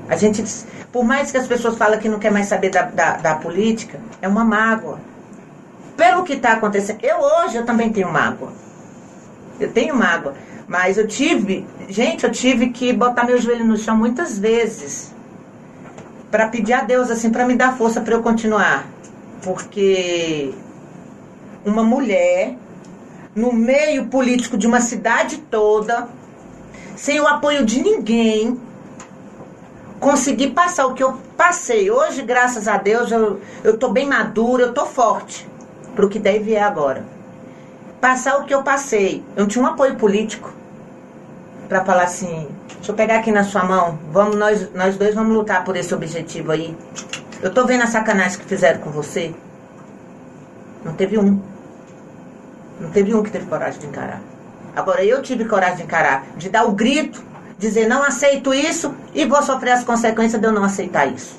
[0.08, 0.42] A gente,
[0.90, 4.00] por mais que as pessoas falem que não quer mais saber da, da, da política,
[4.20, 4.98] é uma mágoa.
[6.00, 7.00] Pelo que está acontecendo.
[7.02, 8.50] Eu hoje eu também tenho mágoa.
[9.60, 10.32] Eu tenho mágoa.
[10.66, 15.14] Mas eu tive, gente, eu tive que botar meu joelho no chão muitas vezes
[16.30, 18.86] para pedir a Deus assim, para me dar força para eu continuar.
[19.42, 20.54] Porque
[21.66, 22.56] uma mulher
[23.34, 26.08] no meio político de uma cidade toda,
[26.96, 28.58] sem o apoio de ninguém,
[29.98, 31.90] conseguir passar o que eu passei.
[31.90, 35.49] Hoje, graças a Deus, eu, eu tô bem madura, eu tô forte
[35.94, 37.04] pro que deve é agora.
[38.00, 39.22] Passar o que eu passei.
[39.36, 40.52] Eu tinha um apoio político
[41.68, 45.32] para falar assim, deixa eu pegar aqui na sua mão, vamos nós, nós dois vamos
[45.32, 46.76] lutar por esse objetivo aí.
[47.40, 49.32] Eu tô vendo a sacanagem que fizeram com você.
[50.84, 51.40] Não teve um.
[52.80, 54.20] Não teve um que teve coragem de encarar.
[54.74, 57.22] Agora eu tive coragem de encarar, de dar o grito,
[57.58, 61.38] dizer não aceito isso e vou sofrer as consequências de eu não aceitar isso.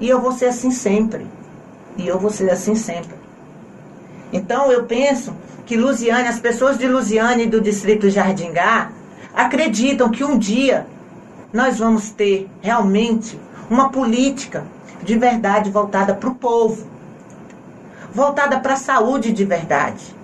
[0.00, 1.26] E eu vou ser assim sempre.
[1.98, 3.14] E eu vou ser assim sempre.
[4.32, 5.34] Então eu penso
[5.66, 8.92] que Lusiane, as pessoas de Lusiane e do distrito Jardingá
[9.34, 10.86] acreditam que um dia
[11.52, 13.38] nós vamos ter realmente
[13.68, 14.64] uma política
[15.02, 16.86] de verdade voltada para o povo,
[18.12, 20.16] voltada para a saúde de verdade.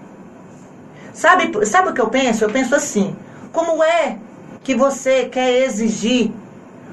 [1.12, 2.44] Sabe, sabe o que eu penso?
[2.44, 3.14] Eu penso assim:
[3.52, 4.18] como é
[4.62, 6.32] que você quer exigir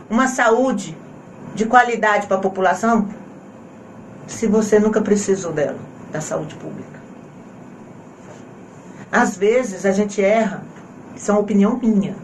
[0.10, 0.98] uma saúde
[1.56, 3.08] de qualidade para a população
[4.32, 5.78] se você nunca precisou dela,
[6.12, 7.02] da saúde pública?
[9.12, 10.64] Às vezes a gente erra,
[11.16, 12.16] isso é uma opinião minha.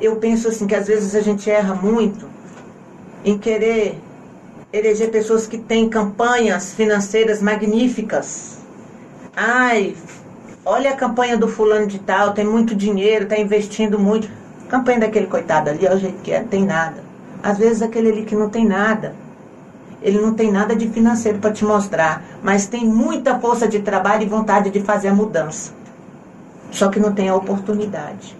[0.00, 2.28] Eu penso assim que às vezes a gente erra muito
[3.24, 4.00] em querer
[4.72, 8.58] eleger pessoas que têm campanhas financeiras magníficas.
[9.34, 9.96] Ai,
[10.64, 14.28] olha a campanha do fulano de tal, tem muito dinheiro, está investindo muito.
[14.68, 17.04] Campanha daquele coitado ali, olha o jeito que é, tem nada.
[17.42, 19.14] Às vezes aquele ali que não tem nada,
[20.02, 24.22] ele não tem nada de financeiro para te mostrar, mas tem muita força de trabalho
[24.22, 25.72] e vontade de fazer a mudança.
[26.70, 28.36] Só que não tem a oportunidade.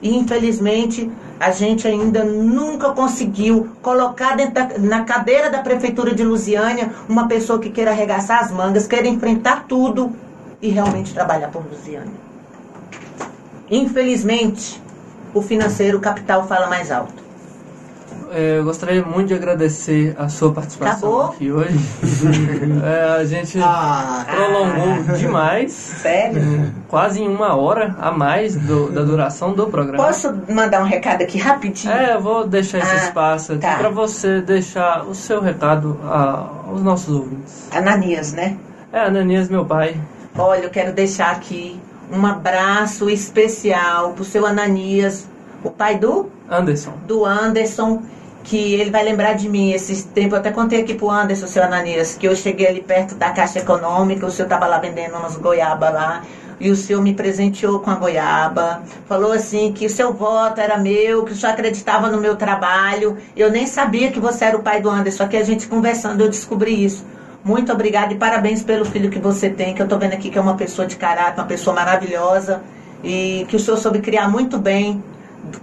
[0.00, 6.92] E infelizmente a gente ainda nunca conseguiu colocar da, na cadeira da prefeitura de Lusiânia
[7.08, 10.12] uma pessoa que queira arregaçar as mangas, queira enfrentar tudo
[10.60, 12.12] e realmente trabalhar por Lusiânia.
[13.70, 14.82] Infelizmente,
[15.32, 17.21] o financeiro, o capital fala mais alto.
[18.34, 21.34] É, eu gostaria muito de agradecer a sua participação Acabou?
[21.34, 21.78] aqui hoje.
[22.84, 26.72] É, a gente Ah, prolongou demais, Sério?
[26.88, 30.02] quase em uma hora a mais do- da duração do programa.
[30.02, 31.92] Posso mandar um recado aqui rapidinho?
[31.92, 33.76] É, eu vou deixar esse Ah, espaço aqui tá.
[33.76, 37.68] para você deixar o seu recado a- aos nossos ouvintes.
[37.72, 38.56] Ananias, né?
[38.92, 39.96] É, Ananias, meu pai.
[40.38, 41.78] Olha, eu quero deixar aqui
[42.10, 45.28] um abraço especial pro seu Ananias,
[45.62, 46.92] o pai do, Anderson.
[47.06, 48.02] do Anderson,
[48.44, 50.32] que ele vai lembrar de mim esses tempos.
[50.32, 53.60] Eu até contei aqui pro Anderson, seu Ananias, que eu cheguei ali perto da Caixa
[53.60, 56.22] Econômica, o senhor tava lá vendendo umas goiaba lá.
[56.60, 58.82] E o senhor me presenteou com a goiaba.
[59.08, 63.16] Falou assim que o seu voto era meu, que o senhor acreditava no meu trabalho.
[63.36, 65.24] Eu nem sabia que você era o pai do Anderson.
[65.24, 67.04] Aqui a gente conversando, eu descobri isso.
[67.44, 70.38] Muito obrigada e parabéns pelo filho que você tem, que eu tô vendo aqui que
[70.38, 72.62] é uma pessoa de caráter, uma pessoa maravilhosa.
[73.02, 75.02] E que o senhor soube criar muito bem,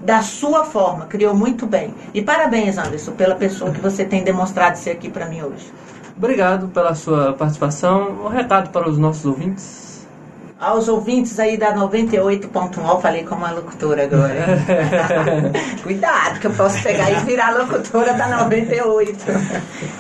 [0.02, 1.94] da sua forma, criou muito bem.
[2.14, 5.72] E parabéns, Anderson, pela pessoa que você tem demonstrado ser aqui para mim hoje.
[6.18, 8.26] Obrigado pela sua participação.
[8.26, 9.90] Um recado para os nossos ouvintes.
[10.60, 14.60] Aos ouvintes aí da 98.1, eu falei como uma locutora agora.
[15.82, 19.26] Cuidado, que eu posso pegar e virar locutora da 98.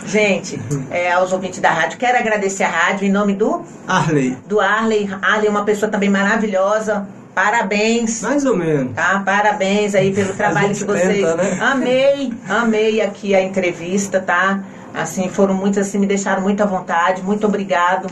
[0.05, 0.59] Gente,
[0.91, 4.35] é, aos ouvintes da rádio, quero agradecer a rádio em nome do Arley.
[4.45, 5.09] do Arley.
[5.21, 8.21] Arley é uma pessoa também maravilhosa, Parabéns.
[8.21, 8.93] Mais ou menos.
[8.93, 9.21] Tá?
[9.25, 11.17] Parabéns aí pelo trabalho que vocês.
[11.17, 11.57] Tenta, né?
[11.61, 14.63] Amei, amei aqui a entrevista, tá?
[14.93, 17.21] Assim, foram muitas, assim, me deixaram muita vontade.
[17.21, 18.07] Muito obrigado.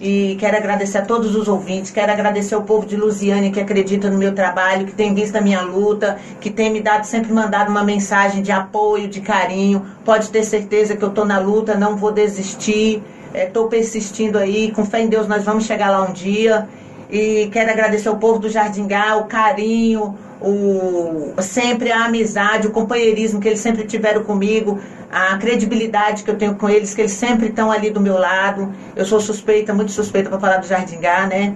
[0.00, 4.08] E quero agradecer a todos os ouvintes, quero agradecer ao povo de Lusiane que acredita
[4.08, 7.68] no meu trabalho, que tem visto a minha luta, que tem me dado, sempre mandado
[7.68, 9.84] uma mensagem de apoio, de carinho.
[10.04, 13.02] Pode ter certeza que eu estou na luta, não vou desistir,
[13.34, 16.68] estou é, persistindo aí, com fé em Deus nós vamos chegar lá um dia.
[17.10, 22.70] E quero agradecer ao povo do Jardim Gal, o carinho, o, sempre a amizade, o
[22.70, 24.78] companheirismo que eles sempre tiveram comigo,
[25.10, 28.72] a credibilidade que eu tenho com eles, que eles sempre estão ali do meu lado.
[28.94, 31.54] Eu sou suspeita, muito suspeita para falar do Jardim Gá, né?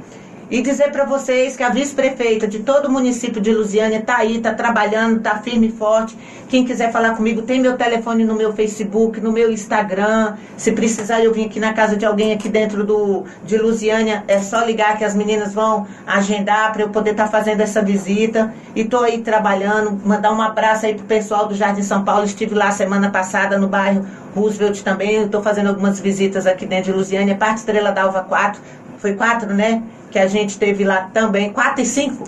[0.53, 4.37] E dizer para vocês que a vice-prefeita de todo o município de Lusiânia está aí,
[4.37, 6.15] está trabalhando, está firme e forte.
[6.47, 10.35] Quem quiser falar comigo, tem meu telefone no meu Facebook, no meu Instagram.
[10.59, 14.41] Se precisar eu vim aqui na casa de alguém aqui dentro do, de Lusiânia, é
[14.41, 18.53] só ligar que as meninas vão agendar para eu poder estar tá fazendo essa visita.
[18.77, 19.99] E estou aí trabalhando.
[20.05, 22.27] Mandar um abraço aí pro pessoal do Jardim São Paulo.
[22.27, 24.05] Estive lá semana passada no bairro
[24.35, 25.23] Roosevelt também.
[25.23, 27.37] Estou fazendo algumas visitas aqui dentro de Lusiânia.
[27.37, 28.61] Parte Estrela d'Alva 4.
[28.99, 29.83] Foi 4, né?
[30.13, 32.25] Que a gente esteve lá também, 4 e 5,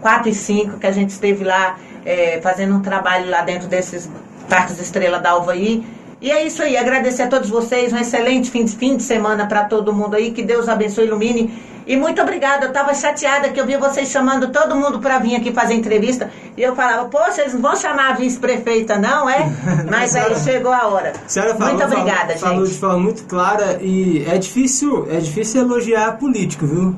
[0.00, 4.08] 4 e 5, que a gente esteve lá é, fazendo um trabalho lá dentro desses
[4.48, 5.84] parques Estrela d'Alva aí.
[6.20, 9.46] E é isso aí, agradecer a todos vocês, um excelente fim de, fim de semana
[9.46, 11.52] para todo mundo aí, que Deus abençoe e ilumine.
[11.86, 15.36] E muito obrigada, eu estava chateada que eu vi vocês chamando todo mundo para vir
[15.36, 16.30] aqui fazer entrevista.
[16.56, 19.52] E eu falava, poxa, eles não vão chamar a vice-prefeita, não, é?
[19.88, 21.12] Mas aí chegou a hora.
[21.28, 22.40] Senhora falou, muito obrigada, falou, gente.
[22.40, 26.96] Falou de forma muito clara e é difícil, é difícil elogiar político, viu?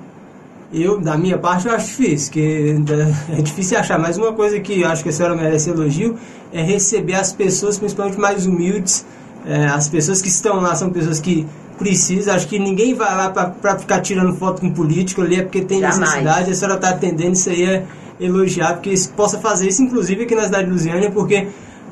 [0.73, 2.77] Eu, da minha parte, eu acho difícil, que
[3.37, 3.99] é difícil achar.
[3.99, 6.17] Mas uma coisa que eu acho que a senhora merece elogio
[6.53, 9.05] é receber as pessoas, principalmente mais humildes.
[9.47, 11.47] É, as pessoas que estão lá são pessoas que
[11.79, 12.35] precisam.
[12.35, 15.81] Acho que ninguém vai lá para ficar tirando foto com político ali, é porque tem
[15.81, 16.01] Jamais.
[16.01, 16.51] necessidade.
[16.51, 17.85] A senhora está atendendo, isso aí é
[18.21, 21.47] elogiar, porque possa fazer isso, inclusive aqui na cidade de Lusiânia, porque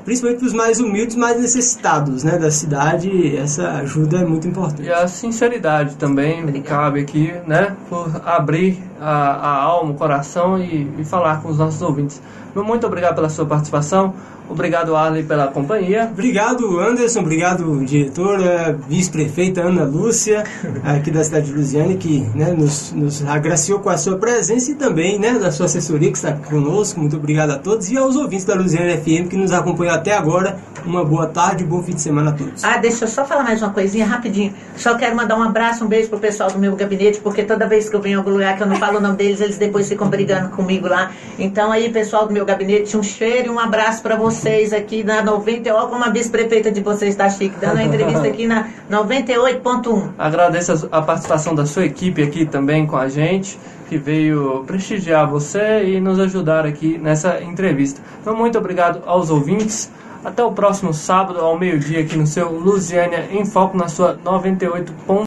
[0.07, 4.85] principalmente para os mais humildes, mais necessitados né, da cidade, essa ajuda é muito importante.
[4.85, 6.65] E a sinceridade também Obrigado.
[6.65, 11.59] cabe aqui, né, por abrir a, a alma, o coração e, e falar com os
[11.59, 12.20] nossos ouvintes.
[12.55, 14.14] Muito obrigado pela sua participação.
[14.48, 16.09] Obrigado, Arley, pela companhia.
[16.12, 17.20] Obrigado, Anderson.
[17.20, 20.44] Obrigado, diretora, vice-prefeita Ana Lúcia,
[20.85, 24.74] aqui da cidade de Lusiane, que né, nos, nos agraciou com a sua presença e
[24.74, 27.01] também né, da sua assessoria que está conosco.
[27.01, 30.59] Muito obrigado a todos e aos ouvintes da Lusiane FM que nos acompanham até agora.
[30.85, 32.62] Uma boa tarde e bom fim de semana a todos.
[32.62, 34.55] Ah, deixa eu só falar mais uma coisinha rapidinho.
[34.77, 37.89] Só quero mandar um abraço, um beijo pro pessoal do meu gabinete, porque toda vez
[37.89, 39.88] que eu venho em algum lugar que eu não falo o nome deles, eles depois
[39.88, 41.10] ficam brigando comigo lá.
[41.38, 45.22] Então aí, pessoal do meu gabinete, um cheiro e um abraço para vocês aqui na
[45.22, 50.10] 90, ó como a vice-prefeita de vocês está chique, dando a entrevista aqui na 98.1.
[50.16, 53.58] Agradeço a participação da sua equipe aqui também com a gente,
[53.88, 58.00] que veio prestigiar você e nos ajudar aqui nessa entrevista.
[58.20, 59.90] Então, muito obrigado aos ouvintes.
[60.24, 65.24] Até o próximo sábado, ao meio-dia, aqui no seu Lusiânia em Foco, na sua 98.1.